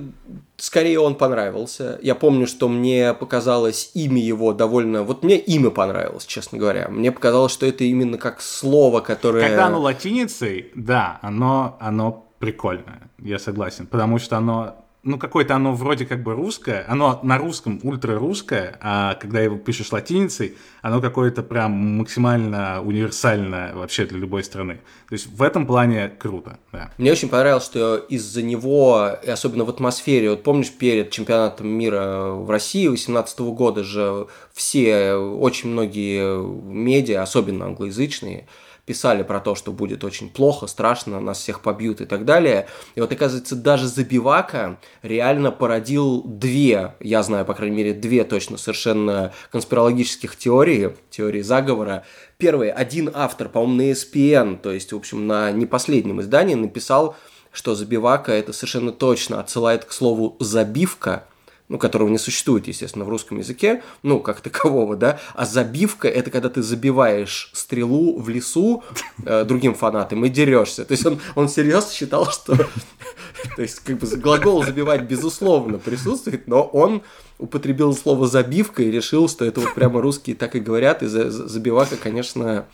скорее 0.57 0.99
он 0.99 1.15
понравился. 1.15 1.99
Я 2.03 2.15
помню, 2.15 2.47
что 2.47 2.69
мне 2.69 3.15
показалось 3.15 3.93
имя 3.95 4.21
его 4.21 4.53
довольно... 4.53 5.03
Вот 5.03 5.23
мне 5.23 5.39
имя 5.39 5.71
понравилось, 5.71 6.27
честно 6.27 6.59
говоря. 6.59 6.89
Мне 6.89 7.13
показалось, 7.13 7.53
что 7.53 7.65
это 7.65 7.85
именно 7.85 8.19
как 8.19 8.41
слово, 8.41 9.01
которое... 9.01 9.49
Когда 9.49 9.67
оно 9.67 9.81
латиницей, 9.81 10.73
да, 10.75 11.21
оно, 11.23 11.77
оно 11.81 12.27
прикольное, 12.39 13.11
я 13.19 13.39
согласен, 13.39 13.87
потому 13.87 14.19
что 14.19 14.37
оно 14.37 14.86
ну, 15.07 15.19
какое-то 15.19 15.55
оно 15.55 15.73
вроде 15.73 16.05
как 16.05 16.23
бы 16.23 16.35
русское, 16.35 16.85
оно 16.89 17.21
на 17.23 17.39
русском 17.39 17.81
ультрарусское, 17.83 18.77
а 18.83 19.15
когда 19.15 19.41
его 19.41 19.57
пишешь 19.57 19.93
латиницей, 19.93 20.57
оно 20.83 21.01
какое-то 21.01 21.43
прям 21.43 21.73
максимально 21.99 22.83
универсальное 22.83 23.73
вообще 23.75 24.05
для 24.05 24.19
любой 24.19 24.43
страны. 24.43 24.81
То 25.09 25.13
есть 25.13 25.29
в 25.29 25.43
этом 25.43 25.67
плане 25.67 26.13
круто, 26.19 26.59
да. 26.73 26.91
Мне 26.99 27.13
очень 27.13 27.29
понравилось, 27.29 27.65
что 27.65 27.97
из-за 27.97 28.43
него, 28.43 29.17
особенно 29.27 29.65
в 29.65 29.71
атмосфере, 29.71 30.31
вот 30.31 30.43
помнишь, 30.43 30.73
перед 30.73 31.11
чемпионатом 31.11 31.69
мира 31.69 32.33
в 32.33 32.51
России 32.51 32.87
2018 32.89 33.41
года 33.41 33.85
же 33.85 34.27
все, 34.53 35.15
очень 35.15 35.71
многие 35.71 36.43
медиа, 36.43 37.23
особенно 37.23 37.67
англоязычные, 37.67 38.49
писали 38.87 39.25
про 39.25 39.41
то, 39.41 39.55
что 39.55 39.73
будет 39.73 40.05
очень 40.05 40.31
плохо, 40.31 40.69
страшно, 40.69 41.21
нас 41.21 41.39
всех 41.39 41.61
побьют 41.61 42.01
и 42.01 42.07
так 42.07 42.25
далее. 42.25 42.69
И 42.95 43.01
вот, 43.01 43.13
оказывается, 43.13 43.57
даже 43.57 43.89
Забивака 43.89 44.79
реально 45.03 45.51
породил 45.51 46.23
две, 46.23 46.95
я 47.01 47.23
знаю, 47.23 47.45
по 47.45 47.55
крайней 47.55 47.77
мере, 47.77 47.93
две 47.93 48.25
точно 48.25 48.57
совершенно 48.57 49.33
конспирологических 49.51 50.37
теории, 50.37 50.97
теории 51.11 51.43
заговора. 51.43 52.05
Первый, 52.39 52.71
один 52.71 53.11
автор, 53.13 53.49
по-моему, 53.49 53.75
на 53.75 53.91
ESPN, 53.91 54.59
то 54.59 54.73
есть, 54.73 54.93
в 54.93 54.97
общем, 54.97 55.27
на 55.27 55.51
не 55.51 55.67
последнем 55.67 56.21
издании 56.21 56.55
написал, 56.55 57.17
что 57.51 57.75
Забивака 57.75 58.33
это 58.33 58.53
совершенно 58.53 58.93
точно 58.93 59.41
отсылает 59.41 59.85
к 59.85 59.93
слову 59.93 60.37
«забивка», 60.39 61.25
ну, 61.69 61.79
которого 61.79 62.09
не 62.09 62.19
существует, 62.19 62.69
естественно, 62.69 63.05
в 63.05 63.09
русском 63.09 63.39
языке, 63.39 63.83
ну, 64.03 64.21
как 64.21 64.41
такового, 64.41 64.97
да, 64.97 65.19
а 65.35 65.45
забивка– 65.45 66.09
это 66.09 66.31
когда 66.31 66.49
ты 66.49 66.63
забиваешь 66.63 67.51
стрелу 67.53 68.19
в 68.21 68.29
лесу 68.29 68.85
э, 69.25 69.45
другим 69.45 69.75
фанатам 69.75 70.25
и 70.25 70.29
дерешься. 70.29 70.85
То 70.85 70.93
есть 70.93 71.05
он, 71.05 71.21
он 71.35 71.49
серьезно 71.49 71.93
считал, 71.93 72.31
что 72.31 72.57
то 73.57 73.63
есть 73.63 73.81
как 73.81 73.99
бы 73.99 74.07
глагол 74.17 74.65
забивать 74.65 75.03
безусловно 75.03 75.79
присутствует, 75.79 76.47
но 76.47 76.63
он 76.63 77.03
употребил 77.39 77.95
слово 77.95 78.27
забивка 78.27 78.83
и 78.83 78.91
решил, 78.91 79.29
что 79.29 79.45
это 79.45 79.61
вот 79.61 79.75
прямо 79.75 80.01
русские 80.01 80.37
так 80.37 80.55
и 80.55 80.61
говорят, 80.61 81.03
и 81.03 81.07
забивака, 81.07 81.97
конечно, 81.97 82.67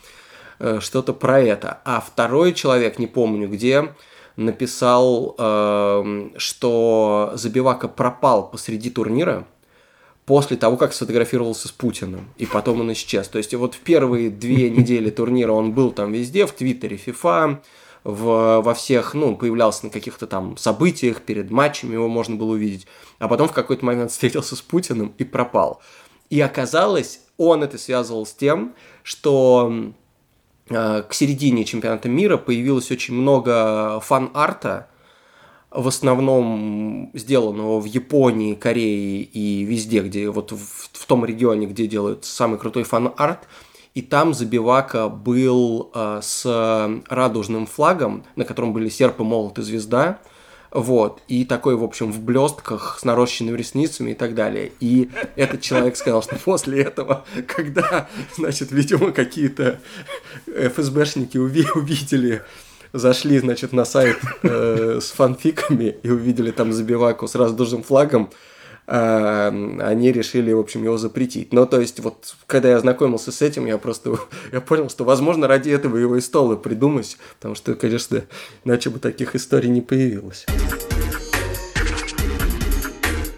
э, 0.59 0.79
что-то 0.81 1.13
про 1.13 1.41
это. 1.41 1.81
А 1.83 1.99
второй 1.99 2.53
человек, 2.53 2.99
не 2.99 3.07
помню 3.07 3.47
где, 3.47 3.93
написал, 4.35 5.35
э, 5.37 6.29
что 6.37 7.31
Забивака 7.35 7.87
пропал 7.87 8.49
посреди 8.49 8.89
турнира 8.89 9.45
после 10.25 10.57
того, 10.57 10.77
как 10.77 10.93
сфотографировался 10.93 11.67
с 11.67 11.71
Путиным, 11.71 12.29
и 12.37 12.45
потом 12.45 12.81
он 12.81 12.91
исчез. 12.93 13.27
То 13.27 13.37
есть 13.37 13.53
вот 13.53 13.75
в 13.75 13.79
первые 13.79 14.29
две 14.29 14.69
недели 14.71 15.09
турнира 15.09 15.51
он 15.51 15.73
был 15.73 15.91
там 15.91 16.11
везде, 16.11 16.45
в 16.45 16.51
Твиттере 16.53 16.97
FIFA, 16.97 17.57
в, 18.03 18.61
во 18.61 18.73
всех, 18.73 19.13
ну, 19.13 19.35
появлялся 19.35 19.85
на 19.85 19.91
каких-то 19.91 20.27
там 20.27 20.57
событиях, 20.57 21.21
перед 21.21 21.51
матчами 21.51 21.93
его 21.93 22.07
можно 22.07 22.35
было 22.35 22.51
увидеть, 22.51 22.87
а 23.19 23.27
потом 23.27 23.47
в 23.47 23.53
какой-то 23.53 23.85
момент 23.85 24.11
встретился 24.11 24.55
с 24.55 24.61
Путиным 24.61 25.13
и 25.17 25.23
пропал. 25.23 25.81
И 26.29 26.41
оказалось, 26.41 27.21
он 27.37 27.63
это 27.63 27.77
связывал 27.77 28.25
с 28.25 28.33
тем, 28.33 28.73
что 29.03 29.93
к 30.73 31.13
середине 31.13 31.65
чемпионата 31.65 32.09
мира 32.09 32.37
появилось 32.37 32.91
очень 32.91 33.13
много 33.13 33.99
фан-арта, 34.01 34.87
в 35.71 35.87
основном 35.87 37.09
сделанного 37.13 37.79
в 37.79 37.85
Японии, 37.85 38.53
Корее 38.53 39.23
и 39.23 39.63
везде, 39.63 40.01
где 40.01 40.29
вот 40.29 40.51
в, 40.51 40.89
в 40.91 41.05
том 41.05 41.25
регионе, 41.25 41.67
где 41.67 41.87
делают 41.87 42.25
самый 42.25 42.59
крутой 42.59 42.83
фан-арт. 42.83 43.47
И 43.95 44.01
там 44.01 44.33
Забивака 44.33 45.07
был 45.07 45.91
э, 45.93 46.19
с 46.23 47.01
радужным 47.07 47.65
флагом, 47.67 48.23
на 48.35 48.43
котором 48.43 48.73
были 48.73 48.89
серп 48.89 49.19
и 49.19 49.23
молот 49.23 49.59
и 49.59 49.61
звезда. 49.61 50.19
Вот. 50.73 51.21
И 51.27 51.45
такой, 51.45 51.75
в 51.75 51.83
общем, 51.83 52.11
в 52.11 52.19
блестках, 52.19 52.97
с 52.99 53.05
нарощенными 53.05 53.55
ресницами 53.55 54.11
и 54.11 54.13
так 54.15 54.33
далее. 54.33 54.71
И 54.79 55.09
этот 55.35 55.61
человек 55.61 55.95
сказал, 55.95 56.23
что 56.23 56.35
после 56.35 56.81
этого, 56.81 57.25
когда, 57.47 58.09
значит, 58.35 58.71
видимо, 58.71 59.11
какие-то 59.11 59.79
ФСБшники 60.47 61.37
увидели 61.37 62.41
зашли, 62.91 63.39
значит, 63.39 63.73
на 63.73 63.85
сайт 63.85 64.17
э, 64.43 64.99
с 65.01 65.11
фанфиками 65.11 65.95
и 66.03 66.09
увидели 66.09 66.51
там 66.51 66.71
забиваку 66.71 67.27
с 67.27 67.33
раздужным 67.33 67.81
флагом, 67.81 68.29
они 68.85 70.11
решили, 70.11 70.51
в 70.51 70.59
общем, 70.59 70.83
его 70.83 70.97
запретить. 70.97 71.53
Но, 71.53 71.65
то 71.65 71.79
есть, 71.79 71.99
вот, 71.99 72.35
когда 72.47 72.69
я 72.69 72.77
ознакомился 72.77 73.31
с 73.31 73.41
этим, 73.41 73.65
я 73.65 73.77
просто, 73.77 74.17
я 74.51 74.61
понял, 74.61 74.89
что, 74.89 75.05
возможно, 75.05 75.47
ради 75.47 75.69
этого 75.69 75.97
его 75.97 76.17
и 76.17 76.21
столы 76.21 76.57
придумать, 76.57 77.17
потому 77.37 77.55
что, 77.55 77.75
конечно, 77.75 78.23
иначе 78.65 78.89
бы 78.89 78.99
таких 78.99 79.35
историй 79.35 79.69
не 79.69 79.81
появилось. 79.81 80.45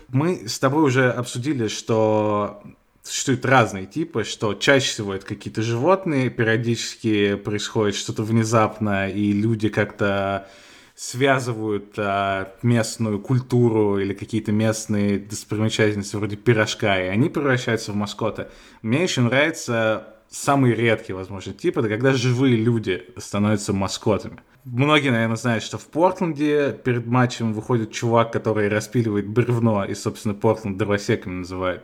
Мы 0.07 0.47
с 0.47 0.59
тобой 0.59 0.83
уже 0.83 1.11
обсудили, 1.11 1.67
что 1.67 2.63
существуют 3.03 3.45
разные 3.45 3.85
типы, 3.85 4.23
что 4.23 4.55
чаще 4.55 4.89
всего 4.89 5.13
это 5.13 5.25
какие-то 5.25 5.61
животные, 5.61 6.29
периодически 6.29 7.35
происходит 7.35 7.95
что-то 7.95 8.23
внезапно, 8.23 9.09
и 9.09 9.31
люди 9.31 9.69
как-то 9.69 10.47
связывают 10.95 11.93
а, 11.97 12.53
местную 12.61 13.19
культуру 13.19 13.99
или 13.99 14.13
какие-то 14.13 14.53
местные 14.53 15.19
достопримечательности 15.19 16.15
вроде 16.15 16.37
пирожка, 16.37 17.03
и 17.03 17.07
они 17.07 17.29
превращаются 17.29 17.91
в 17.91 17.95
маскоты. 17.95 18.47
Мне 18.81 19.03
еще 19.03 19.21
нравится 19.21 20.15
самый 20.29 20.73
редкий, 20.73 21.13
возможно, 21.13 21.53
тип, 21.53 21.77
это 21.77 21.89
когда 21.89 22.13
живые 22.13 22.55
люди 22.55 23.05
становятся 23.17 23.73
маскотами. 23.73 24.39
Многие, 24.63 25.09
наверное, 25.09 25.35
знают, 25.35 25.63
что 25.63 25.77
в 25.77 25.85
Портленде 25.85 26.71
перед 26.71 27.05
матчем 27.05 27.53
выходит 27.53 27.91
чувак, 27.91 28.31
который 28.31 28.67
распиливает 28.69 29.27
бревно, 29.27 29.83
и, 29.83 29.93
собственно, 29.93 30.33
Портленд 30.33 30.77
дровосеками 30.77 31.35
называют. 31.39 31.83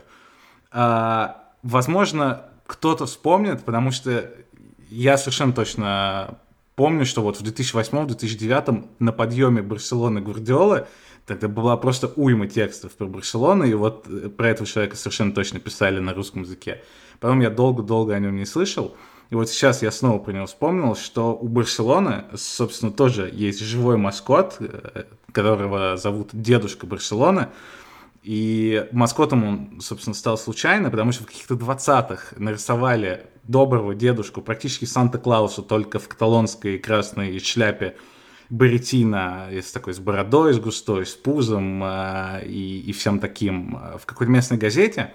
А, 0.72 1.51
возможно, 1.64 2.45
кто-то 2.66 3.05
вспомнит, 3.05 3.64
потому 3.64 3.91
что 3.91 4.32
я 4.89 5.18
совершенно 5.18 5.53
точно 5.53 6.39
помню, 6.82 7.06
что 7.06 7.22
вот 7.22 7.40
в 7.40 7.44
2008-2009 7.44 8.88
на 8.98 9.12
подъеме 9.12 9.62
Барселоны 9.62 10.20
Гвардиолы 10.20 10.88
тогда 11.28 11.48
была 11.48 11.78
просто 11.78 12.12
уйма 12.16 12.48
текстов 12.48 12.94
про 12.94 13.06
Барселону, 13.06 13.66
и 13.66 13.76
вот 13.76 14.08
э, 14.10 14.30
про 14.30 14.50
этого 14.50 14.66
человека 14.66 14.96
совершенно 14.96 15.32
точно 15.32 15.60
писали 15.60 16.00
на 16.00 16.16
русском 16.16 16.42
языке. 16.42 16.82
Потом 17.20 17.40
я 17.40 17.52
долго-долго 17.52 18.16
о 18.16 18.20
нем 18.20 18.36
не 18.36 18.48
слышал, 18.48 18.96
и 19.30 19.36
вот 19.36 19.48
сейчас 19.48 19.84
я 19.84 19.92
снова 19.92 20.18
про 20.18 20.32
него 20.32 20.48
вспомнил, 20.48 20.96
что 20.96 21.36
у 21.36 21.48
Барселоны, 21.48 22.24
собственно, 22.36 22.92
тоже 22.92 23.30
есть 23.32 23.60
живой 23.60 23.98
маскот, 23.98 24.56
э, 24.60 25.04
которого 25.32 25.98
зовут 25.98 26.30
Дедушка 26.34 26.88
Барселоны, 26.88 27.50
и 28.24 28.88
маскотом 28.92 29.44
он, 29.44 29.82
собственно, 29.82 30.16
стал 30.16 30.36
случайно, 30.36 30.90
потому 30.90 31.12
что 31.12 31.26
в 31.26 31.28
каких-то 31.28 31.54
20-х 31.54 32.38
нарисовали 32.38 33.28
доброго 33.44 33.96
дедушку, 33.96 34.42
практически 34.42 34.86
Санта-Клауса, 34.86 35.62
только 35.62 36.00
в 36.00 36.08
каталонской 36.08 36.78
красной 36.78 37.39
шляпе 37.39 37.96
баритина, 38.50 39.48
с 39.52 39.72
такой 39.72 39.94
с 39.94 40.00
бородой, 40.00 40.54
с 40.54 40.60
густой, 40.60 41.06
с 41.06 41.14
пузом 41.14 41.84
э, 41.84 42.46
и, 42.46 42.82
и 42.82 42.92
всем 42.92 43.20
таким 43.20 43.78
э, 43.78 43.98
в 43.98 44.06
какой-то 44.06 44.32
местной 44.32 44.58
газете. 44.58 45.14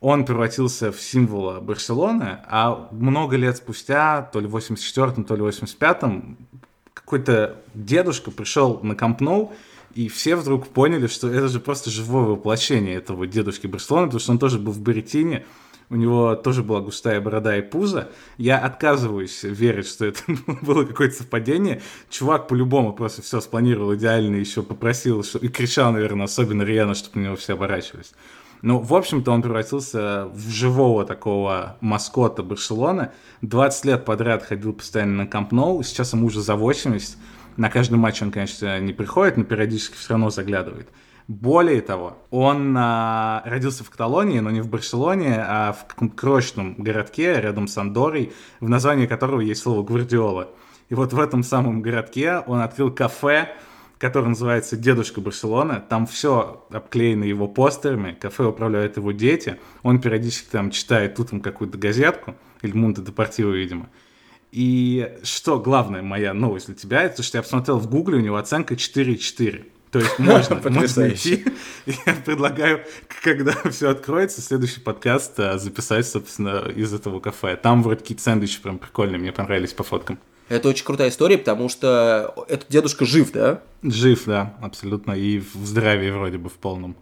Он 0.00 0.24
превратился 0.24 0.92
в 0.92 1.00
символ 1.00 1.60
Барселоны, 1.60 2.38
а 2.46 2.88
много 2.92 3.36
лет 3.36 3.56
спустя, 3.56 4.22
то 4.22 4.40
ли 4.40 4.46
в 4.46 4.56
84-м, 4.56 5.24
то 5.24 5.34
ли 5.36 5.42
в 5.42 5.48
85-м, 5.48 6.36
какой-то 6.94 7.60
дедушка 7.74 8.30
пришел 8.30 8.80
на 8.82 8.94
Камп 8.94 9.22
и 9.94 10.08
все 10.08 10.36
вдруг 10.36 10.68
поняли, 10.68 11.06
что 11.06 11.28
это 11.28 11.48
же 11.48 11.58
просто 11.58 11.90
живое 11.90 12.24
воплощение 12.24 12.94
этого 12.96 13.26
дедушки 13.26 13.66
Барселоны, 13.66 14.06
потому 14.06 14.20
что 14.20 14.32
он 14.32 14.38
тоже 14.38 14.58
был 14.58 14.72
в 14.72 14.80
Баритине, 14.80 15.44
у 15.90 15.96
него 15.96 16.34
тоже 16.34 16.62
была 16.62 16.80
густая 16.80 17.20
борода 17.20 17.56
и 17.56 17.62
пузо. 17.62 18.10
Я 18.36 18.58
отказываюсь 18.58 19.42
верить, 19.42 19.86
что 19.86 20.06
это 20.06 20.20
было 20.62 20.84
какое-то 20.84 21.16
совпадение. 21.16 21.80
Чувак 22.10 22.48
по-любому 22.48 22.92
просто 22.92 23.22
все 23.22 23.40
спланировал 23.40 23.94
идеально, 23.94 24.36
еще 24.36 24.62
попросил, 24.62 25.20
и 25.20 25.48
кричал, 25.48 25.92
наверное, 25.92 26.24
особенно 26.24 26.62
рьяно, 26.62 26.94
чтобы 26.94 27.20
на 27.20 27.24
него 27.26 27.36
все 27.36 27.54
оборачивались. 27.54 28.12
Ну, 28.60 28.80
в 28.80 28.92
общем-то, 28.92 29.30
он 29.30 29.40
превратился 29.40 30.26
в 30.26 30.50
живого 30.50 31.04
такого 31.04 31.76
маскота 31.80 32.42
Барселоны. 32.42 33.10
20 33.42 33.84
лет 33.84 34.04
подряд 34.04 34.42
ходил 34.42 34.72
постоянно 34.72 35.24
на 35.24 35.26
Камп 35.26 35.52
Ноу, 35.52 35.82
сейчас 35.84 36.12
ему 36.12 36.26
уже 36.26 36.40
за 36.40 36.56
80. 36.56 37.16
На 37.56 37.70
каждый 37.70 37.98
матч 37.98 38.20
он, 38.20 38.30
конечно, 38.30 38.78
не 38.80 38.92
приходит, 38.92 39.36
но 39.36 39.44
периодически 39.44 39.96
все 39.96 40.10
равно 40.10 40.30
заглядывает. 40.30 40.88
Более 41.28 41.82
того, 41.82 42.16
он 42.30 42.74
а, 42.78 43.42
родился 43.44 43.84
в 43.84 43.90
Каталонии, 43.90 44.40
но 44.40 44.50
не 44.50 44.62
в 44.62 44.68
Барселоне, 44.68 45.36
а 45.38 45.72
в 45.74 45.86
каком-то 45.86 46.16
крошечном 46.16 46.74
городке 46.78 47.38
рядом 47.38 47.68
с 47.68 47.76
Андорой, 47.76 48.32
в 48.60 48.68
названии 48.70 49.04
которого 49.04 49.40
есть 49.40 49.60
слово 49.60 49.82
«Гвардиола». 49.82 50.48
И 50.88 50.94
вот 50.94 51.12
в 51.12 51.20
этом 51.20 51.42
самом 51.42 51.82
городке 51.82 52.38
он 52.46 52.60
открыл 52.60 52.90
кафе, 52.90 53.54
который 53.98 54.30
называется 54.30 54.78
«Дедушка 54.78 55.20
Барселона». 55.20 55.84
Там 55.86 56.06
все 56.06 56.66
обклеено 56.70 57.24
его 57.24 57.46
постерами, 57.46 58.16
кафе 58.18 58.44
управляют 58.44 58.96
его 58.96 59.12
дети. 59.12 59.58
Он 59.82 60.00
периодически 60.00 60.48
там 60.50 60.70
читает 60.70 61.20
утром 61.20 61.42
какую-то 61.42 61.76
газетку, 61.76 62.36
или 62.62 62.72
Мунта 62.72 63.02
Депортиво, 63.02 63.50
видимо. 63.50 63.90
И 64.50 65.14
что 65.24 65.60
главная 65.60 66.00
моя 66.00 66.32
новость 66.32 66.68
для 66.68 66.74
тебя, 66.74 67.02
это 67.02 67.22
что 67.22 67.36
я 67.36 67.42
посмотрел 67.42 67.78
в 67.78 67.90
гугле, 67.90 68.16
у 68.16 68.22
него 68.22 68.36
оценка 68.36 68.72
4,4. 68.72 69.66
То 69.90 70.00
есть 70.00 70.18
можно, 70.18 70.60
можно 70.70 71.08
идти. 71.08 71.44
Я 71.86 72.14
предлагаю, 72.14 72.84
когда 73.22 73.52
все 73.70 73.90
откроется, 73.90 74.40
следующий 74.40 74.80
подкаст 74.80 75.38
а, 75.40 75.58
записать, 75.58 76.06
собственно, 76.06 76.68
из 76.74 76.92
этого 76.92 77.20
кафе. 77.20 77.56
Там 77.56 77.82
вроде 77.82 78.00
какие-то 78.00 78.22
сэндвичи 78.22 78.60
прям 78.60 78.78
прикольные, 78.78 79.18
мне 79.18 79.32
понравились 79.32 79.72
по 79.72 79.82
фоткам. 79.82 80.18
Это 80.48 80.68
очень 80.68 80.84
крутая 80.84 81.10
история, 81.10 81.36
потому 81.36 81.68
что 81.68 82.34
этот 82.48 82.68
дедушка 82.68 83.04
жив, 83.04 83.32
да? 83.32 83.62
Жив, 83.82 84.24
да, 84.24 84.56
абсолютно. 84.62 85.12
И 85.12 85.40
в 85.40 85.66
здравии 85.66 86.10
вроде 86.10 86.38
бы 86.38 86.48
в 86.48 86.54
полном. 86.54 86.96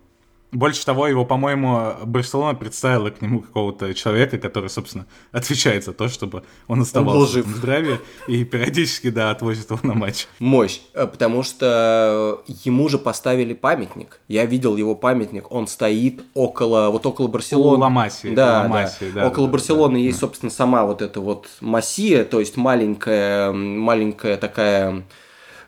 Больше 0.53 0.85
того, 0.85 1.07
его, 1.07 1.25
по-моему, 1.25 1.95
Барселона 2.05 2.55
представила 2.55 3.11
к 3.11 3.21
нему 3.21 3.41
какого-то 3.41 3.93
человека, 3.95 4.39
который, 4.39 4.71
собственно, 4.71 5.07
отвечает 5.33 5.85
за 5.85 5.93
то, 5.93 6.09
чтобы 6.09 6.45
он 6.69 6.83
оставался 6.83 7.39
он 7.39 7.45
в 7.45 7.57
здравии 7.57 7.99
и 8.27 8.45
периодически, 8.45 9.11
да, 9.11 9.31
отвозит 9.31 9.71
его 9.71 9.81
на 9.83 9.95
матч. 9.95 10.27
Мощь, 10.39 10.81
э, 10.95 11.07
потому 11.07 11.43
что 11.43 12.43
ему 12.65 12.89
же 12.89 12.99
поставили 12.99 13.55
памятник. 13.55 14.21
Я 14.29 14.45
видел 14.47 14.77
его 14.77 14.95
памятник, 14.95 15.51
он 15.51 15.67
стоит 15.67 16.23
около, 16.35 16.91
вот 16.91 17.05
около 17.07 17.29
Барселоны. 17.29 17.79
У 17.79 17.81
Ламасии. 17.81 18.35
Да, 18.35 18.69
да. 18.69 18.91
да. 19.15 19.27
Около 19.27 19.47
да, 19.47 19.53
Барселоны 19.53 19.95
да, 19.95 20.01
есть, 20.01 20.21
да. 20.21 20.27
собственно, 20.27 20.51
сама 20.51 20.85
вот 20.85 21.03
эта 21.03 21.21
вот 21.21 21.49
массия, 21.61 22.25
то 22.25 22.41
есть 22.41 22.57
маленькая, 22.57 23.53
маленькая 23.53 24.37
такая 24.37 24.87
Э, 24.87 25.03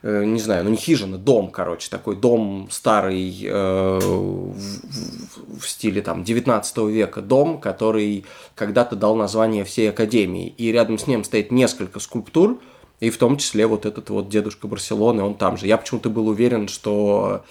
не 0.03 0.39
знаю, 0.39 0.63
ну 0.63 0.69
не 0.69 0.77
хижина, 0.77 1.17
дом, 1.17 1.51
короче, 1.51 1.89
такой 1.89 2.15
дом 2.15 2.69
старый 2.71 3.37
э, 3.43 3.99
в, 4.01 4.53
в, 4.53 5.59
в 5.59 5.67
стиле 5.67 6.01
там 6.01 6.23
19 6.23 6.77
века, 6.89 7.21
дом, 7.21 7.59
который 7.59 8.25
когда-то 8.55 8.95
дал 8.95 9.15
название 9.15 9.65
всей 9.65 9.89
академии. 9.89 10.53
И 10.57 10.71
рядом 10.71 10.97
с 10.97 11.07
ним 11.07 11.23
стоит 11.23 11.51
несколько 11.51 11.99
скульптур, 11.99 12.59
и 12.99 13.09
в 13.09 13.17
том 13.17 13.37
числе 13.37 13.67
вот 13.67 13.85
этот 13.85 14.09
вот 14.09 14.29
дедушка 14.29 14.67
Барселоны, 14.67 15.23
он 15.23 15.35
там 15.35 15.57
же. 15.57 15.67
Я 15.67 15.77
почему-то 15.77 16.09
был 16.09 16.27
уверен, 16.27 16.67
что 16.67 17.43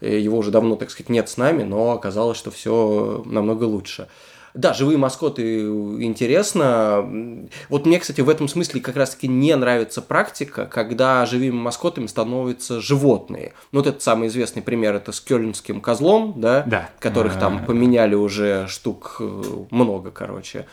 э, 0.00 0.18
его 0.18 0.38
уже 0.38 0.50
давно, 0.50 0.76
так 0.76 0.90
сказать, 0.90 1.10
нет 1.10 1.28
с 1.28 1.36
нами, 1.36 1.64
но 1.64 1.92
оказалось, 1.92 2.38
что 2.38 2.50
все 2.50 3.22
намного 3.26 3.64
лучше. 3.64 4.08
Да, 4.54 4.72
живые 4.72 4.98
маскоты 4.98 5.60
интересно. 6.02 7.48
Вот 7.68 7.86
мне, 7.86 7.98
кстати, 7.98 8.20
в 8.20 8.28
этом 8.28 8.48
смысле 8.48 8.80
как 8.80 8.96
раз-таки 8.96 9.28
не 9.28 9.54
нравится 9.54 10.02
практика, 10.02 10.66
когда 10.66 11.24
живыми 11.26 11.50
маскотами 11.50 12.06
становятся 12.06 12.80
животные. 12.80 13.52
Ну, 13.72 13.80
вот 13.80 13.86
этот 13.86 14.02
самый 14.02 14.28
известный 14.28 14.62
пример 14.62 14.94
это 14.94 15.12
с 15.12 15.20
кёльнским 15.20 15.80
козлом, 15.80 16.34
да, 16.36 16.64
да. 16.66 16.90
которых 16.98 17.38
там 17.38 17.64
поменяли 17.64 18.14
уже 18.14 18.66
штук 18.68 19.16
э, 19.20 19.42
много, 19.70 20.10
короче 20.10 20.66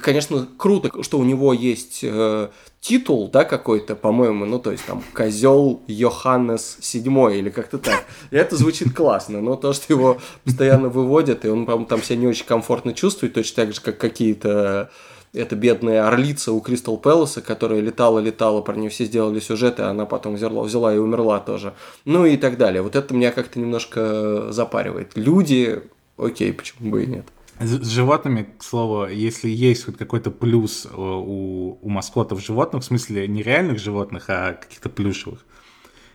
конечно, 0.00 0.48
круто, 0.56 1.02
что 1.02 1.18
у 1.18 1.24
него 1.24 1.52
есть 1.52 2.00
э, 2.02 2.48
титул, 2.80 3.28
да, 3.28 3.44
какой-то, 3.44 3.94
по-моему, 3.94 4.44
ну, 4.44 4.58
то 4.58 4.72
есть 4.72 4.84
там 4.84 5.02
козел 5.12 5.82
Йоханнес 5.86 6.78
седьмой 6.80 7.38
или 7.38 7.50
как-то 7.50 7.78
так. 7.78 8.04
И 8.30 8.36
это 8.36 8.56
звучит 8.56 8.94
классно, 8.94 9.40
но 9.40 9.56
то, 9.56 9.72
что 9.72 9.92
его 9.92 10.18
постоянно 10.44 10.88
выводят, 10.88 11.44
и 11.44 11.48
он, 11.48 11.66
по-моему, 11.66 11.86
там 11.86 12.02
себя 12.02 12.16
не 12.16 12.26
очень 12.26 12.46
комфортно 12.46 12.92
чувствует, 12.94 13.34
точно 13.34 13.64
так 13.64 13.74
же, 13.74 13.80
как 13.80 13.98
какие-то 13.98 14.90
это 15.34 15.56
бедная 15.56 16.06
орлица 16.06 16.52
у 16.52 16.60
Кристал 16.60 16.98
Пэласа, 16.98 17.40
которая 17.40 17.80
летала-летала, 17.80 18.60
про 18.60 18.74
нее 18.74 18.90
все 18.90 19.06
сделали 19.06 19.40
сюжеты, 19.40 19.82
а 19.82 19.90
она 19.90 20.04
потом 20.04 20.34
взяла, 20.34 20.62
взяла 20.62 20.94
и 20.94 20.98
умерла 20.98 21.40
тоже. 21.40 21.72
Ну 22.04 22.26
и 22.26 22.36
так 22.36 22.58
далее. 22.58 22.82
Вот 22.82 22.96
это 22.96 23.14
меня 23.14 23.32
как-то 23.32 23.58
немножко 23.58 24.52
запаривает. 24.52 25.12
Люди, 25.14 25.82
окей, 26.18 26.52
почему 26.52 26.90
бы 26.90 27.04
и 27.04 27.06
нет. 27.06 27.24
С 27.58 27.88
животными, 27.88 28.48
к 28.58 28.62
слову, 28.62 29.06
если 29.06 29.48
есть 29.48 29.84
хоть 29.84 29.96
какой-то 29.96 30.30
плюс 30.30 30.86
э, 30.86 30.88
у, 30.94 31.78
у 31.80 31.88
маскотов 31.88 32.40
животных, 32.44 32.82
в 32.82 32.86
смысле 32.86 33.28
не 33.28 33.42
реальных 33.42 33.78
животных, 33.78 34.24
а 34.28 34.54
каких-то 34.54 34.88
плюшевых, 34.88 35.44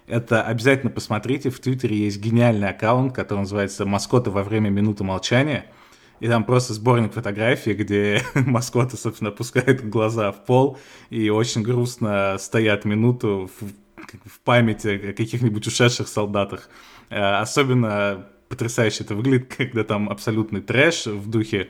это 0.07 0.41
обязательно 0.41 0.91
посмотрите. 0.91 1.49
В 1.49 1.59
Твиттере 1.59 1.97
есть 1.97 2.19
гениальный 2.19 2.69
аккаунт, 2.69 3.13
который 3.13 3.39
называется 3.39 3.85
«Маскоты 3.85 4.29
во 4.29 4.43
время 4.43 4.69
минуты 4.69 5.03
молчания». 5.03 5.65
И 6.19 6.27
там 6.27 6.45
просто 6.45 6.73
сборник 6.73 7.13
фотографий, 7.13 7.73
где 7.73 8.23
маскоты, 8.33 8.97
собственно, 8.97 9.29
опускают 9.29 9.81
глаза 9.83 10.31
в 10.31 10.45
пол 10.45 10.79
и 11.09 11.29
очень 11.29 11.61
грустно 11.61 12.37
стоят 12.39 12.85
минуту 12.85 13.51
в, 13.59 13.65
в 14.25 14.39
памяти 14.39 15.09
о 15.09 15.13
каких-нибудь 15.13 15.67
ушедших 15.67 16.07
солдатах. 16.07 16.69
Э, 17.09 17.39
особенно 17.39 18.27
потрясающе 18.49 19.03
это 19.03 19.15
выглядит, 19.15 19.53
когда 19.57 19.83
там 19.83 20.09
абсолютный 20.09 20.61
трэш 20.61 21.07
в 21.07 21.29
духе 21.29 21.69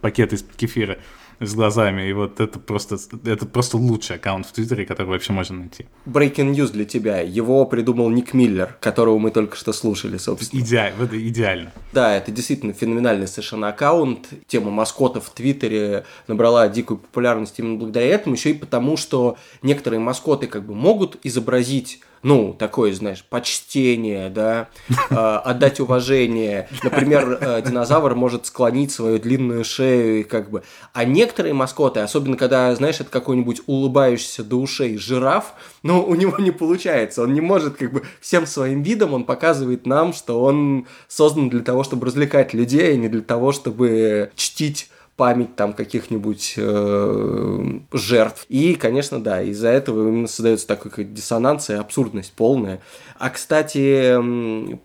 пакета 0.00 0.36
из 0.36 0.42
кефира 0.42 0.98
с 1.40 1.54
глазами. 1.54 2.08
И 2.08 2.12
вот 2.12 2.40
это 2.40 2.58
просто, 2.58 2.98
это 3.24 3.46
просто 3.46 3.76
лучший 3.76 4.16
аккаунт 4.16 4.46
в 4.46 4.52
Твиттере, 4.52 4.84
который 4.86 5.08
вообще 5.08 5.32
можно 5.32 5.58
найти. 5.58 5.86
Breaking 6.06 6.52
news 6.52 6.72
для 6.72 6.84
тебя. 6.84 7.20
Его 7.20 7.64
придумал 7.66 8.10
Ник 8.10 8.34
Миллер, 8.34 8.76
которого 8.80 9.18
мы 9.18 9.30
только 9.30 9.56
что 9.56 9.72
слушали, 9.72 10.16
собственно. 10.18 10.60
Идеально, 10.60 11.04
это 11.04 11.28
идеально. 11.28 11.72
Да, 11.92 12.16
это 12.16 12.32
действительно 12.32 12.72
феноменальный 12.72 13.28
совершенно 13.28 13.68
аккаунт. 13.68 14.28
Тема 14.46 14.70
маскотов 14.70 15.26
в 15.26 15.30
Твиттере 15.30 16.04
набрала 16.26 16.68
дикую 16.68 16.98
популярность 16.98 17.58
именно 17.58 17.78
благодаря 17.78 18.06
этому, 18.06 18.34
еще 18.34 18.50
и 18.50 18.54
потому, 18.54 18.96
что 18.96 19.36
некоторые 19.62 20.00
маскоты 20.00 20.46
как 20.46 20.66
бы 20.66 20.74
могут 20.74 21.18
изобразить 21.22 22.00
ну, 22.22 22.54
такое, 22.58 22.92
знаешь, 22.92 23.24
почтение, 23.24 24.28
да, 24.30 24.68
э, 25.10 25.14
отдать 25.14 25.80
уважение. 25.80 26.68
Например, 26.82 27.38
э, 27.40 27.62
динозавр 27.62 28.14
может 28.14 28.46
склонить 28.46 28.92
свою 28.92 29.18
длинную 29.18 29.64
шею 29.64 30.20
и 30.20 30.22
как 30.22 30.50
бы... 30.50 30.62
А 30.92 31.04
некоторые 31.04 31.54
маскоты, 31.54 32.00
особенно 32.00 32.36
когда, 32.36 32.74
знаешь, 32.74 33.00
это 33.00 33.10
какой-нибудь 33.10 33.62
улыбающийся 33.66 34.44
до 34.44 34.56
ушей 34.56 34.98
жираф, 34.98 35.54
ну, 35.82 36.02
у 36.04 36.14
него 36.14 36.36
не 36.38 36.50
получается. 36.50 37.22
Он 37.22 37.32
не 37.32 37.40
может 37.40 37.76
как 37.76 37.92
бы 37.92 38.02
всем 38.20 38.46
своим 38.46 38.82
видом, 38.82 39.14
он 39.14 39.24
показывает 39.24 39.86
нам, 39.86 40.12
что 40.12 40.42
он 40.42 40.86
создан 41.06 41.48
для 41.48 41.60
того, 41.60 41.84
чтобы 41.84 42.06
развлекать 42.06 42.54
людей, 42.54 42.92
а 42.92 42.96
не 42.96 43.08
для 43.08 43.22
того, 43.22 43.52
чтобы 43.52 44.30
чтить 44.34 44.90
память 45.18 45.56
там 45.56 45.72
каких-нибудь 45.72 46.54
э, 46.56 47.64
жертв. 47.92 48.46
И, 48.48 48.74
конечно, 48.74 49.20
да, 49.20 49.42
из-за 49.42 49.68
этого 49.68 50.08
именно 50.08 50.28
создается 50.28 50.68
такой 50.68 51.04
диссонанс 51.04 51.70
и 51.70 51.74
абсурдность 51.74 52.32
полная. 52.34 52.80
А, 53.18 53.28
кстати, 53.28 54.16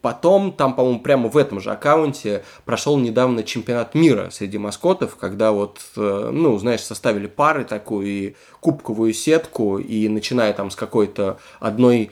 потом 0.01 0.51
там, 0.51 0.75
по-моему, 0.75 1.01
прямо 1.01 1.29
в 1.29 1.37
этом 1.37 1.59
же 1.59 1.69
аккаунте 1.69 2.43
прошел 2.65 2.97
недавно 2.97 3.43
чемпионат 3.43 3.93
мира 3.93 4.29
среди 4.31 4.57
маскотов, 4.57 5.17
когда 5.17 5.51
вот, 5.51 5.79
э, 5.95 6.29
ну, 6.33 6.57
знаешь, 6.57 6.81
составили 6.81 7.27
пары 7.27 7.63
такую 7.63 8.07
и 8.07 8.35
кубковую 8.59 9.13
сетку, 9.13 9.77
и 9.77 10.09
начиная 10.09 10.51
там 10.53 10.71
с 10.71 10.75
какой-то 10.75 11.37
одной 11.59 12.09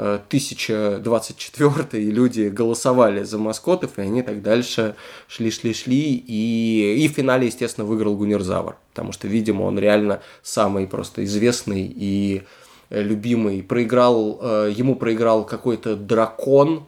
1024 0.00 2.02
и 2.02 2.10
люди 2.10 2.48
голосовали 2.48 3.22
за 3.22 3.36
маскотов, 3.38 3.98
и 3.98 4.02
они 4.02 4.22
так 4.22 4.42
дальше 4.42 4.96
шли-шли-шли, 5.28 6.24
и, 6.26 7.04
и 7.04 7.08
в 7.08 7.12
финале, 7.12 7.48
естественно, 7.48 7.86
выиграл 7.86 8.16
Гунерзавр, 8.16 8.76
потому 8.90 9.12
что, 9.12 9.28
видимо, 9.28 9.64
он 9.64 9.78
реально 9.78 10.22
самый 10.42 10.86
просто 10.86 11.22
известный 11.24 11.92
и 11.94 12.44
любимый. 12.90 13.62
Проиграл, 13.62 14.38
э, 14.40 14.72
ему 14.74 14.96
проиграл 14.96 15.44
какой-то 15.44 15.96
дракон, 15.96 16.86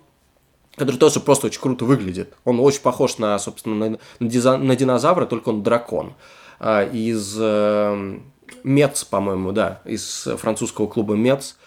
который 0.76 0.96
тоже 0.96 1.20
просто 1.20 1.48
очень 1.48 1.60
круто 1.60 1.84
выглядит. 1.84 2.32
Он 2.44 2.60
очень 2.60 2.80
похож 2.80 3.18
на, 3.18 3.38
собственно, 3.38 3.90
на, 3.90 3.98
на, 4.20 4.58
на 4.58 4.76
динозавра, 4.76 5.26
только 5.26 5.50
он 5.50 5.62
дракон. 5.62 6.14
А, 6.58 6.84
из 6.84 7.36
э, 7.38 8.18
Мец, 8.64 9.04
по-моему, 9.04 9.52
да, 9.52 9.82
из 9.84 10.28
французского 10.38 10.86
клуба 10.86 11.14
Мец. 11.14 11.58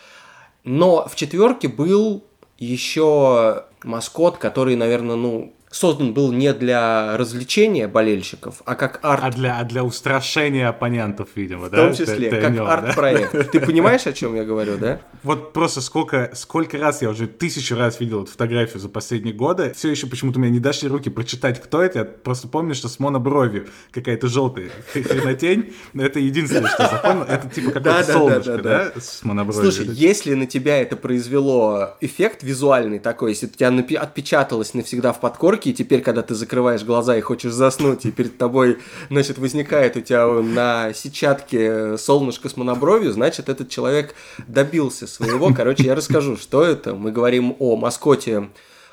Но 0.66 1.07
в 1.07 1.16
четверке 1.16 1.68
был 1.68 2.24
еще 2.57 3.66
маскот, 3.84 4.38
который, 4.38 4.76
наверное, 4.76 5.16
ну, 5.16 5.53
создан 5.76 6.14
был 6.14 6.32
не 6.32 6.54
для 6.54 7.18
развлечения 7.18 7.88
болельщиков, 7.88 8.62
а 8.66 8.76
как 8.76 9.00
арт. 9.04 9.24
А 9.24 9.32
для, 9.32 9.60
а 9.60 9.64
для 9.66 9.84
устрашения 9.84 10.70
оппонентов, 10.70 11.30
видимо, 11.36 11.70
да? 11.70 11.78
В 11.78 11.86
том 11.88 11.94
числе, 11.94 12.30
ты, 12.30 12.42
как 12.42 12.58
арт-проект. 12.58 13.34
Да? 13.34 13.44
Ты 13.56 13.60
понимаешь, 13.60 14.08
о 14.08 14.14
чем 14.14 14.36
я 14.36 14.46
говорю, 14.46 14.78
да? 14.78 15.02
Вот 15.24 15.52
просто 15.52 15.82
сколько, 15.82 16.32
сколько 16.34 16.78
раз 16.78 17.02
я 17.02 17.10
уже 17.10 17.28
тысячу 17.28 17.76
раз 17.76 18.00
видел 18.00 18.24
эту 18.24 18.32
фотографию 18.32 18.80
за 18.80 18.88
последние 18.88 19.34
годы, 19.34 19.74
все 19.76 19.90
еще 19.90 20.08
почему-то 20.08 20.40
у 20.40 20.42
меня 20.42 20.54
не 20.54 20.60
дошли 20.60 20.88
руки 20.88 21.10
прочитать, 21.10 21.62
кто 21.62 21.82
это. 21.82 22.00
Я 22.00 22.06
просто 22.06 22.48
помню, 22.48 22.74
что 22.74 22.88
с 22.88 23.00
монобровью 23.00 23.68
какая-то 23.92 24.28
желтая 24.28 24.70
хренотень. 24.94 25.74
Это 25.94 26.20
единственное, 26.20 26.70
что 26.70 26.88
запомнил. 26.88 27.24
Это 27.24 27.50
типа 27.50 27.72
какое-то 27.72 28.14
солнышко, 28.14 28.58
да, 28.60 28.92
с 28.98 29.24
монобровью. 29.24 29.72
Слушай, 29.72 29.94
если 29.94 30.36
на 30.36 30.46
тебя 30.46 30.82
это 30.82 30.96
произвело 30.96 31.96
эффект 32.00 32.44
визуальный 32.44 33.00
такой, 33.00 33.32
если 33.32 33.48
у 33.48 33.50
тебя 33.50 34.00
отпечаталось 34.00 34.74
навсегда 34.74 35.12
в 35.12 35.20
подкорке, 35.20 35.64
и 35.66 35.74
теперь, 35.74 36.01
когда 36.01 36.22
ты 36.22 36.36
закрываешь 36.36 36.84
глаза 36.84 37.18
и 37.18 37.22
хочешь 37.22 37.53
заснуть, 37.53 38.05
и 38.05 38.11
перед 38.11 38.38
тобой, 38.38 38.80
значит, 39.09 39.38
возникает 39.38 39.97
у 39.97 40.01
тебя 40.01 40.28
на 40.28 40.93
сетчатке 40.93 41.97
солнышко 41.97 42.49
с 42.49 42.57
монобровью, 42.57 43.11
значит, 43.11 43.49
этот 43.49 43.70
человек 43.70 44.16
добился 44.47 45.07
своего. 45.07 45.53
Короче, 45.53 45.84
я 45.84 45.95
расскажу, 45.95 46.38
что 46.38 46.63
это. 46.63 46.95
Мы 46.95 47.11
говорим 47.11 47.55
о 47.59 47.76
маскоте 47.76 48.49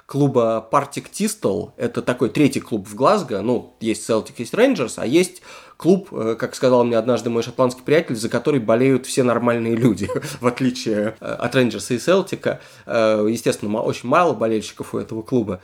клуба 0.06 0.68
Partick 0.70 1.06
Thistle. 1.10 1.72
Это 1.76 2.02
такой 2.02 2.28
третий 2.28 2.60
клуб 2.60 2.86
в 2.86 2.94
Глазго. 2.94 3.40
Ну, 3.40 3.74
есть 3.80 4.08
Celtic, 4.08 4.34
есть 4.36 4.52
Rangers, 4.52 4.94
а 4.96 5.06
есть 5.06 5.42
клуб, 5.78 6.08
э, 6.12 6.36
как 6.38 6.54
сказал 6.54 6.84
мне 6.84 6.98
однажды 6.98 7.30
мой 7.30 7.42
шотландский 7.42 7.82
приятель, 7.82 8.16
за 8.16 8.28
который 8.28 8.60
болеют 8.60 9.06
все 9.06 9.22
нормальные 9.22 9.74
люди, 9.74 10.08
в 10.40 10.46
отличие 10.46 11.16
э, 11.18 11.24
от 11.24 11.54
Рейнджерса 11.54 11.94
и 11.94 11.98
Селтика. 11.98 12.60
Э, 12.86 13.26
естественно, 13.28 13.80
очень 13.80 14.08
мало 14.08 14.34
болельщиков 14.34 14.94
у 14.94 14.98
этого 14.98 15.22
клуба. 15.22 15.62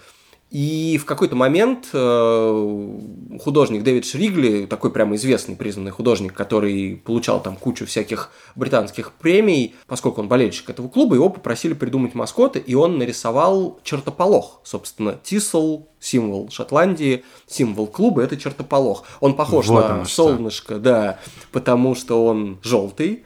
И 0.51 0.97
в 0.97 1.05
какой-то 1.05 1.37
момент 1.37 1.91
э, 1.93 2.99
художник 3.39 3.83
Дэвид 3.83 4.07
Шригли, 4.07 4.65
такой 4.65 4.91
прямо 4.91 5.15
известный, 5.17 5.57
признанный 5.57 5.91
художник, 5.91 6.33
который 6.33 6.97
получал 7.05 7.43
там 7.43 7.55
кучу 7.57 7.85
всяких 7.85 8.31
британских 8.57 9.13
премий, 9.13 9.75
поскольку 9.87 10.23
он 10.23 10.29
болельщик 10.29 10.71
этого 10.71 10.89
клуба, 10.89 11.17
его 11.17 11.29
попросили 11.29 11.75
придумать 11.75 12.15
маскоты, 12.15 12.61
и 12.61 12.75
он 12.75 12.97
нарисовал 12.97 13.79
чертополох. 13.83 14.63
Собственно, 14.65 15.19
Тисел, 15.23 15.87
символ 16.01 16.49
Шотландии, 16.49 17.25
символ 17.47 17.87
клуба– 17.87 18.23
это 18.23 18.39
чертополох. 18.39 19.05
Он 19.21 19.35
похож 19.35 19.67
вот 19.67 19.87
на 19.87 20.05
солнышко, 20.07 20.75
что. 20.75 20.79
да, 20.79 21.19
потому 21.53 21.95
что 21.95 22.25
он 22.25 22.59
желтый, 22.63 23.25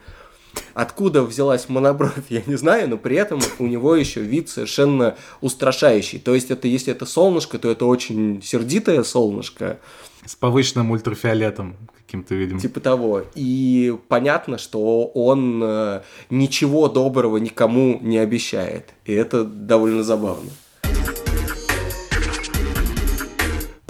Откуда 0.73 1.23
взялась 1.23 1.69
монобровь, 1.69 2.13
я 2.29 2.41
не 2.45 2.55
знаю, 2.55 2.89
но 2.89 2.97
при 2.97 3.15
этом 3.15 3.39
у 3.59 3.67
него 3.67 3.95
еще 3.95 4.21
вид 4.21 4.49
совершенно 4.49 5.15
устрашающий. 5.41 6.19
То 6.19 6.33
есть 6.33 6.51
это, 6.51 6.67
если 6.67 6.93
это 6.93 7.05
солнышко, 7.05 7.59
то 7.59 7.69
это 7.69 7.85
очень 7.85 8.41
сердитое 8.41 9.03
солнышко. 9.03 9.79
С 10.25 10.35
повышенным 10.35 10.91
ультрафиолетом 10.91 11.75
каким-то, 12.05 12.35
видимо. 12.35 12.59
Типа 12.59 12.79
того. 12.79 13.23
И 13.35 13.95
понятно, 14.07 14.57
что 14.57 15.05
он 15.05 15.61
э, 15.63 16.01
ничего 16.29 16.87
доброго 16.87 17.37
никому 17.37 17.99
не 18.01 18.17
обещает. 18.17 18.93
И 19.05 19.13
это 19.13 19.43
довольно 19.43 20.03
забавно. 20.03 20.49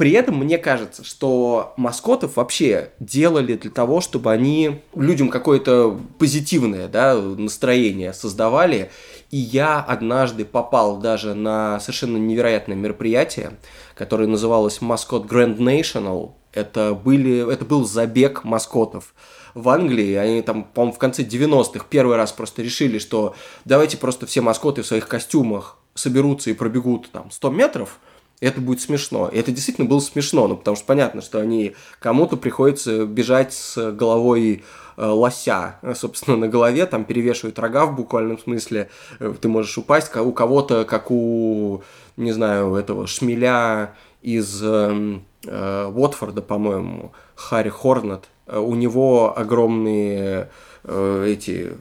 При 0.03 0.11
этом 0.11 0.35
мне 0.35 0.57
кажется, 0.57 1.01
что 1.05 1.73
маскотов 1.77 2.35
вообще 2.35 2.89
делали 2.99 3.53
для 3.55 3.71
того, 3.71 4.01
чтобы 4.01 4.33
они 4.33 4.81
людям 4.93 5.29
какое-то 5.29 5.97
позитивное 6.19 6.89
да, 6.89 7.15
настроение 7.15 8.11
создавали. 8.11 8.91
И 9.31 9.37
я 9.37 9.79
однажды 9.79 10.43
попал 10.43 10.97
даже 10.97 11.35
на 11.35 11.79
совершенно 11.79 12.17
невероятное 12.17 12.75
мероприятие, 12.75 13.53
которое 13.95 14.27
называлось 14.27 14.81
Маскот 14.81 15.25
Grand 15.25 15.57
National. 15.59 16.33
Это, 16.51 16.93
были, 16.93 17.49
это 17.49 17.63
был 17.63 17.85
забег 17.85 18.43
маскотов 18.43 19.13
в 19.53 19.69
Англии, 19.69 20.15
они 20.15 20.41
там, 20.41 20.65
по-моему, 20.65 20.95
в 20.95 20.99
конце 20.99 21.23
90-х 21.23 21.85
первый 21.89 22.17
раз 22.17 22.33
просто 22.33 22.61
решили, 22.61 22.99
что 22.99 23.35
давайте 23.63 23.95
просто 23.95 24.25
все 24.25 24.41
маскоты 24.41 24.81
в 24.81 24.85
своих 24.85 25.07
костюмах 25.07 25.77
соберутся 25.93 26.49
и 26.49 26.53
пробегут 26.53 27.09
там 27.13 27.31
100 27.31 27.51
метров– 27.51 27.99
это 28.45 28.61
будет 28.61 28.81
смешно. 28.81 29.29
И 29.29 29.37
это 29.37 29.51
действительно 29.51 29.87
было 29.87 29.99
смешно, 29.99 30.47
ну, 30.47 30.57
потому 30.57 30.75
что 30.75 30.85
понятно, 30.85 31.21
что 31.21 31.39
они 31.39 31.75
кому-то 31.99 32.37
приходится 32.37 33.05
бежать 33.05 33.53
с 33.53 33.91
головой 33.91 34.63
э, 34.97 35.05
лося, 35.05 35.75
собственно, 35.95 36.37
на 36.37 36.47
голове, 36.47 36.85
там 36.85 37.05
перевешивают 37.05 37.59
рога 37.59 37.85
в 37.85 37.95
буквальном 37.95 38.39
смысле, 38.39 38.89
э, 39.19 39.33
ты 39.39 39.47
можешь 39.47 39.77
упасть, 39.77 40.15
у 40.15 40.31
кого-то, 40.31 40.85
как 40.85 41.11
у, 41.11 41.83
не 42.17 42.31
знаю, 42.31 42.75
этого 42.75 43.07
шмеля 43.07 43.95
из 44.21 44.61
э, 44.63 45.19
э, 45.45 45.91
Уотфорда, 45.93 46.41
по-моему, 46.41 47.11
Харри 47.35 47.69
Хорнет, 47.69 48.29
э, 48.47 48.57
у 48.57 48.75
него 48.75 49.37
огромные 49.37 50.49
э, 50.83 51.25
эти 51.27 51.73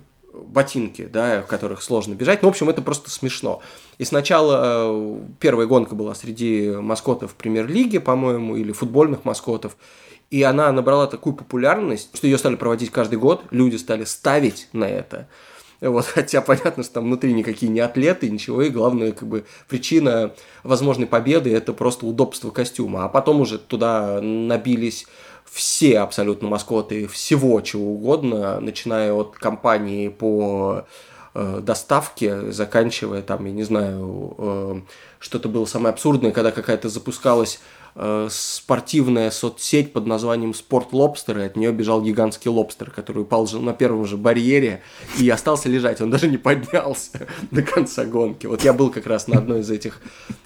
ботинки, 0.52 1.06
да, 1.06 1.42
в 1.42 1.46
которых 1.46 1.82
сложно 1.82 2.14
бежать. 2.14 2.42
Ну, 2.42 2.48
в 2.48 2.52
общем, 2.52 2.68
это 2.68 2.82
просто 2.82 3.10
смешно. 3.10 3.60
И 3.98 4.04
сначала 4.04 4.60
э, 4.64 5.20
первая 5.40 5.66
гонка 5.66 5.94
была 5.94 6.14
среди 6.14 6.70
маскотов 6.70 7.34
премьер-лиги, 7.34 7.98
по-моему, 7.98 8.56
или 8.56 8.72
футбольных 8.72 9.24
маскотов. 9.24 9.76
И 10.30 10.42
она 10.42 10.72
набрала 10.72 11.06
такую 11.06 11.34
популярность, 11.34 12.10
что 12.14 12.26
ее 12.26 12.38
стали 12.38 12.56
проводить 12.56 12.90
каждый 12.90 13.18
год, 13.18 13.44
люди 13.50 13.76
стали 13.76 14.04
ставить 14.04 14.68
на 14.72 14.84
это. 14.84 15.28
Вот, 15.82 16.04
хотя 16.14 16.40
понятно, 16.40 16.82
что 16.84 16.94
там 16.94 17.04
внутри 17.04 17.32
никакие 17.32 17.70
не 17.70 17.80
атлеты, 17.80 18.30
ничего, 18.30 18.62
и 18.62 18.70
главная 18.70 19.12
как 19.12 19.28
бы 19.28 19.44
причина 19.68 20.32
возможной 20.62 21.06
победы– 21.06 21.52
это 21.54 21.72
просто 21.72 22.06
удобство 22.06 22.50
костюма. 22.50 23.04
А 23.04 23.08
потом 23.08 23.40
уже 23.40 23.58
туда 23.58 24.20
набились 24.22 25.06
все 25.50 25.98
абсолютно 26.00 26.48
маскоты 26.48 27.06
всего 27.06 27.60
чего 27.60 27.92
угодно, 27.92 28.58
начиная 28.60 29.12
от 29.12 29.36
компании 29.36 30.08
по 30.08 30.86
э, 31.34 31.60
доставке, 31.62 32.50
заканчивая 32.50 33.22
там, 33.22 33.44
я 33.44 33.52
не 33.52 33.62
знаю, 33.62 34.34
э, 34.38 34.80
что-то 35.18 35.48
было 35.48 35.66
самое 35.66 35.92
абсурдное, 35.92 36.32
когда 36.32 36.52
какая-то 36.52 36.88
запускалась 36.88 37.60
э, 37.94 38.28
спортивная 38.30 39.30
соцсеть 39.30 39.92
под 39.92 40.06
названием 40.06 40.54
Спорт 40.54 40.92
Лобстер, 40.92 41.38
и 41.38 41.44
от 41.44 41.56
нее 41.56 41.70
бежал 41.70 42.00
гигантский 42.00 42.50
лобстер, 42.50 42.90
который 42.90 43.22
упал 43.22 43.46
же 43.46 43.60
на 43.60 43.74
первом 43.74 44.06
же 44.06 44.16
барьере 44.16 44.82
и 45.18 45.28
остался 45.28 45.68
лежать. 45.68 46.00
Он 46.00 46.10
даже 46.10 46.28
не 46.28 46.38
поднялся 46.38 47.28
до 47.50 47.62
конца 47.62 48.06
гонки. 48.06 48.46
Вот 48.46 48.64
я 48.64 48.72
был 48.72 48.90
как 48.90 49.06
раз 49.06 49.28
на 49.28 49.38
одной 49.38 49.60
из 49.60 49.70
этих 49.70 50.00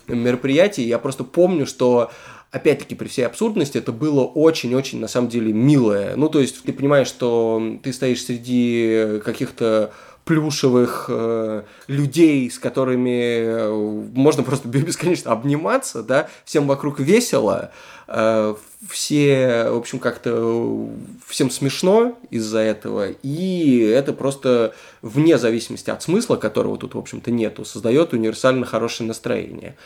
мероприятий, 0.09 0.83
я 0.83 0.99
просто 0.99 1.25
помню, 1.25 1.67
что 1.67 2.11
опять-таки, 2.57 2.95
при 2.95 3.09
всей 3.09 3.27
абсурдности, 3.27 3.79
это 3.79 3.93
было 3.93 4.25
очень-очень, 4.25 5.01
на 5.01 5.09
самом 5.09 5.29
деле, 5.29 5.53
милое. 5.53 6.17
Ну, 6.17 6.29
то 6.29 6.41
есть, 6.41 6.63
ты 6.63 6.73
понимаешь, 6.73 7.09
что 7.09 7.79
ты 7.83 7.93
стоишь 7.93 8.25
среди 8.25 9.21
каких-то 9.25 9.93
плюшевых 10.27 11.07
э, 11.09 11.63
людей, 11.87 12.51
с 12.51 12.59
которыми 12.59 13.45
э, 13.45 13.71
можно 14.13 14.43
просто 14.43 14.67
бесконечно 14.69 15.31
обниматься, 15.31 16.03
да, 16.03 16.29
всем 16.45 16.67
вокруг 16.67 16.99
весело, 16.99 17.71
э, 18.09 18.55
все, 18.91 19.69
в 19.71 19.77
общем, 19.77 20.01
как-то 20.01 20.89
всем 21.29 21.49
смешно 21.49 22.19
из-за 22.31 22.59
этого, 22.59 23.11
и 23.23 23.79
это 23.79 24.13
просто 24.13 24.75
вне 25.01 25.39
зависимости 25.39 25.91
от 25.91 26.03
смысла, 26.03 26.35
которого 26.35 26.77
тут, 26.77 26.97
в 26.97 26.99
общем-то, 26.99 27.31
нету, 27.31 27.65
создает 27.65 28.13
универсально 28.13 28.67
хорошее 28.67 29.07
настроение. 29.07 29.77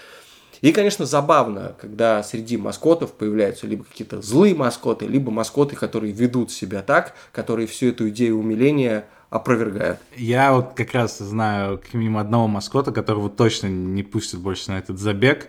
И, 0.60 0.72
конечно, 0.72 1.06
забавно, 1.06 1.74
когда 1.80 2.22
среди 2.22 2.56
маскотов 2.56 3.12
появляются 3.12 3.66
либо 3.66 3.84
какие-то 3.84 4.20
злые 4.20 4.54
маскоты, 4.54 5.06
либо 5.06 5.30
маскоты, 5.30 5.74
которые 5.74 6.12
ведут 6.12 6.50
себя 6.50 6.82
так, 6.82 7.14
которые 7.32 7.66
всю 7.66 7.88
эту 7.88 8.08
идею 8.10 8.38
умиления 8.38 9.06
опровергают. 9.30 9.98
Я 10.16 10.52
вот 10.52 10.74
как 10.74 10.92
раз 10.92 11.18
знаю 11.18 11.78
как 11.78 11.94
минимум 11.94 12.18
одного 12.18 12.48
маскота, 12.48 12.92
которого 12.92 13.30
точно 13.30 13.68
не 13.68 14.02
пустят 14.02 14.40
больше 14.40 14.70
на 14.72 14.78
этот 14.78 14.98
забег. 14.98 15.48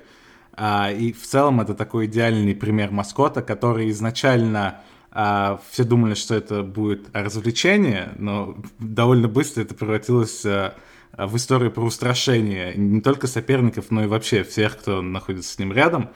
А, 0.53 0.91
и 0.91 1.12
в 1.12 1.24
целом 1.26 1.62
это 1.62 1.74
такой 1.74 2.05
идеальный 2.05 2.55
пример 2.55 2.91
маскота, 2.91 3.41
который 3.41 3.89
изначально 3.89 4.82
а, 5.12 5.59
все 5.70 5.84
думали, 5.84 6.14
что 6.14 6.36
это 6.36 6.62
будет 6.64 7.07
развлечение, 7.14 8.09
но 8.18 8.55
довольно 8.80 9.28
быстро 9.28 9.64
это 9.64 9.74
превратилось 9.74 10.45
а, 10.45 10.76
в 11.18 11.36
истории 11.36 11.70
про 11.70 11.84
устрашение 11.84 12.74
не 12.76 13.01
только 13.01 13.28
соперников, 13.28 13.91
но 13.91 14.03
и 14.03 14.07
вообще 14.07 14.43
всех, 14.43 14.78
кто 14.78 15.01
находится 15.01 15.53
с 15.53 15.59
ним 15.59 15.74
рядом. 15.74 16.09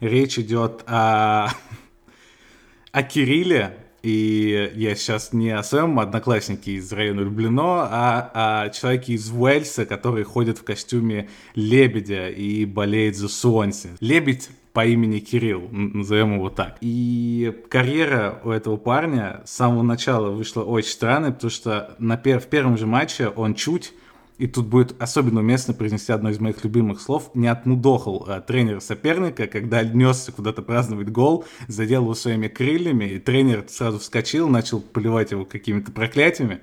Речь 0.00 0.38
идет 0.38 0.82
о, 0.86 1.48
о 2.92 3.02
Кирилле, 3.02 3.76
и 4.02 4.72
я 4.74 4.94
сейчас 4.94 5.32
не 5.32 5.50
о 5.50 5.62
своем 5.62 5.98
однокласснике 6.00 6.72
из 6.72 6.90
района 6.92 7.20
Люблино, 7.20 7.86
а 7.90 8.62
о 8.62 8.70
человеке 8.70 9.12
из 9.12 9.30
Уэльса, 9.30 9.84
который 9.84 10.24
ходит 10.24 10.58
в 10.58 10.64
костюме 10.64 11.28
лебедя 11.54 12.28
и 12.28 12.64
болеет 12.64 13.16
за 13.16 13.28
Суонси. 13.28 13.90
Лебедь 14.00 14.48
по 14.72 14.86
имени 14.86 15.18
Кирилл, 15.18 15.68
назовем 15.70 16.36
его 16.36 16.48
так. 16.48 16.78
И 16.80 17.54
карьера 17.68 18.40
у 18.44 18.50
этого 18.50 18.76
парня 18.76 19.42
с 19.44 19.50
самого 19.50 19.82
начала 19.82 20.30
вышла 20.30 20.62
очень 20.62 20.90
странной, 20.90 21.32
потому 21.32 21.50
что 21.50 21.94
на 21.98 22.16
пер 22.16 22.40
в 22.40 22.46
первом 22.46 22.78
же 22.78 22.86
матче 22.86 23.28
он 23.28 23.54
чуть 23.54 23.92
и 24.40 24.46
тут 24.46 24.68
будет 24.68 25.00
особенно 25.00 25.40
уместно 25.40 25.74
произнести 25.74 26.12
одно 26.12 26.30
из 26.30 26.40
моих 26.40 26.64
любимых 26.64 27.02
слов, 27.02 27.30
не 27.34 27.46
отмудохал 27.46 28.24
а, 28.26 28.40
тренер 28.40 28.80
соперника, 28.80 29.46
когда 29.46 29.82
несся 29.82 30.32
куда-то 30.32 30.62
праздновать 30.62 31.10
гол, 31.10 31.44
задел 31.68 32.04
его 32.04 32.14
своими 32.14 32.48
крыльями, 32.48 33.04
и 33.04 33.18
тренер 33.18 33.66
сразу 33.68 33.98
вскочил, 33.98 34.48
начал 34.48 34.80
поливать 34.80 35.32
его 35.32 35.44
какими-то 35.44 35.92
проклятиями. 35.92 36.60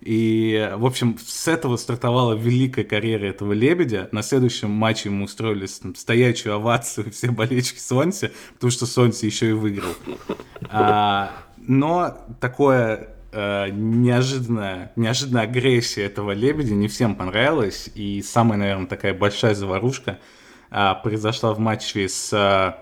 И, 0.00 0.68
в 0.74 0.84
общем, 0.84 1.16
с 1.24 1.46
этого 1.46 1.76
стартовала 1.76 2.34
великая 2.34 2.82
карьера 2.82 3.26
этого 3.26 3.52
лебедя. 3.52 4.08
На 4.10 4.22
следующем 4.22 4.70
матче 4.70 5.08
ему 5.08 5.26
устроили 5.26 5.68
там, 5.80 5.94
стоячую 5.94 6.56
овацию 6.56 7.08
все 7.12 7.30
болельщики 7.30 7.78
Сонси, 7.78 8.32
потому 8.54 8.72
что 8.72 8.84
Сонси 8.84 9.26
еще 9.26 9.50
и 9.50 9.52
выиграл. 9.52 9.94
А, 10.70 11.30
но 11.56 12.18
такое 12.40 13.10
э, 13.32 13.70
неожиданная, 13.70 14.92
неожиданная 14.96 15.44
агрессия 15.44 16.04
этого 16.04 16.32
лебедя 16.32 16.74
не 16.74 16.88
всем 16.88 17.14
понравилась. 17.16 17.90
И 17.94 18.22
самая, 18.22 18.58
наверное, 18.58 18.86
такая 18.86 19.14
большая 19.14 19.54
заварушка 19.54 20.18
э, 20.70 20.92
произошла 21.02 21.54
в 21.54 21.58
матче 21.58 22.08
с 22.08 22.32
э, 22.32 22.74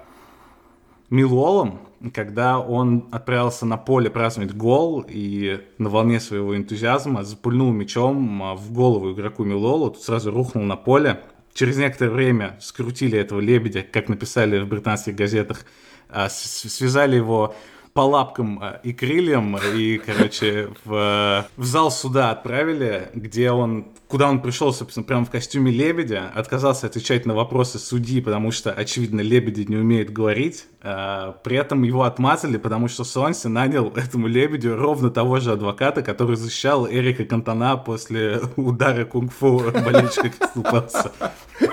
Милуолом, 1.11 1.81
когда 2.15 2.59
он 2.59 3.09
отправился 3.11 3.67
на 3.67 3.77
поле 3.77 4.09
праздновать 4.09 4.55
гол 4.55 5.05
и 5.07 5.61
на 5.77 5.91
волне 5.91 6.19
своего 6.19 6.57
энтузиазма 6.57 7.25
запульнул 7.25 7.73
мячом 7.73 8.43
а, 8.43 8.55
в 8.55 8.73
голову 8.73 9.13
игроку 9.13 9.45
Милолу, 9.45 9.91
тут 9.91 10.03
сразу 10.03 10.31
рухнул 10.31 10.65
на 10.65 10.77
поле. 10.77 11.21
Через 11.53 11.77
некоторое 11.77 12.11
время 12.11 12.57
скрутили 12.61 13.19
этого 13.19 13.41
лебедя, 13.41 13.83
как 13.83 14.09
написали 14.09 14.61
в 14.61 14.69
британских 14.69 15.15
газетах, 15.15 15.67
а, 16.09 16.29
связали 16.31 17.17
его 17.17 17.55
по 17.93 18.03
лапкам 18.03 18.63
э, 18.63 18.81
и 18.85 18.93
крыльям, 18.93 19.57
и, 19.57 19.99
короче, 19.99 20.71
в, 20.85 21.47
в 21.57 21.65
зал 21.65 21.91
суда 21.91 22.31
отправили, 22.31 23.11
где 23.15 23.51
он, 23.51 23.87
куда 24.09 24.29
он 24.29 24.41
пришел, 24.41 24.73
собственно, 24.73 25.05
прямо 25.05 25.25
в 25.25 25.31
костюме 25.31 25.73
лебедя, 25.73 26.31
отказался 26.35 26.87
отвечать 26.87 27.27
на 27.27 27.35
вопросы 27.35 27.79
судьи, 27.79 28.21
потому 28.21 28.53
что, 28.53 28.71
очевидно, 28.71 29.21
лебеди 29.21 29.63
не 29.63 29.77
умеют 29.77 30.11
говорить. 30.11 30.67
А, 30.83 31.33
при 31.43 31.57
этом 31.57 31.83
его 31.83 32.05
отмазали, 32.05 32.57
потому 32.57 32.89
что 32.89 33.05
Сонси 33.05 33.49
нанял 33.49 33.89
этому 33.97 34.29
лебедю 34.29 34.77
ровно 34.77 35.11
того 35.11 35.41
же 35.41 35.53
адвоката, 35.53 36.03
который 36.03 36.37
защищал 36.37 36.89
Эрика 36.89 37.25
Кантона 37.25 37.77
после 37.77 38.41
удара 38.57 39.05
кунг-фу 39.05 39.65
болельщика 39.73 40.31
Кристал 40.31 41.13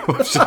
В 0.08 0.20
общем, 0.20 0.42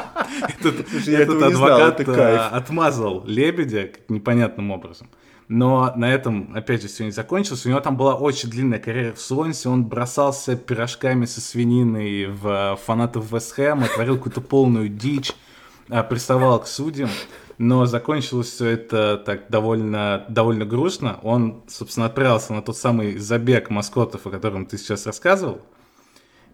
этот, 0.59 1.09
этот 1.09 1.43
адвокат 1.43 2.01
э, 2.01 2.37
отмазал 2.37 3.25
лебедя 3.27 3.91
непонятным 4.09 4.71
образом. 4.71 5.09
Но 5.51 5.93
на 5.97 6.15
этом, 6.15 6.53
опять 6.55 6.81
же, 6.81 6.87
все 6.87 7.03
не 7.03 7.11
закончилось. 7.11 7.67
У 7.67 7.71
него 7.71 7.81
там 7.81 7.97
была 7.97 8.15
очень 8.15 8.49
длинная 8.49 8.79
карьера 8.79 9.13
в 9.13 9.21
Слонсе. 9.21 9.69
Он 9.69 9.85
бросался 9.85 10.55
пирожками 10.55 11.25
со 11.25 11.41
свининой 11.41 12.27
в 12.27 12.79
фанатов 12.87 13.33
Вестхэма, 13.33 13.89
творил 13.89 14.17
какую-то 14.17 14.43
полную 14.43 14.89
дичь, 14.89 15.33
а, 15.89 16.05
приставал 16.05 16.61
к 16.61 16.69
судьям. 16.69 17.11
Но 17.59 17.85
закончилось 17.87 18.47
все 18.47 18.67
это 18.69 19.21
так 19.27 19.49
довольно, 19.49 20.25
довольно 20.29 20.65
грустно. 20.65 21.19
Он, 21.25 21.65
собственно, 21.67 22.07
отправился 22.07 22.53
на 22.53 22.63
тот 22.63 22.77
самый 22.77 23.19
забег 23.19 23.71
маскотов, 23.71 24.29
о 24.29 24.31
котором 24.31 24.67
ты 24.67 24.79
сейчас 24.79 25.05
рассказывал. 25.05 25.63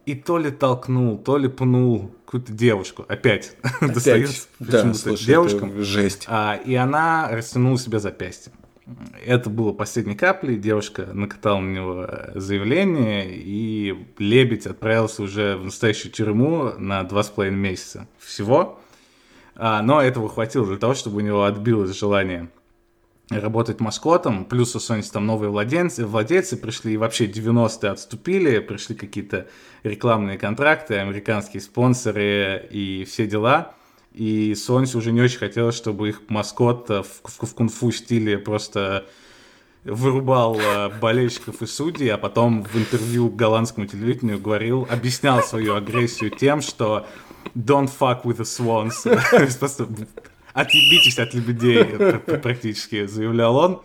И 0.06 0.14
то 0.14 0.38
ли 0.38 0.50
толкнул, 0.50 1.18
то 1.18 1.36
ли 1.36 1.48
пнул 1.48 2.14
какую-то 2.24 2.50
девушку. 2.50 3.04
Опять, 3.08 3.56
Опять 3.62 3.94
достается 3.94 4.48
да, 4.58 4.94
слушай, 4.94 5.26
девушкам. 5.26 5.82
жесть. 5.82 6.24
А, 6.28 6.54
и 6.54 6.74
она 6.74 7.28
растянула 7.30 7.78
себя 7.78 7.98
запястьем. 7.98 8.54
Это 9.24 9.50
было 9.50 9.72
последней 9.72 10.14
каплей, 10.14 10.56
девушка 10.56 11.08
накатала 11.12 11.58
на 11.58 11.74
него 11.74 12.08
заявление, 12.34 13.26
и 13.28 14.06
Лебедь 14.18 14.66
отправился 14.66 15.22
уже 15.24 15.56
в 15.56 15.64
настоящую 15.64 16.12
тюрьму 16.12 16.72
на 16.78 17.02
два 17.02 17.24
с 17.24 17.30
половиной 17.30 17.58
месяца 17.58 18.06
всего. 18.18 18.78
А, 19.56 19.82
но 19.82 20.00
этого 20.00 20.28
хватило 20.28 20.66
для 20.66 20.76
того, 20.76 20.94
чтобы 20.94 21.16
у 21.16 21.20
него 21.20 21.44
отбилось 21.44 21.98
желание 21.98 22.48
работать 23.28 23.80
маскотом, 23.80 24.44
плюс 24.44 24.76
у 24.76 24.78
Sony 24.78 25.04
там 25.12 25.26
новые 25.26 25.50
владельцы, 25.50 26.06
владельцы 26.06 26.56
пришли, 26.56 26.94
и 26.94 26.96
вообще 26.96 27.26
90-е 27.26 27.90
отступили, 27.90 28.60
пришли 28.60 28.94
какие-то 28.94 29.48
рекламные 29.82 30.38
контракты, 30.38 30.98
американские 30.98 31.60
спонсоры 31.60 32.68
и 32.70 33.04
все 33.04 33.26
дела– 33.26 33.74
и 34.16 34.54
Сонси 34.54 34.96
уже 34.96 35.12
не 35.12 35.20
очень 35.20 35.38
хотелось, 35.38 35.76
чтобы 35.76 36.08
их 36.08 36.22
маскот 36.28 36.88
в, 36.88 37.04
в, 37.22 37.46
в 37.46 37.54
кунг-фу 37.54 37.92
стиле 37.92 38.38
просто 38.38 39.04
вырубал 39.84 40.58
э, 40.58 40.88
болельщиков 41.00 41.60
и 41.60 41.66
судей, 41.66 42.08
а 42.08 42.18
потом 42.18 42.64
в 42.64 42.74
интервью 42.76 43.28
голландскому 43.28 43.86
телевидению 43.86 44.40
говорил, 44.40 44.88
объяснял 44.90 45.42
свою 45.42 45.74
агрессию 45.76 46.30
тем, 46.30 46.62
что 46.62 47.06
don't 47.54 47.90
fuck 47.96 48.22
with 48.24 48.38
the 48.38 48.44
swans. 48.44 49.04
Просто 49.58 49.86
отъебитесь 50.54 51.18
от 51.18 51.34
лебедей, 51.34 51.84
практически 52.38 53.06
заявлял 53.06 53.54
он, 53.56 53.82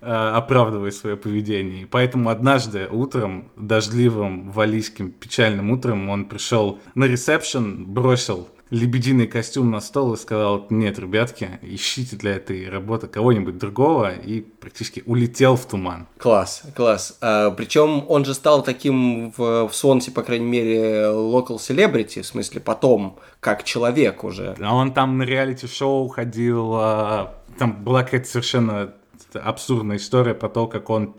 э, 0.00 0.06
оправдывая 0.06 0.90
свое 0.90 1.16
поведение. 1.16 1.86
Поэтому 1.86 2.30
однажды 2.30 2.88
утром, 2.90 3.52
дождливым, 3.56 4.50
валийским, 4.50 5.12
печальным 5.12 5.70
утром, 5.70 6.10
он 6.10 6.24
пришел 6.24 6.80
на 6.96 7.04
ресепшн, 7.04 7.84
бросил 7.86 8.48
лебединый 8.70 9.26
костюм 9.26 9.70
на 9.70 9.80
стол 9.80 10.14
и 10.14 10.16
сказал, 10.16 10.66
нет, 10.70 10.98
ребятки, 10.98 11.58
ищите 11.62 12.16
для 12.16 12.36
этой 12.36 12.68
работы 12.68 13.06
кого-нибудь 13.06 13.58
другого, 13.58 14.12
и 14.12 14.40
практически 14.40 15.02
улетел 15.06 15.56
в 15.56 15.66
туман. 15.66 16.06
Класс, 16.18 16.62
класс. 16.74 17.16
А, 17.20 17.50
причем 17.50 18.04
он 18.08 18.24
же 18.24 18.34
стал 18.34 18.62
таким 18.62 19.32
в, 19.36 19.68
в 19.68 19.74
Сонсе, 19.74 20.10
по 20.10 20.22
крайней 20.22 20.46
мере, 20.46 21.04
local 21.06 21.56
celebrity, 21.56 22.22
в 22.22 22.26
смысле 22.26 22.60
потом, 22.60 23.18
как 23.40 23.64
человек 23.64 24.24
уже. 24.24 24.56
А 24.60 24.74
он 24.74 24.92
там 24.92 25.18
на 25.18 25.22
реалити-шоу 25.22 26.08
ходил, 26.08 26.74
а, 26.74 27.34
там 27.58 27.82
была 27.82 28.02
какая-то 28.02 28.28
совершенно 28.28 28.94
абсурдная 29.34 29.96
история 29.96 30.34
про 30.34 30.48
то, 30.48 30.66
как 30.66 30.90
он 30.90 31.14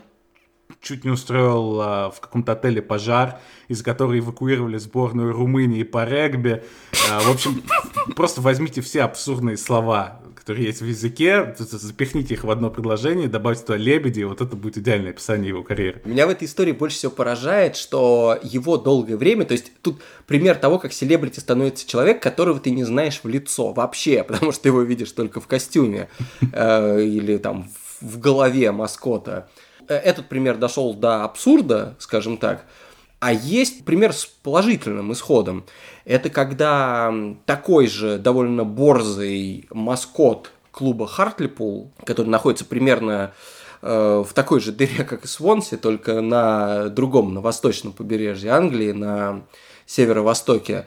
чуть 0.80 1.04
не 1.04 1.10
устроил 1.10 1.80
а, 1.80 2.10
в 2.10 2.20
каком-то 2.20 2.52
отеле 2.52 2.82
пожар, 2.82 3.40
из 3.68 3.82
которого 3.82 4.18
эвакуировали 4.18 4.78
сборную 4.78 5.32
Румынии 5.32 5.82
по 5.82 6.04
регби. 6.04 6.62
А, 7.10 7.20
в 7.20 7.30
общем, 7.30 7.62
просто 8.16 8.40
возьмите 8.40 8.80
все 8.80 9.02
абсурдные 9.02 9.56
слова, 9.56 10.20
которые 10.34 10.66
есть 10.66 10.80
в 10.80 10.86
языке, 10.86 11.54
запихните 11.58 12.34
их 12.34 12.44
в 12.44 12.50
одно 12.50 12.70
предложение, 12.70 13.28
добавьте 13.28 13.62
туда 13.62 13.76
лебеди, 13.76 14.20
и 14.20 14.24
вот 14.24 14.40
это 14.40 14.56
будет 14.56 14.78
идеальное 14.78 15.10
описание 15.10 15.48
его 15.48 15.62
карьеры. 15.62 16.00
Меня 16.04 16.26
в 16.26 16.30
этой 16.30 16.46
истории 16.46 16.72
больше 16.72 16.96
всего 16.96 17.12
поражает, 17.12 17.76
что 17.76 18.38
его 18.42 18.76
долгое 18.76 19.16
время, 19.16 19.44
то 19.44 19.52
есть 19.52 19.70
тут 19.82 20.00
пример 20.26 20.56
того, 20.56 20.78
как 20.78 20.92
селебрити 20.92 21.40
становится 21.40 21.86
человек, 21.86 22.22
которого 22.22 22.58
ты 22.58 22.70
не 22.70 22.84
знаешь 22.84 23.20
в 23.22 23.28
лицо 23.28 23.72
вообще, 23.72 24.24
потому 24.28 24.52
что 24.52 24.62
ты 24.62 24.68
его 24.70 24.82
видишь 24.82 25.12
только 25.12 25.40
в 25.40 25.46
костюме 25.46 26.08
э, 26.52 27.02
или 27.02 27.36
там 27.36 27.70
в 28.00 28.18
голове 28.18 28.72
маскота. 28.72 29.48
Э, 29.90 29.96
этот 29.96 30.28
пример 30.28 30.56
дошел 30.56 30.94
до 30.94 31.24
абсурда, 31.24 31.96
скажем 31.98 32.38
так, 32.38 32.64
а 33.18 33.32
есть 33.32 33.84
пример 33.84 34.14
с 34.14 34.24
положительным 34.24 35.12
исходом. 35.12 35.64
Это 36.04 36.30
когда 36.30 37.12
такой 37.44 37.88
же 37.88 38.16
довольно 38.18 38.64
борзый 38.64 39.66
маскот 39.70 40.52
клуба 40.70 41.06
Хартлипул, 41.06 41.90
который 42.04 42.28
находится 42.28 42.64
примерно 42.64 43.34
э, 43.82 44.24
в 44.26 44.32
такой 44.32 44.60
же 44.60 44.72
дыре, 44.72 45.04
как 45.04 45.24
и 45.24 45.28
Свонси, 45.28 45.76
только 45.76 46.20
на 46.20 46.88
другом, 46.88 47.34
на 47.34 47.40
восточном 47.40 47.92
побережье 47.92 48.52
Англии, 48.52 48.92
на 48.92 49.42
северо-востоке, 49.86 50.86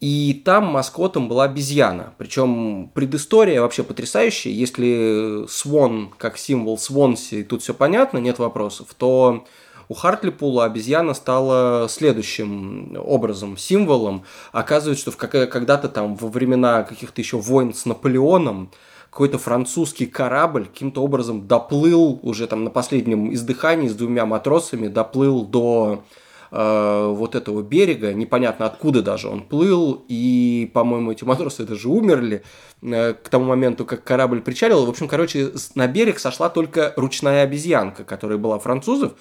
и 0.00 0.42
там 0.44 0.66
маскотом 0.66 1.28
была 1.28 1.44
обезьяна. 1.44 2.14
Причем 2.18 2.90
предыстория 2.94 3.60
вообще 3.60 3.82
потрясающая. 3.82 4.52
Если 4.52 5.44
Свон 5.48 6.10
как 6.16 6.38
символ 6.38 6.78
Свонси, 6.78 7.42
тут 7.42 7.62
все 7.62 7.74
понятно, 7.74 8.18
нет 8.18 8.38
вопросов, 8.38 8.88
то 8.96 9.44
у 9.88 9.94
Хартлипула 9.94 10.66
обезьяна 10.66 11.14
стала 11.14 11.88
следующим 11.88 12.96
образом, 13.04 13.56
символом. 13.56 14.24
Оказывается, 14.52 15.02
что 15.02 15.10
в 15.10 15.16
когда-то 15.16 15.88
там 15.88 16.14
во 16.14 16.28
времена 16.28 16.84
каких-то 16.84 17.20
еще 17.20 17.38
войн 17.38 17.74
с 17.74 17.86
Наполеоном 17.86 18.70
какой-то 19.10 19.38
французский 19.38 20.06
корабль 20.06 20.66
каким-то 20.66 21.02
образом 21.02 21.48
доплыл 21.48 22.20
уже 22.22 22.46
там 22.46 22.64
на 22.64 22.70
последнем 22.70 23.32
издыхании 23.32 23.88
с 23.88 23.94
двумя 23.94 24.26
матросами, 24.26 24.88
доплыл 24.88 25.44
до 25.44 26.04
Э, 26.50 27.12
вот 27.14 27.34
этого 27.34 27.62
берега, 27.62 28.14
непонятно 28.14 28.66
откуда 28.66 29.02
даже 29.02 29.28
он 29.28 29.42
плыл, 29.42 30.04
и, 30.08 30.70
по-моему, 30.72 31.12
эти 31.12 31.24
матросы 31.24 31.64
даже 31.64 31.88
умерли 31.88 32.42
э, 32.80 33.12
к 33.12 33.28
тому 33.28 33.46
моменту, 33.46 33.84
как 33.84 34.02
корабль 34.02 34.40
причалил. 34.40 34.86
В 34.86 34.88
общем, 34.88 35.08
короче, 35.08 35.52
на 35.74 35.86
берег 35.86 36.18
сошла 36.18 36.48
только 36.48 36.94
ручная 36.96 37.42
обезьянка, 37.42 38.04
которая 38.04 38.38
была 38.38 38.58
французов, 38.58 39.12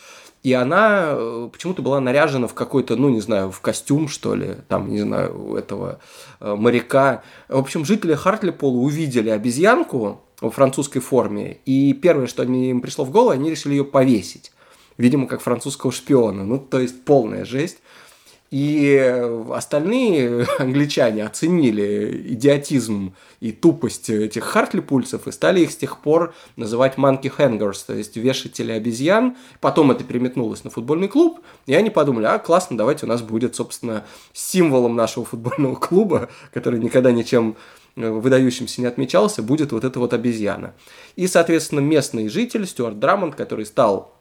и 0.43 0.53
она 0.53 1.07
э, 1.09 1.49
почему-то 1.51 1.81
была 1.81 1.99
наряжена 1.99 2.47
в 2.47 2.53
какой-то, 2.53 2.95
ну, 2.95 3.09
не 3.09 3.19
знаю, 3.19 3.51
в 3.51 3.59
костюм, 3.59 4.07
что 4.07 4.33
ли, 4.33 4.55
там, 4.69 4.89
не 4.89 5.01
знаю, 5.01 5.55
этого 5.55 5.99
моряка. 6.39 7.23
В 7.49 7.57
общем, 7.57 7.83
жители 7.83 8.13
Хартлипола 8.13 8.77
увидели 8.77 9.29
обезьянку 9.29 10.21
в 10.39 10.49
французской 10.51 11.01
форме, 11.01 11.57
и 11.65 11.91
первое, 11.93 12.27
что 12.27 12.43
им 12.43 12.79
пришло 12.79 13.03
в 13.03 13.11
голову, 13.11 13.31
они 13.31 13.49
решили 13.49 13.73
ее 13.73 13.83
повесить 13.83 14.51
видимо, 14.97 15.27
как 15.27 15.41
французского 15.41 15.91
шпиона. 15.91 16.43
Ну, 16.43 16.59
то 16.59 16.79
есть 16.79 17.03
полная 17.03 17.45
жесть. 17.45 17.77
И 18.49 18.97
остальные 19.51 20.47
англичане 20.59 21.25
оценили 21.25 22.23
идиотизм 22.29 23.13
и 23.41 23.51
тупость 23.51 24.09
этих 24.09 24.43
Хартли-пульсов 24.43 25.27
и 25.27 25.31
стали 25.31 25.61
их 25.61 25.71
с 25.71 25.75
тех 25.75 26.01
пор 26.01 26.33
называть 26.55 26.95
monkey 26.95 27.31
hangers, 27.35 27.83
то 27.85 27.93
есть 27.93 28.15
вешатели 28.15 28.71
обезьян. 28.71 29.35
Потом 29.59 29.91
это 29.91 30.05
переметнулось 30.05 30.63
на 30.63 30.69
футбольный 30.69 31.09
клуб, 31.09 31.41
и 31.65 31.73
они 31.73 31.89
подумали, 31.89 32.25
а, 32.25 32.39
классно, 32.39 32.77
давайте 32.77 33.05
у 33.05 33.09
нас 33.09 33.21
будет, 33.21 33.55
собственно, 33.55 34.05
символом 34.31 34.95
нашего 34.95 35.25
футбольного 35.25 35.75
клуба, 35.75 36.29
который 36.53 36.79
никогда 36.79 37.11
ничем 37.11 37.57
э, 37.97 38.09
выдающимся 38.09 38.79
не 38.79 38.87
отмечался, 38.87 39.43
будет 39.43 39.73
вот 39.73 39.83
эта 39.83 39.99
вот 39.99 40.13
обезьяна. 40.13 40.73
И, 41.17 41.27
соответственно, 41.27 41.81
местный 41.81 42.29
житель 42.29 42.65
Стюарт 42.65 42.97
Драмонд, 42.97 43.35
который 43.35 43.65
стал 43.65 44.16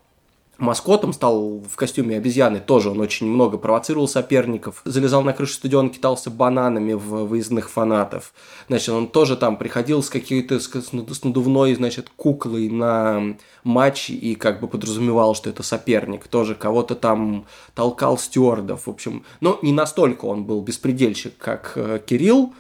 маскотом, 0.59 1.13
стал 1.13 1.61
в 1.61 1.77
костюме 1.77 2.17
обезьяны, 2.17 2.61
тоже 2.61 2.91
он 2.91 3.01
очень 3.01 3.27
много 3.27 3.59
провоцировал 3.59 4.09
соперников, 4.09 4.81
залезал 4.85 5.23
на 5.23 5.33
крышу 5.33 5.55
стадиона, 5.55 5.89
китался 5.91 6.31
бананами 6.31 6.95
в 6.95 7.27
выездных 7.27 7.71
фанатов. 7.71 8.33
Значит, 8.69 8.91
он 8.91 9.09
тоже 9.09 9.37
там 9.37 9.57
приходил 9.57 10.03
с 10.03 10.11
какой-то 10.11 10.59
с 10.61 11.25
надувной, 11.25 11.75
значит, 11.75 12.11
куклой 12.17 12.69
на 12.69 13.37
матч 13.65 14.11
и 14.11 14.35
как 14.35 14.61
бы 14.61 14.69
подразумевал, 14.69 15.35
что 15.35 15.51
это 15.51 15.63
соперник. 15.63 16.29
Тоже 16.29 16.55
кого-то 16.55 16.95
там 16.95 17.47
толкал 17.75 18.19
стюардов. 18.19 18.87
В 18.87 18.91
общем, 18.91 19.25
но 19.41 19.59
не 19.63 19.73
настолько 19.73 20.25
он 20.25 20.45
был 20.45 20.63
беспредельщик, 20.63 21.37
как 21.39 21.73
э, 21.77 22.01
Кирилл, 22.05 22.55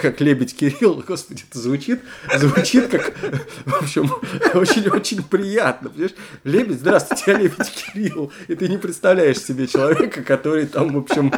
как 0.00 0.20
лебедь 0.20 0.56
Кирилл, 0.56 1.02
господи, 1.06 1.44
это 1.48 1.58
звучит, 1.58 2.00
звучит 2.36 2.88
как, 2.88 3.12
в 3.66 3.82
общем, 3.82 4.10
очень-очень 4.54 5.22
приятно, 5.22 5.90
понимаешь? 5.90 6.14
Лебедь, 6.44 6.78
здравствуйте, 6.78 7.24
я 7.26 7.38
лебедь 7.38 7.70
Кирилл, 7.70 8.32
и 8.48 8.54
ты 8.54 8.68
не 8.68 8.78
представляешь 8.78 9.40
себе 9.40 9.66
человека, 9.66 10.22
который 10.22 10.66
там, 10.66 10.92
в 10.92 10.98
общем, 10.98 11.32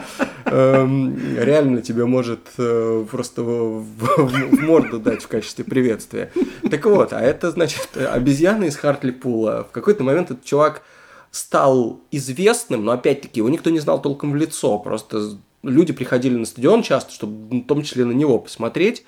эм, 0.45 1.19
реально 1.39 1.83
тебе 1.83 2.05
может 2.05 2.41
э, 2.59 3.07
просто 3.11 3.43
в, 3.43 3.83
в, 3.83 4.57
в 4.57 4.61
морду 4.61 4.99
дать 4.99 5.23
в 5.23 5.29
качестве 5.29 5.65
приветствия. 5.65 6.31
Так 6.71 6.85
вот, 6.85 7.13
а 7.13 7.21
это, 7.21 7.51
значит, 7.51 7.97
обезьяна 7.97 8.65
из 8.65 8.77
Хартлипула. 8.77 9.67
В 9.69 9.73
какой-то 9.73 10.05
момент 10.05 10.31
этот 10.31 10.45
чувак 10.45 10.83
стал 11.31 12.01
известным, 12.11 12.85
но 12.85 12.93
опять-таки 12.93 13.41
его 13.41 13.49
никто 13.49 13.71
не 13.71 13.81
знал 13.81 14.01
толком 14.01 14.33
в 14.33 14.37
лицо, 14.37 14.79
просто 14.79 15.37
люди 15.69 15.93
приходили 15.93 16.37
на 16.37 16.47
стадион 16.47 16.83
часто, 16.83 17.13
чтобы 17.13 17.61
в 17.61 17.67
том 17.67 17.83
числе 17.83 18.05
на 18.05 18.13
него 18.13 18.39
посмотреть. 18.39 19.05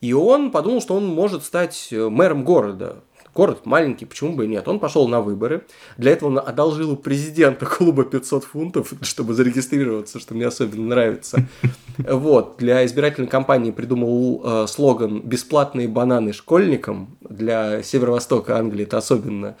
И 0.00 0.12
он 0.12 0.50
подумал, 0.50 0.80
что 0.80 0.94
он 0.94 1.06
может 1.06 1.44
стать 1.44 1.88
э, 1.90 2.08
мэром 2.08 2.44
города. 2.44 2.96
Город 3.34 3.66
маленький, 3.66 4.04
почему 4.04 4.34
бы 4.34 4.44
и 4.44 4.48
нет. 4.48 4.68
Он 4.68 4.78
пошел 4.78 5.08
на 5.08 5.20
выборы. 5.20 5.64
Для 5.96 6.12
этого 6.12 6.28
он 6.28 6.38
одолжил 6.38 6.92
у 6.92 6.96
президента 6.96 7.66
клуба 7.66 8.04
500 8.04 8.44
фунтов, 8.44 8.92
чтобы 9.02 9.34
зарегистрироваться, 9.34 10.20
что 10.20 10.34
мне 10.34 10.46
особенно 10.46 10.86
нравится. 10.86 11.46
Вот. 11.96 12.56
Для 12.58 12.84
избирательной 12.84 13.28
кампании 13.28 13.70
придумал 13.70 14.42
э, 14.44 14.66
слоган 14.66 15.20
«Бесплатные 15.20 15.86
бананы 15.86 16.32
школьникам». 16.32 17.16
Для 17.20 17.84
северо-востока 17.84 18.58
Англии 18.58 18.82
это 18.82 18.98
особенно 18.98 19.56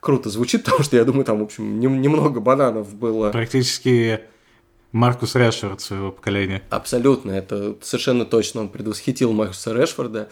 круто 0.00 0.28
звучит, 0.28 0.64
потому 0.66 0.82
что 0.82 0.96
я 0.96 1.04
думаю, 1.04 1.24
там, 1.24 1.40
в 1.40 1.42
общем, 1.42 1.80
немного 1.80 2.40
бананов 2.40 2.94
было. 2.94 3.30
Практически 3.30 4.20
Маркус 4.92 5.34
Решфорд 5.34 5.80
своего 5.80 6.12
поколения. 6.12 6.62
Абсолютно, 6.70 7.32
это 7.32 7.76
совершенно 7.82 8.24
точно. 8.24 8.62
Он 8.62 8.68
предвосхитил 8.68 9.32
Маркуса 9.32 9.72
Решфорда. 9.72 10.28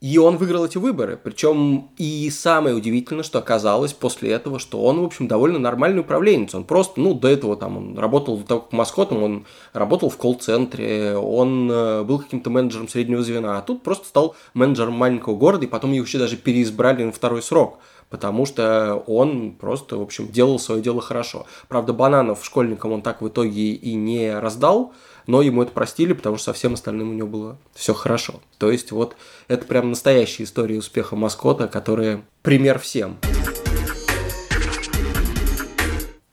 И 0.00 0.18
он 0.18 0.36
выиграл 0.36 0.66
эти 0.66 0.76
выборы. 0.76 1.16
Причем 1.16 1.88
и 1.96 2.28
самое 2.28 2.76
удивительное, 2.76 3.22
что 3.22 3.38
оказалось 3.38 3.94
после 3.94 4.32
этого, 4.32 4.58
что 4.58 4.82
он, 4.82 5.00
в 5.00 5.04
общем, 5.04 5.28
довольно 5.28 5.58
нормальный 5.58 6.00
управленец. 6.00 6.54
Он 6.54 6.64
просто, 6.64 7.00
ну, 7.00 7.14
до 7.14 7.28
этого 7.28 7.56
там 7.56 7.78
он 7.78 7.98
работал 7.98 8.36
до 8.36 8.44
того, 8.44 8.60
как 8.60 8.72
маскотом, 8.72 9.22
он 9.22 9.46
работал 9.72 10.10
в 10.10 10.18
колл-центре, 10.18 11.16
он 11.16 11.70
э, 11.70 12.02
был 12.02 12.18
каким-то 12.18 12.50
менеджером 12.50 12.86
среднего 12.86 13.22
звена, 13.22 13.56
а 13.56 13.62
тут 13.62 13.82
просто 13.82 14.06
стал 14.06 14.36
менеджером 14.52 14.92
маленького 14.92 15.36
города, 15.36 15.64
и 15.64 15.68
потом 15.68 15.92
его 15.92 16.04
еще 16.04 16.18
даже 16.18 16.36
переизбрали 16.36 17.04
на 17.04 17.12
второй 17.12 17.40
срок 17.40 17.78
потому 18.10 18.46
что 18.46 19.02
он 19.06 19.52
просто, 19.52 19.96
в 19.96 20.02
общем, 20.02 20.28
делал 20.28 20.58
свое 20.58 20.82
дело 20.82 21.00
хорошо. 21.00 21.46
Правда, 21.68 21.92
бананов 21.92 22.44
школьникам 22.44 22.92
он 22.92 23.02
так 23.02 23.22
в 23.22 23.28
итоге 23.28 23.72
и 23.72 23.94
не 23.94 24.38
раздал, 24.38 24.92
но 25.26 25.42
ему 25.42 25.62
это 25.62 25.72
простили, 25.72 26.12
потому 26.12 26.36
что 26.36 26.46
со 26.46 26.52
всем 26.52 26.74
остальным 26.74 27.10
у 27.10 27.14
него 27.14 27.28
было 27.28 27.58
все 27.74 27.94
хорошо. 27.94 28.40
То 28.58 28.70
есть 28.70 28.92
вот 28.92 29.16
это 29.48 29.64
прям 29.66 29.90
настоящая 29.90 30.44
история 30.44 30.78
успеха 30.78 31.16
маскота, 31.16 31.68
которая 31.68 32.22
пример 32.42 32.78
всем. 32.78 33.18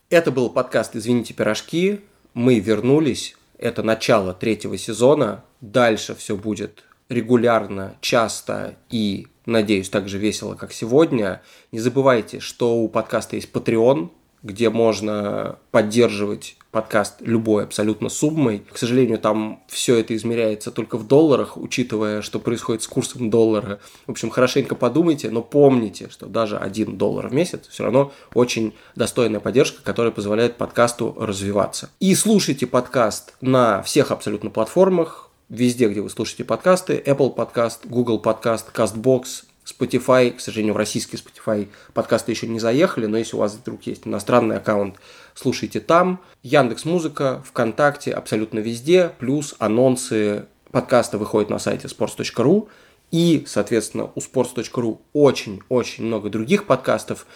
Это 0.10 0.30
был 0.32 0.50
подкаст 0.50 0.96
«Извините, 0.96 1.34
пирожки». 1.34 2.02
Мы 2.34 2.60
вернулись. 2.60 3.38
Это 3.58 3.82
начало 3.82 4.34
третьего 4.34 4.78
сезона. 4.78 5.46
Дальше 5.62 6.16
все 6.16 6.36
будет 6.36 6.84
регулярно, 7.08 7.96
часто 8.02 8.76
и 8.90 9.28
надеюсь, 9.46 9.90
так 9.90 10.08
же 10.08 10.18
весело, 10.18 10.56
как 10.56 10.74
сегодня. 10.74 11.42
Не 11.72 11.80
забывайте, 11.80 12.40
что 12.40 12.76
у 12.78 12.88
подкаста 12.88 13.36
есть 13.36 13.52
Patreon, 13.52 14.10
где 14.44 14.70
можно 14.70 15.60
поддерживать 15.72 16.58
подкаст 16.72 17.16
любой 17.20 17.66
абсолютно 17.66 18.10
суммой. 18.10 18.64
К 18.72 18.78
сожалению, 18.78 19.20
там 19.20 19.62
все 19.68 19.98
это 19.98 20.16
измеряется 20.16 20.72
только 20.72 20.98
в 20.98 21.06
долларах, 21.06 21.58
учитывая, 21.58 22.22
что 22.22 22.40
происходит 22.40 22.82
с 22.82 22.88
курсом 22.88 23.30
доллара. 23.30 23.80
В 24.08 24.12
общем, 24.12 24.30
хорошенько 24.30 24.74
подумайте, 24.74 25.30
но 25.30 25.42
помните, 25.42 26.10
что 26.10 26.28
даже 26.28 26.58
один 26.58 26.98
доллар 26.98 27.28
в 27.28 27.34
месяц 27.34 27.68
все 27.68 27.84
равно 27.84 28.12
очень 28.34 28.74
достойная 28.96 29.42
поддержка, 29.42 29.84
которая 29.84 30.12
позволяет 30.12 30.58
подкасту 30.58 31.16
развиваться. 31.20 31.90
И 32.00 32.16
слушайте 32.16 32.66
подкаст 32.66 33.36
на 33.42 33.84
всех 33.84 34.12
абсолютно 34.12 34.50
платформах, 34.50 35.31
везде, 35.52 35.90
где 35.90 36.02
вы 36.02 36.10
слушаете 36.10 36.46
подкасты, 36.46 37.04
Apple 37.06 37.36
Podcast, 37.36 37.80
Google 37.84 38.22
Podcast, 38.24 38.66
CastBox, 38.74 39.44
Spotify, 39.66 40.32
к 40.32 40.40
сожалению, 40.40 40.74
в 40.74 40.78
российский 40.78 41.18
Spotify 41.18 41.68
подкасты 41.94 42.32
еще 42.32 42.48
не 42.48 42.60
заехали, 42.60 43.06
но 43.06 43.18
если 43.18 43.36
у 43.36 43.40
вас 43.40 43.54
вдруг 43.54 43.84
есть 43.84 44.08
иностранный 44.08 44.58
аккаунт, 44.58 44.96
слушайте 45.36 45.82
там. 45.82 46.22
Яндекс 46.42 46.86
Музыка, 46.86 47.44
ВКонтакте, 47.46 48.12
абсолютно 48.14 48.60
везде, 48.60 49.12
плюс 49.20 49.54
анонсы 49.60 50.46
подкаста 50.72 51.18
выходят 51.18 51.50
на 51.50 51.60
сайте 51.60 51.90
sports.ru, 51.90 52.70
и, 53.12 53.44
соответственно, 53.46 54.10
у 54.16 54.20
sports.ru 54.20 55.00
очень-очень 55.12 56.06
много 56.06 56.30
других 56.30 56.66
подкастов. 56.66 57.28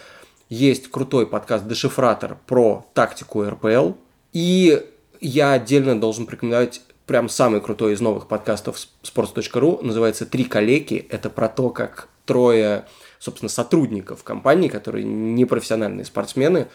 Есть 0.48 0.90
крутой 0.90 1.26
подкаст 1.26 1.68
«Дешифратор» 1.68 2.38
про 2.46 2.86
тактику 2.94 3.44
РПЛ, 3.44 3.92
и 4.32 4.82
я 5.20 5.52
отдельно 5.52 6.00
должен 6.00 6.24
порекомендовать 6.24 6.80
прям 7.06 7.28
самый 7.28 7.60
крутой 7.60 7.94
из 7.94 8.00
новых 8.00 8.26
подкастов 8.26 8.76
sports.ru, 9.02 9.82
называется 9.82 10.26
«Три 10.26 10.44
калеки». 10.44 11.06
Это 11.08 11.30
про 11.30 11.48
то, 11.48 11.70
как 11.70 12.08
трое, 12.24 12.86
собственно, 13.18 13.48
сотрудников 13.48 14.24
компании, 14.24 14.68
которые 14.68 15.04
не 15.04 15.44
профессиональные 15.44 16.04
спортсмены, 16.04 16.66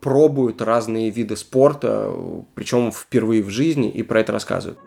пробуют 0.00 0.62
разные 0.62 1.10
виды 1.10 1.36
спорта, 1.36 2.12
причем 2.54 2.92
впервые 2.92 3.42
в 3.42 3.50
жизни, 3.50 3.90
и 3.90 4.02
про 4.02 4.20
это 4.20 4.32
рассказывают. 4.32 4.78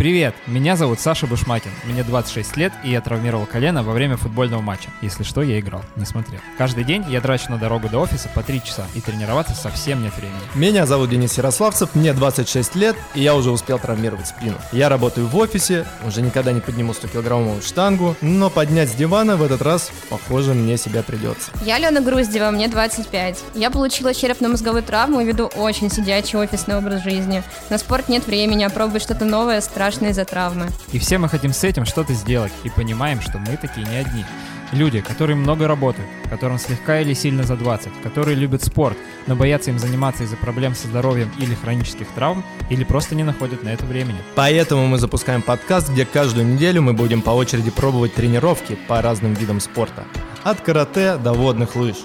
Привет, 0.00 0.34
меня 0.46 0.76
зовут 0.76 0.98
Саша 0.98 1.26
Бушмакин, 1.26 1.72
мне 1.84 2.02
26 2.02 2.56
лет, 2.56 2.72
и 2.82 2.90
я 2.90 3.02
травмировал 3.02 3.44
колено 3.44 3.82
во 3.82 3.92
время 3.92 4.16
футбольного 4.16 4.62
матча. 4.62 4.88
Если 5.02 5.24
что, 5.24 5.42
я 5.42 5.60
играл, 5.60 5.82
не 5.94 6.06
смотрел. 6.06 6.40
Каждый 6.56 6.84
день 6.84 7.04
я 7.10 7.20
трачу 7.20 7.50
на 7.50 7.58
дорогу 7.58 7.90
до 7.90 7.98
офиса 7.98 8.30
по 8.34 8.42
3 8.42 8.62
часа, 8.62 8.86
и 8.94 9.02
тренироваться 9.02 9.54
совсем 9.54 10.02
нет 10.02 10.16
времени. 10.16 10.40
Меня 10.54 10.86
зовут 10.86 11.10
Денис 11.10 11.36
Ярославцев, 11.36 11.94
мне 11.94 12.14
26 12.14 12.76
лет, 12.76 12.96
и 13.14 13.20
я 13.20 13.34
уже 13.34 13.50
успел 13.50 13.78
травмировать 13.78 14.28
спину. 14.28 14.54
Я 14.72 14.88
работаю 14.88 15.26
в 15.26 15.36
офисе, 15.36 15.84
уже 16.06 16.22
никогда 16.22 16.52
не 16.52 16.60
подниму 16.60 16.92
100-килограммовую 16.92 17.60
штангу, 17.60 18.16
но 18.22 18.48
поднять 18.48 18.88
с 18.88 18.94
дивана 18.94 19.36
в 19.36 19.42
этот 19.42 19.60
раз, 19.60 19.92
похоже, 20.08 20.54
мне 20.54 20.78
себя 20.78 21.02
придется. 21.02 21.50
Я 21.62 21.76
Лена 21.76 22.00
Груздева, 22.00 22.50
мне 22.50 22.68
25. 22.68 23.38
Я 23.54 23.70
получила 23.70 24.14
черепно-мозговую 24.14 24.82
травму 24.82 25.20
и 25.20 25.26
веду 25.26 25.48
очень 25.56 25.90
сидячий 25.90 26.38
офисный 26.38 26.78
образ 26.78 27.02
жизни. 27.02 27.42
На 27.68 27.76
спорт 27.76 28.08
нет 28.08 28.26
времени, 28.26 28.64
а 28.64 28.70
пробовать 28.70 29.02
что-то 29.02 29.26
новое 29.26 29.60
страшно 29.60 29.89
страшно 29.90 30.10
из-за 30.10 30.24
травмы. 30.24 30.68
И 30.92 31.00
все 31.00 31.18
мы 31.18 31.28
хотим 31.28 31.52
с 31.52 31.64
этим 31.64 31.84
что-то 31.84 32.12
сделать 32.12 32.52
и 32.62 32.70
понимаем, 32.70 33.20
что 33.20 33.38
мы 33.38 33.56
такие 33.56 33.84
не 33.84 33.96
одни. 33.96 34.24
Люди, 34.70 35.00
которые 35.00 35.34
много 35.34 35.66
работают, 35.66 36.08
которым 36.28 36.60
слегка 36.60 37.00
или 37.00 37.12
сильно 37.12 37.42
за 37.42 37.56
20, 37.56 37.88
которые 38.04 38.36
любят 38.36 38.62
спорт, 38.62 38.96
но 39.26 39.34
боятся 39.34 39.70
им 39.70 39.80
заниматься 39.80 40.22
из-за 40.22 40.36
проблем 40.36 40.76
со 40.76 40.86
здоровьем 40.86 41.32
или 41.38 41.56
хронических 41.56 42.06
травм, 42.14 42.44
или 42.68 42.84
просто 42.84 43.16
не 43.16 43.24
находят 43.24 43.64
на 43.64 43.70
это 43.70 43.84
времени. 43.84 44.18
Поэтому 44.36 44.86
мы 44.86 44.98
запускаем 44.98 45.42
подкаст, 45.42 45.90
где 45.90 46.06
каждую 46.06 46.46
неделю 46.46 46.82
мы 46.82 46.92
будем 46.92 47.20
по 47.20 47.30
очереди 47.30 47.72
пробовать 47.72 48.14
тренировки 48.14 48.78
по 48.86 49.02
разным 49.02 49.34
видам 49.34 49.58
спорта. 49.58 50.04
От 50.44 50.60
карате 50.60 51.16
до 51.16 51.32
водных 51.32 51.74
лыж. 51.74 51.96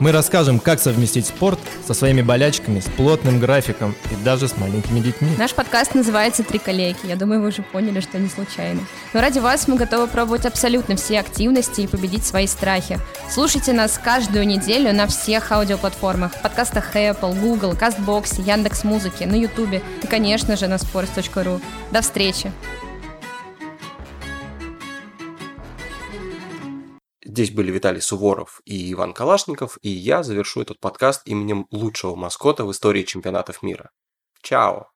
Мы 0.00 0.10
расскажем, 0.10 0.58
как 0.58 0.80
совместить 0.80 1.26
спорт 1.26 1.58
со 1.86 1.94
своими 1.94 2.20
болячками, 2.20 2.80
с 2.80 2.84
плотным 2.84 3.38
графиком 3.38 3.94
и 4.10 4.24
даже 4.24 4.48
с 4.48 4.56
маленькими 4.56 4.98
детьми. 4.98 5.30
Наш 5.38 5.54
подкаст 5.54 5.94
называется 5.94 6.42
«Три 6.42 6.58
коллеги». 6.58 6.98
Я 7.04 7.14
думаю, 7.16 7.40
вы 7.40 7.48
уже 7.48 7.62
поняли, 7.62 8.00
что 8.00 8.18
не 8.18 8.28
случайно. 8.28 8.80
Но 9.12 9.20
ради 9.20 9.38
вас 9.38 9.68
мы 9.68 9.76
готовы 9.76 10.08
пробовать 10.08 10.46
абсолютно 10.46 10.96
все 10.96 11.20
активности 11.20 11.82
и 11.82 11.86
победить 11.86 12.24
свои 12.24 12.48
страхи. 12.48 12.98
Слушайте 13.30 13.72
нас 13.72 13.98
каждую 14.02 14.46
неделю 14.46 14.92
на 14.92 15.06
всех 15.06 15.52
аудиоплатформах. 15.52 16.32
В 16.32 16.42
подкастах 16.42 16.96
Apple, 16.96 17.38
Google, 17.40 17.72
CastBox, 17.72 18.42
Яндекс.Музыки, 18.44 19.24
на 19.24 19.34
YouTube 19.34 19.82
и, 20.02 20.06
конечно 20.06 20.56
же, 20.56 20.66
на 20.66 20.74
sports.ru. 20.74 21.60
До 21.92 22.00
встречи! 22.00 22.52
Здесь 27.34 27.50
были 27.50 27.72
Виталий 27.72 28.00
Суворов 28.00 28.60
и 28.64 28.92
Иван 28.92 29.12
Калашников, 29.12 29.76
и 29.82 29.88
я 29.88 30.22
завершу 30.22 30.62
этот 30.62 30.78
подкаст 30.78 31.22
именем 31.24 31.66
лучшего 31.72 32.14
маскота 32.14 32.64
в 32.64 32.70
истории 32.70 33.02
чемпионатов 33.02 33.60
мира. 33.60 33.90
Чао! 34.40 34.93